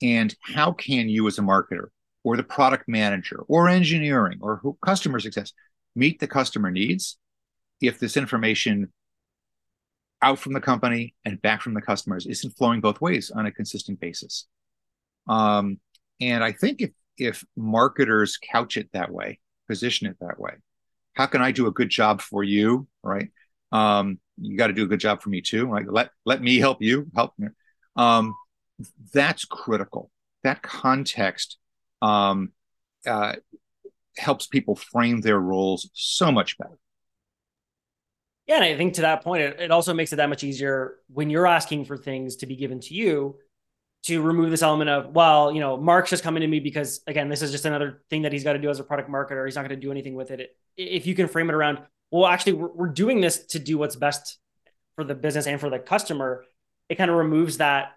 And 0.00 0.34
how 0.40 0.72
can 0.72 1.08
you, 1.08 1.28
as 1.28 1.38
a 1.38 1.42
marketer, 1.42 1.88
or 2.24 2.36
the 2.36 2.42
product 2.42 2.88
manager, 2.88 3.40
or 3.46 3.68
engineering, 3.68 4.38
or 4.40 4.56
who, 4.56 4.76
customer 4.84 5.20
success, 5.20 5.52
meet 5.94 6.18
the 6.18 6.26
customer 6.26 6.70
needs 6.70 7.18
if 7.82 7.98
this 7.98 8.16
information 8.16 8.92
out 10.22 10.38
from 10.38 10.52
the 10.52 10.60
company 10.60 11.14
and 11.24 11.42
back 11.42 11.60
from 11.60 11.74
the 11.74 11.82
customers 11.82 12.26
isn't 12.26 12.56
flowing 12.56 12.80
both 12.80 13.00
ways 13.00 13.30
on 13.30 13.44
a 13.44 13.52
consistent 13.52 14.00
basis. 14.00 14.46
Um, 15.28 15.80
and 16.20 16.42
I 16.42 16.52
think 16.52 16.80
if 16.80 16.90
if 17.18 17.44
marketers 17.56 18.38
couch 18.38 18.76
it 18.76 18.88
that 18.92 19.10
way, 19.10 19.38
position 19.68 20.06
it 20.06 20.16
that 20.20 20.40
way, 20.40 20.52
how 21.14 21.26
can 21.26 21.42
I 21.42 21.52
do 21.52 21.66
a 21.66 21.72
good 21.72 21.90
job 21.90 22.22
for 22.22 22.42
you? 22.42 22.86
Right? 23.02 23.28
Um, 23.72 24.18
you 24.40 24.56
got 24.56 24.68
to 24.68 24.72
do 24.72 24.84
a 24.84 24.88
good 24.88 25.00
job 25.00 25.22
for 25.22 25.28
me 25.28 25.40
too. 25.40 25.66
Right? 25.66 25.86
Let 25.88 26.10
let 26.24 26.40
me 26.40 26.58
help 26.58 26.80
you. 26.80 27.08
Help 27.14 27.32
me. 27.38 27.48
Um, 27.96 28.34
that's 29.12 29.44
critical. 29.44 30.10
That 30.44 30.62
context 30.62 31.58
um, 32.00 32.52
uh, 33.06 33.34
helps 34.16 34.46
people 34.46 34.76
frame 34.76 35.20
their 35.20 35.38
roles 35.38 35.90
so 35.92 36.32
much 36.32 36.58
better. 36.58 36.78
Yeah, 38.52 38.58
and 38.58 38.64
I 38.66 38.76
think 38.76 38.94
to 38.94 39.00
that 39.00 39.24
point, 39.24 39.42
it, 39.42 39.60
it 39.60 39.70
also 39.70 39.94
makes 39.94 40.12
it 40.12 40.16
that 40.16 40.28
much 40.28 40.44
easier 40.44 40.96
when 41.08 41.30
you're 41.30 41.46
asking 41.46 41.86
for 41.86 41.96
things 41.96 42.36
to 42.36 42.46
be 42.46 42.54
given 42.54 42.80
to 42.80 42.92
you 42.92 43.36
to 44.02 44.20
remove 44.20 44.50
this 44.50 44.60
element 44.60 44.90
of, 44.90 45.14
well, 45.14 45.50
you 45.50 45.58
know, 45.58 45.78
Mark's 45.78 46.10
just 46.10 46.22
coming 46.22 46.42
to 46.42 46.46
me 46.46 46.60
because 46.60 47.00
again, 47.06 47.30
this 47.30 47.40
is 47.40 47.50
just 47.50 47.64
another 47.64 48.02
thing 48.10 48.22
that 48.22 48.32
he's 48.32 48.44
got 48.44 48.52
to 48.52 48.58
do 48.58 48.68
as 48.68 48.78
a 48.78 48.84
product 48.84 49.08
marketer. 49.08 49.46
He's 49.46 49.54
not 49.54 49.62
going 49.62 49.80
to 49.80 49.82
do 49.82 49.90
anything 49.90 50.14
with 50.14 50.30
it. 50.30 50.54
If 50.76 51.06
you 51.06 51.14
can 51.14 51.28
frame 51.28 51.48
it 51.48 51.54
around, 51.54 51.78
well, 52.10 52.26
actually, 52.26 52.52
we're, 52.52 52.72
we're 52.74 52.88
doing 52.88 53.22
this 53.22 53.38
to 53.46 53.58
do 53.58 53.78
what's 53.78 53.96
best 53.96 54.38
for 54.96 55.04
the 55.04 55.14
business 55.14 55.46
and 55.46 55.58
for 55.58 55.70
the 55.70 55.78
customer. 55.78 56.44
It 56.90 56.96
kind 56.96 57.10
of 57.10 57.16
removes 57.16 57.56
that 57.56 57.92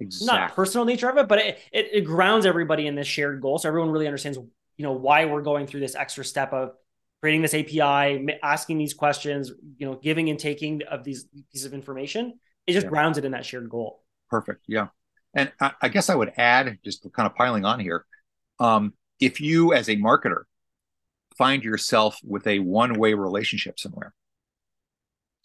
exactly. 0.00 0.36
not 0.36 0.56
personal 0.56 0.84
nature 0.84 1.10
of 1.10 1.16
it, 1.16 1.28
but 1.28 1.38
it, 1.38 1.60
it, 1.70 1.90
it 1.92 2.00
grounds 2.00 2.44
everybody 2.44 2.88
in 2.88 2.96
this 2.96 3.06
shared 3.06 3.40
goal. 3.40 3.58
So 3.58 3.68
everyone 3.68 3.90
really 3.90 4.08
understands, 4.08 4.36
you 4.36 4.82
know, 4.82 4.94
why 4.94 5.26
we're 5.26 5.42
going 5.42 5.68
through 5.68 5.80
this 5.80 5.94
extra 5.94 6.24
step 6.24 6.52
of 6.52 6.72
creating 7.22 7.40
this 7.40 7.54
API, 7.54 8.26
asking 8.42 8.78
these 8.78 8.94
questions, 8.94 9.52
you 9.78 9.86
know, 9.86 9.94
giving 9.94 10.28
and 10.28 10.40
taking 10.40 10.82
of 10.90 11.04
these 11.04 11.26
pieces 11.52 11.64
of 11.64 11.72
information, 11.72 12.34
it 12.66 12.72
just 12.72 12.84
yeah. 12.84 12.90
grounds 12.90 13.16
it 13.16 13.24
in 13.24 13.30
that 13.30 13.46
shared 13.46 13.70
goal. 13.70 14.02
Perfect. 14.28 14.64
Yeah. 14.66 14.88
And 15.32 15.52
I, 15.60 15.70
I 15.80 15.88
guess 15.88 16.10
I 16.10 16.16
would 16.16 16.32
add, 16.36 16.78
just 16.84 17.06
kind 17.12 17.26
of 17.26 17.36
piling 17.36 17.64
on 17.64 17.78
here, 17.78 18.04
um, 18.58 18.94
if 19.20 19.40
you 19.40 19.72
as 19.72 19.88
a 19.88 19.96
marketer 19.96 20.42
find 21.38 21.62
yourself 21.62 22.18
with 22.24 22.44
a 22.48 22.58
one-way 22.58 23.14
relationship 23.14 23.78
somewhere, 23.78 24.12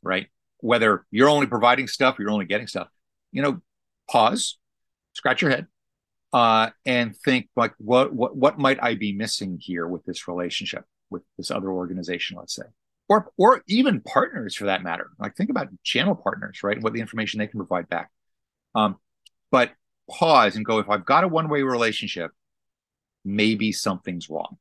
right? 0.02 0.28
Whether 0.62 1.06
you're 1.12 1.30
only 1.30 1.46
providing 1.46 1.88
stuff 1.88 2.18
or 2.18 2.24
you're 2.24 2.32
only 2.32 2.46
getting 2.46 2.68
stuff, 2.68 2.88
you 3.32 3.44
know, 3.44 3.62
pause, 4.10 4.58
scratch 5.14 5.44
your 5.44 5.52
head, 5.52 5.68
uh, 6.34 6.72
and 6.86 7.16
think 7.16 7.50
like, 7.56 7.74
what 7.78 8.14
what 8.14 8.36
what 8.36 8.58
might 8.58 8.82
I 8.82 8.96
be 8.96 9.14
missing 9.14 9.60
here 9.62 9.88
with 9.88 10.04
this 10.06 10.28
relationship? 10.28 10.84
With 11.10 11.24
this 11.38 11.52
other 11.52 11.72
organization, 11.72 12.38
let's 12.38 12.56
say, 12.56 12.64
or 13.10 13.32
or 13.38 13.64
even 13.68 14.02
partners 14.02 14.56
for 14.56 14.66
that 14.66 14.84
matter. 14.84 15.10
Like 15.20 15.36
think 15.36 15.50
about 15.50 15.70
channel 15.84 16.16
partners, 16.16 16.64
right? 16.64 16.82
What 16.82 16.94
the 16.94 17.02
information 17.02 17.40
they 17.40 17.48
can 17.48 17.60
provide 17.60 17.90
back. 17.90 18.12
Um, 18.76 18.98
but 19.52 19.72
pause 20.10 20.56
and 20.56 20.66
go. 20.66 20.80
If 20.80 20.90
I've 20.90 21.06
got 21.06 21.24
a 21.24 21.28
one 21.28 21.50
way 21.50 21.64
relationship, 21.64 22.32
maybe 23.24 23.72
something's 23.72 24.30
wrong, 24.30 24.58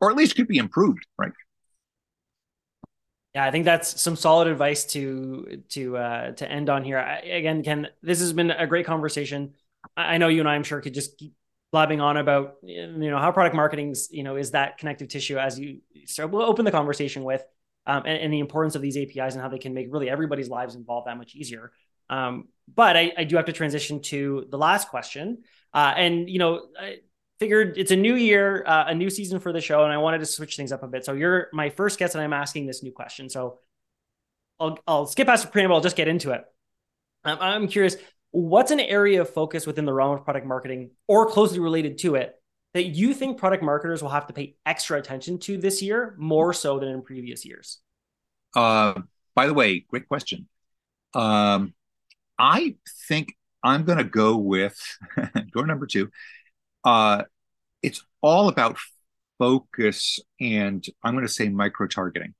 or 0.00 0.10
at 0.10 0.16
least 0.16 0.36
could 0.36 0.48
be 0.48 0.58
improved, 0.58 1.06
right? 1.18 1.32
Yeah, 3.34 3.44
I 3.44 3.50
think 3.50 3.64
that's 3.64 4.00
some 4.00 4.14
solid 4.14 4.46
advice 4.46 4.84
to 4.92 5.62
to 5.70 5.96
uh, 5.96 6.30
to 6.32 6.50
end 6.50 6.70
on 6.70 6.84
here. 6.84 6.98
I, 6.98 7.18
again, 7.18 7.64
Ken, 7.64 7.88
this 8.00 8.20
has 8.20 8.32
been 8.32 8.52
a 8.52 8.66
great 8.66 8.86
conversation. 8.86 9.54
I 9.96 10.18
know 10.18 10.28
you 10.28 10.40
and 10.40 10.48
I, 10.48 10.54
I'm 10.54 10.62
sure, 10.62 10.80
could 10.80 10.94
just 10.94 11.22
blabbing 11.74 12.00
on 12.00 12.16
about 12.18 12.54
you 12.62 12.86
know 12.86 13.18
how 13.18 13.32
product 13.32 13.56
marketing's 13.56 14.08
you 14.12 14.22
know 14.22 14.36
is 14.36 14.52
that 14.52 14.78
connective 14.78 15.08
tissue 15.08 15.38
as 15.38 15.58
you 15.58 15.80
start 16.04 16.30
we'll 16.30 16.42
open 16.42 16.64
the 16.64 16.70
conversation 16.70 17.24
with 17.24 17.42
um, 17.84 18.04
and, 18.06 18.16
and, 18.22 18.32
the 18.32 18.38
importance 18.38 18.76
of 18.76 18.80
these 18.80 18.96
apis 18.96 19.34
and 19.34 19.42
how 19.42 19.48
they 19.48 19.58
can 19.58 19.74
make 19.74 19.88
really 19.90 20.08
everybody's 20.08 20.48
lives 20.48 20.76
involved 20.76 21.08
that 21.08 21.18
much 21.18 21.34
easier. 21.34 21.72
Um, 22.08 22.46
but 22.72 22.96
I, 22.96 23.12
I, 23.18 23.24
do 23.24 23.34
have 23.34 23.46
to 23.46 23.52
transition 23.52 24.00
to 24.02 24.46
the 24.50 24.56
last 24.56 24.88
question. 24.88 25.42
Uh, 25.74 25.92
and 25.96 26.30
you 26.30 26.38
know 26.38 26.68
i 26.78 26.98
figured 27.40 27.76
it's 27.76 27.90
a 27.90 27.96
new 27.96 28.14
year 28.14 28.62
uh, 28.64 28.84
a 28.86 28.94
new 28.94 29.10
season 29.10 29.40
for 29.40 29.52
the 29.52 29.60
show 29.60 29.82
and 29.82 29.92
i 29.92 29.98
wanted 29.98 30.18
to 30.20 30.26
switch 30.26 30.54
things 30.56 30.70
up 30.70 30.84
a 30.84 30.86
bit. 30.86 31.04
So 31.04 31.12
you're 31.12 31.48
my 31.52 31.70
first 31.70 31.98
guest 31.98 32.14
and 32.14 32.22
i'm 32.22 32.32
asking 32.32 32.66
this 32.66 32.84
new 32.84 32.92
question. 32.92 33.28
So 33.28 33.58
i'll, 34.60 34.78
I'll 34.86 35.06
skip 35.06 35.26
past 35.26 35.44
the 35.44 35.50
preamble. 35.50 35.74
I'll 35.74 35.82
just 35.82 35.96
get 35.96 36.06
into 36.06 36.30
it. 36.30 36.44
Um, 37.24 37.38
i'm 37.40 37.66
curious 37.66 37.96
what's 38.34 38.72
an 38.72 38.80
area 38.80 39.20
of 39.20 39.30
focus 39.30 39.64
within 39.64 39.84
the 39.84 39.92
realm 39.92 40.18
of 40.18 40.24
product 40.24 40.44
marketing 40.44 40.90
or 41.06 41.30
closely 41.30 41.60
related 41.60 41.98
to 41.98 42.16
it 42.16 42.34
that 42.72 42.86
you 42.86 43.14
think 43.14 43.38
product 43.38 43.62
marketers 43.62 44.02
will 44.02 44.10
have 44.10 44.26
to 44.26 44.32
pay 44.32 44.56
extra 44.66 44.98
attention 44.98 45.38
to 45.38 45.56
this 45.56 45.80
year 45.80 46.16
more 46.18 46.52
so 46.52 46.80
than 46.80 46.88
in 46.88 47.00
previous 47.00 47.44
years? 47.44 47.78
Uh, 48.56 49.00
by 49.36 49.46
the 49.46 49.54
way, 49.54 49.78
great 49.88 50.08
question. 50.08 50.48
Um, 51.14 51.74
I 52.36 52.74
think 53.08 53.36
I'm 53.62 53.84
going 53.84 53.98
to 53.98 54.04
go 54.04 54.36
with 54.36 54.76
door 55.52 55.68
number 55.68 55.86
two. 55.86 56.10
Uh, 56.84 57.22
it's 57.84 58.04
all 58.20 58.48
about 58.48 58.78
focus 59.38 60.18
and 60.40 60.84
I'm 61.04 61.14
going 61.14 61.24
to 61.24 61.32
say 61.32 61.48
micro 61.48 61.86
targeting. 61.86 62.34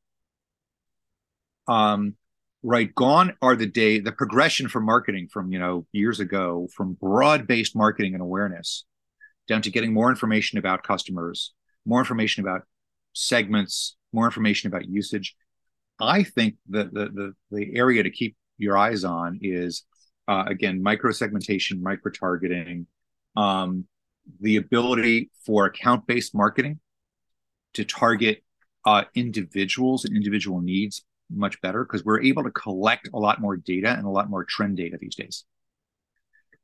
Um, 1.68 2.16
right 2.64 2.92
gone 2.94 3.36
are 3.40 3.54
the 3.54 3.66
day 3.66 4.00
the 4.00 4.10
progression 4.10 4.68
from 4.68 4.84
marketing 4.84 5.28
from 5.30 5.52
you 5.52 5.58
know 5.58 5.86
years 5.92 6.18
ago 6.18 6.66
from 6.74 6.94
broad-based 6.94 7.76
marketing 7.76 8.14
and 8.14 8.22
awareness 8.22 8.84
down 9.46 9.62
to 9.62 9.70
getting 9.70 9.92
more 9.92 10.10
information 10.10 10.58
about 10.58 10.82
customers 10.82 11.52
more 11.86 12.00
information 12.00 12.42
about 12.42 12.62
segments 13.12 13.96
more 14.12 14.24
information 14.24 14.68
about 14.68 14.88
usage. 14.88 15.36
I 16.00 16.22
think 16.22 16.56
that 16.70 16.94
the 16.94 17.06
the, 17.06 17.34
the 17.50 17.76
area 17.76 18.02
to 18.02 18.10
keep 18.10 18.36
your 18.58 18.78
eyes 18.78 19.04
on 19.04 19.38
is 19.42 19.84
uh, 20.28 20.44
again 20.46 20.82
micro 20.82 21.12
segmentation 21.12 21.82
micro 21.82 22.10
targeting 22.10 22.86
um, 23.36 23.86
the 24.40 24.56
ability 24.56 25.30
for 25.44 25.66
account-based 25.66 26.34
marketing 26.34 26.80
to 27.74 27.84
target 27.84 28.42
uh, 28.86 29.04
individuals 29.14 30.04
and 30.04 30.16
individual 30.16 30.60
needs 30.60 31.04
much 31.30 31.60
better 31.60 31.84
because 31.84 32.04
we're 32.04 32.22
able 32.22 32.44
to 32.44 32.50
collect 32.50 33.08
a 33.12 33.18
lot 33.18 33.40
more 33.40 33.56
data 33.56 33.90
and 33.90 34.04
a 34.04 34.10
lot 34.10 34.30
more 34.30 34.44
trend 34.44 34.76
data 34.76 34.96
these 35.00 35.14
days. 35.14 35.44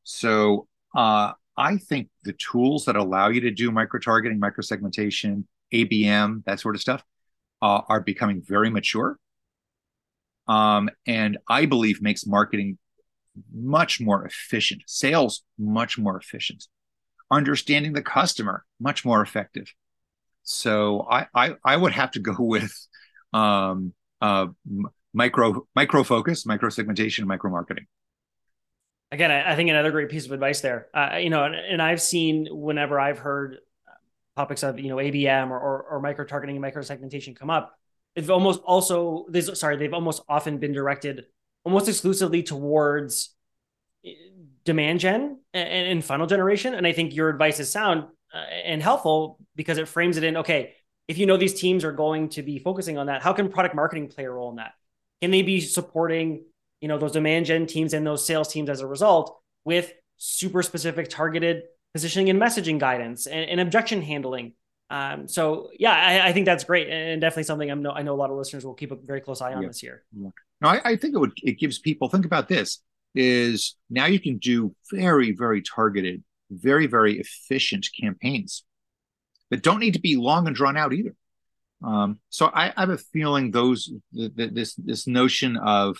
So 0.03 0.69
uh, 0.95 1.33
I 1.57 1.77
think 1.77 2.09
the 2.25 2.33
tools 2.33 2.85
that 2.87 2.97
allow 2.97 3.29
you 3.29 3.41
to 3.43 3.51
do 3.51 3.71
micro 3.71 4.01
targeting, 4.01 4.39
micro 4.39 4.63
segmentation, 4.63 5.47
ABM, 5.73 6.45
that 6.45 6.61
sort 6.61 6.75
of 6.75 6.81
stuff, 6.81 7.05
uh, 7.63 7.83
are 7.89 8.01
becoming 8.01 8.43
very 8.43 8.71
mature. 8.71 9.19
Um, 10.49 10.91
and 11.07 11.39
I 11.49 11.67
believe 11.67 12.03
makes 12.03 12.27
marketing 12.27 12.79
much 13.53 14.01
more 14.01 14.25
efficient, 14.25 14.83
sales 14.87 15.43
much 15.59 15.99
more 15.99 16.19
efficient, 16.19 16.67
understanding 17.31 17.93
the 17.93 18.03
customer 18.03 18.65
much 18.81 19.05
more 19.05 19.23
effective. 19.23 19.73
So 20.43 21.07
I 21.09 21.27
I, 21.35 21.55
I 21.65 21.77
would 21.77 21.93
have 21.93 22.11
to 22.13 22.21
go 22.21 22.35
with 22.39 22.75
um, 23.33 23.93
uh, 24.21 24.47
micro 25.13 25.67
micro 25.75 26.05
focus, 26.05 26.47
micro 26.47 26.69
segmentation, 26.69 27.27
micro 27.27 27.51
marketing. 27.51 27.87
Again, 29.13 29.31
I, 29.31 29.53
I, 29.53 29.57
think 29.57 29.71
another 29.71 29.91
great 29.91 30.09
piece 30.09 30.27
of 30.27 30.33
advice 30.33 30.61
there. 30.61 30.87
Uh, 30.95 31.17
you 31.17 31.31
know, 31.31 31.45
and, 31.45 31.55
and, 31.55 31.83
I've 31.83 32.01
seen 32.01 32.47
whenever 32.49 33.01
I've 33.01 33.19
heard 33.19 33.59
topics 34.37 34.63
of 34.63 34.79
you 34.79 34.89
know 34.89 34.97
ABM 34.97 35.51
or 35.51 35.59
or, 35.59 35.83
or 35.83 36.01
micro 36.01 36.25
targeting 36.25 36.57
and 36.57 36.63
micro 36.63 36.83
segmentation 36.83 37.35
come 37.35 37.51
up, 37.51 37.77
they've 38.15 38.31
almost 38.31 38.61
also 38.63 39.27
sorry 39.55 39.77
they've 39.77 39.95
almost 39.95 40.23
often 40.29 40.59
been 40.59 40.73
directed 40.73 41.27
almost 41.65 41.89
exclusively 41.89 42.43
towards 42.43 43.35
demand 44.65 45.01
gen 45.01 45.39
and, 45.53 45.89
and 45.89 46.05
funnel 46.05 46.27
generation. 46.27 46.75
And 46.75 46.87
I 46.87 46.93
think 46.93 47.15
your 47.15 47.29
advice 47.29 47.61
is 47.61 47.71
sound 47.71 48.05
uh, 48.33 48.39
and 48.39 48.83
helpful 48.83 49.39
because 49.57 49.79
it 49.79 49.89
frames 49.89 50.17
it 50.17 50.25
in 50.25 50.39
okay, 50.39 50.75
if 51.11 51.19
you 51.19 51.27
know 51.27 51.37
these 51.37 51.55
teams 51.55 51.85
are 51.85 51.91
going 51.91 52.29
to 52.29 52.41
be 52.41 52.61
focusing 52.61 52.97
on 52.97 53.07
that, 53.07 53.21
how 53.21 53.33
can 53.33 53.49
product 53.49 53.75
marketing 53.75 54.07
play 54.07 54.27
a 54.27 54.31
role 54.31 54.49
in 54.51 54.57
that? 54.57 54.75
Can 55.21 55.33
they 55.33 55.43
be 55.43 55.61
supporting, 55.61 56.45
you 56.81 56.87
know, 56.87 56.99
those 56.99 57.11
demand 57.11 57.47
gen 57.47 57.67
teams 57.67 57.95
and 57.95 58.07
those 58.07 58.25
sales 58.25 58.47
teams 58.47 58.71
as 58.71 58.81
a 58.81 58.87
result 58.87 59.37
with 59.65 59.93
super 60.19 60.63
specific 60.63 61.09
targeted 61.09 61.65
positioning 61.93 62.31
and 62.31 62.41
messaging 62.41 62.79
guidance 62.79 63.27
and, 63.27 63.51
and 63.51 63.61
objection 63.61 64.03
handling? 64.03 64.53
Um, 64.89 65.27
so 65.27 65.71
yeah, 65.77 65.93
I, 65.93 66.29
I, 66.29 66.33
think 66.33 66.47
that's 66.47 66.63
great 66.63 66.89
and 66.89 67.21
definitely 67.21 67.43
something 67.43 67.69
I'm 67.69 67.83
no, 67.83 67.91
I 67.91 68.03
know 68.03 68.15
a 68.15 68.21
lot 68.21 68.31
of 68.31 68.37
listeners 68.37 68.65
will 68.65 68.75
keep 68.75 68.93
a 68.93 68.97
very 68.97 69.21
close 69.21 69.41
eye 69.41 69.53
on 69.53 69.63
yeah. 69.63 69.69
this 69.69 69.83
year. 69.83 70.05
No, 70.15 70.33
I, 70.63 70.81
I 70.85 70.97
think 70.97 71.15
it 71.15 71.19
would 71.19 71.33
it 71.43 71.59
gives 71.59 71.81
people 71.81 72.09
think 72.09 72.25
about 72.25 72.47
this 72.47 72.81
is 73.17 73.75
now 73.89 74.07
you 74.07 74.21
can 74.21 74.39
do 74.39 74.77
very 74.93 75.33
very 75.33 75.61
targeted, 75.61 76.23
very 76.51 76.87
very 76.87 77.19
efficient 77.19 77.89
campaigns 78.01 78.63
that 79.51 79.63
don't 79.63 79.81
need 79.81 79.95
to 79.95 80.01
be 80.01 80.17
long 80.17 80.47
and 80.47 80.57
drawn 80.57 80.77
out 80.77 80.93
either. 80.93 81.15
Um, 81.83 82.19
so 82.29 82.47
I, 82.47 82.73
I, 82.77 82.81
have 82.81 82.91
a 82.91 82.99
feeling 82.99 83.51
those 83.51 83.91
th- 84.15 84.37
th- 84.37 84.53
this 84.53 84.75
this 84.75 85.07
notion 85.07 85.57
of 85.57 85.97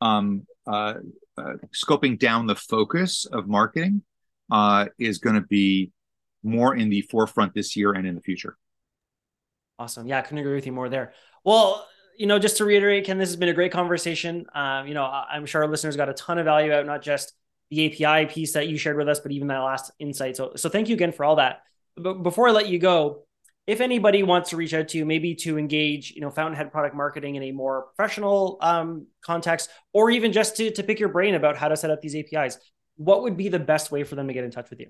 um, 0.00 0.46
uh, 0.66 0.94
uh, 1.36 1.54
scoping 1.74 2.18
down 2.18 2.46
the 2.46 2.54
focus 2.54 3.26
of 3.26 3.46
marketing 3.46 4.02
uh, 4.50 4.86
is 4.98 5.18
going 5.18 5.36
to 5.36 5.42
be 5.42 5.92
more 6.42 6.74
in 6.74 6.88
the 6.88 7.02
forefront 7.02 7.54
this 7.54 7.76
year 7.76 7.92
and 7.92 8.06
in 8.06 8.14
the 8.14 8.22
future. 8.22 8.56
Awesome. 9.78 10.06
Yeah, 10.06 10.18
I 10.18 10.22
couldn't 10.22 10.38
agree 10.38 10.54
with 10.54 10.66
you 10.66 10.72
more 10.72 10.88
there. 10.88 11.12
Well, 11.44 11.86
you 12.16 12.26
know, 12.26 12.38
just 12.38 12.58
to 12.58 12.64
reiterate, 12.64 13.04
Ken, 13.04 13.18
this 13.18 13.28
has 13.28 13.36
been 13.36 13.48
a 13.48 13.54
great 13.54 13.72
conversation. 13.72 14.46
Um, 14.54 14.86
you 14.86 14.94
know, 14.94 15.04
I'm 15.04 15.46
sure 15.46 15.62
our 15.62 15.70
listeners 15.70 15.96
got 15.96 16.08
a 16.08 16.14
ton 16.14 16.38
of 16.38 16.44
value 16.44 16.72
out, 16.72 16.84
not 16.86 17.02
just 17.02 17.32
the 17.70 18.04
API 18.04 18.26
piece 18.26 18.52
that 18.54 18.68
you 18.68 18.76
shared 18.76 18.96
with 18.96 19.08
us, 19.08 19.20
but 19.20 19.32
even 19.32 19.48
that 19.48 19.58
last 19.58 19.90
insight. 19.98 20.36
So, 20.36 20.52
so 20.56 20.68
thank 20.68 20.88
you 20.88 20.94
again 20.94 21.12
for 21.12 21.24
all 21.24 21.36
that. 21.36 21.62
But 22.02 22.22
before 22.22 22.48
I 22.48 22.52
let 22.52 22.68
you 22.68 22.78
go, 22.78 23.24
if 23.66 23.80
anybody 23.80 24.22
wants 24.22 24.50
to 24.50 24.56
reach 24.56 24.74
out 24.74 24.88
to 24.88 24.98
you, 24.98 25.04
maybe 25.04 25.34
to 25.36 25.58
engage, 25.58 26.12
you 26.12 26.20
know, 26.20 26.30
Fountainhead 26.30 26.72
product 26.72 26.94
marketing 26.94 27.36
in 27.36 27.42
a 27.44 27.52
more 27.52 27.88
professional 27.94 28.58
um, 28.60 29.06
context, 29.22 29.70
or 29.92 30.10
even 30.10 30.32
just 30.32 30.56
to, 30.56 30.70
to 30.72 30.82
pick 30.82 30.98
your 30.98 31.10
brain 31.10 31.34
about 31.34 31.56
how 31.56 31.68
to 31.68 31.76
set 31.76 31.90
up 31.90 32.00
these 32.00 32.16
APIs, 32.16 32.58
what 32.96 33.22
would 33.22 33.36
be 33.36 33.48
the 33.48 33.58
best 33.58 33.92
way 33.92 34.02
for 34.02 34.16
them 34.16 34.26
to 34.28 34.34
get 34.34 34.44
in 34.44 34.50
touch 34.50 34.70
with 34.70 34.80
you? 34.80 34.88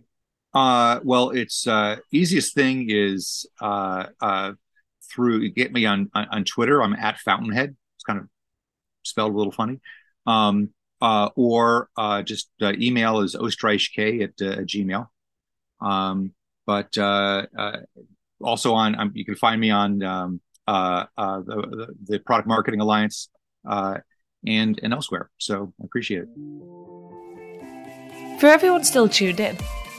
Uh, 0.54 1.00
well, 1.04 1.30
it's 1.30 1.66
uh, 1.66 1.96
easiest 2.12 2.54
thing 2.54 2.86
is 2.88 3.46
uh, 3.60 4.06
uh, 4.20 4.52
through 5.12 5.50
get 5.50 5.72
me 5.72 5.86
on, 5.86 6.10
on, 6.14 6.26
on 6.30 6.44
Twitter. 6.44 6.82
I'm 6.82 6.94
at 6.94 7.18
Fountainhead. 7.18 7.76
It's 7.96 8.04
kind 8.04 8.18
of 8.18 8.28
spelled 9.02 9.34
a 9.34 9.36
little 9.36 9.52
funny. 9.52 9.80
Um, 10.26 10.70
uh, 11.00 11.30
or 11.34 11.88
uh, 11.96 12.22
just 12.22 12.50
uh, 12.60 12.72
email 12.78 13.20
is 13.20 13.34
ostreichk 13.34 14.22
at, 14.22 14.30
uh, 14.46 14.60
gmail. 14.62 15.06
Um, 15.80 16.34
but 16.70 16.96
uh, 16.98 17.46
uh, 17.58 17.78
also 18.40 18.74
on 18.74 18.96
um, 18.96 19.10
you 19.12 19.24
can 19.24 19.34
find 19.34 19.60
me 19.60 19.70
on 19.70 20.04
um, 20.04 20.40
uh, 20.68 21.04
uh, 21.18 21.40
the, 21.40 21.88
the, 22.04 22.18
Product 22.20 22.46
Marketing 22.46 22.80
Alliance 22.80 23.28
uh, 23.68 23.98
and 24.46 24.78
and 24.84 24.92
elsewhere. 24.92 25.30
So 25.38 25.72
I 25.80 25.84
appreciate 25.84 26.22
it. 26.22 26.28
For 28.38 28.46
everyone 28.46 28.84
still 28.84 29.08
tuned 29.08 29.40
in, 29.40 29.56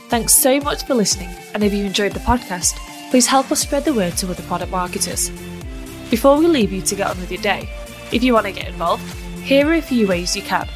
thanks 0.08 0.32
so 0.32 0.60
much 0.60 0.86
for 0.86 0.94
listening. 0.94 1.28
And 1.52 1.62
if 1.62 1.74
you 1.74 1.84
enjoyed 1.84 2.12
the 2.12 2.20
podcast, 2.20 2.72
please 3.10 3.26
help 3.26 3.52
us 3.52 3.60
spread 3.60 3.84
the 3.84 3.92
word 3.92 4.16
to 4.16 4.30
other 4.30 4.42
product 4.44 4.72
marketers. 4.72 5.28
Before 6.08 6.38
we 6.38 6.46
leave 6.46 6.72
you 6.72 6.80
to 6.80 6.94
get 6.94 7.06
on 7.06 7.20
with 7.20 7.30
your 7.30 7.42
day, 7.42 7.68
if 8.12 8.22
you 8.22 8.32
want 8.32 8.46
to 8.46 8.52
get 8.52 8.68
involved, 8.68 9.04
here 9.42 9.68
are 9.68 9.74
a 9.74 9.82
few 9.82 10.08
ways 10.08 10.34
you 10.34 10.40
can. 10.40 10.66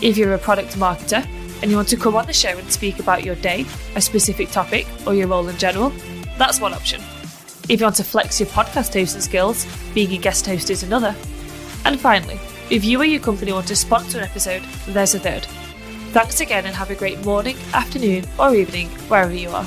If 0.00 0.16
you're 0.16 0.34
a 0.34 0.38
product 0.38 0.78
marketer 0.78 1.26
and 1.62 1.70
you 1.70 1.76
want 1.76 1.88
to 1.88 1.96
come 1.96 2.16
on 2.16 2.26
the 2.26 2.32
show 2.32 2.56
and 2.56 2.70
speak 2.70 2.98
about 2.98 3.24
your 3.24 3.36
day, 3.36 3.64
a 3.96 4.00
specific 4.00 4.50
topic, 4.50 4.86
or 5.06 5.14
your 5.14 5.28
role 5.28 5.48
in 5.48 5.56
general, 5.56 5.92
that's 6.38 6.60
one 6.60 6.74
option. 6.74 7.00
If 7.68 7.80
you 7.80 7.84
want 7.84 7.96
to 7.96 8.04
flex 8.04 8.40
your 8.40 8.48
podcast 8.50 8.92
hosting 8.92 9.22
skills, 9.22 9.66
being 9.94 10.12
a 10.12 10.18
guest 10.18 10.46
host 10.46 10.70
is 10.70 10.82
another. 10.82 11.14
And 11.84 12.00
finally, 12.00 12.38
if 12.70 12.84
you 12.84 13.00
or 13.00 13.04
your 13.04 13.20
company 13.20 13.52
want 13.52 13.68
to 13.68 13.76
sponsor 13.76 14.18
an 14.18 14.24
episode, 14.24 14.62
there's 14.88 15.14
a 15.14 15.18
third. 15.18 15.44
Thanks 16.12 16.40
again 16.40 16.66
and 16.66 16.74
have 16.74 16.90
a 16.90 16.94
great 16.94 17.24
morning, 17.24 17.56
afternoon, 17.72 18.24
or 18.38 18.54
evening, 18.54 18.88
wherever 19.08 19.32
you 19.32 19.50
are. 19.50 19.66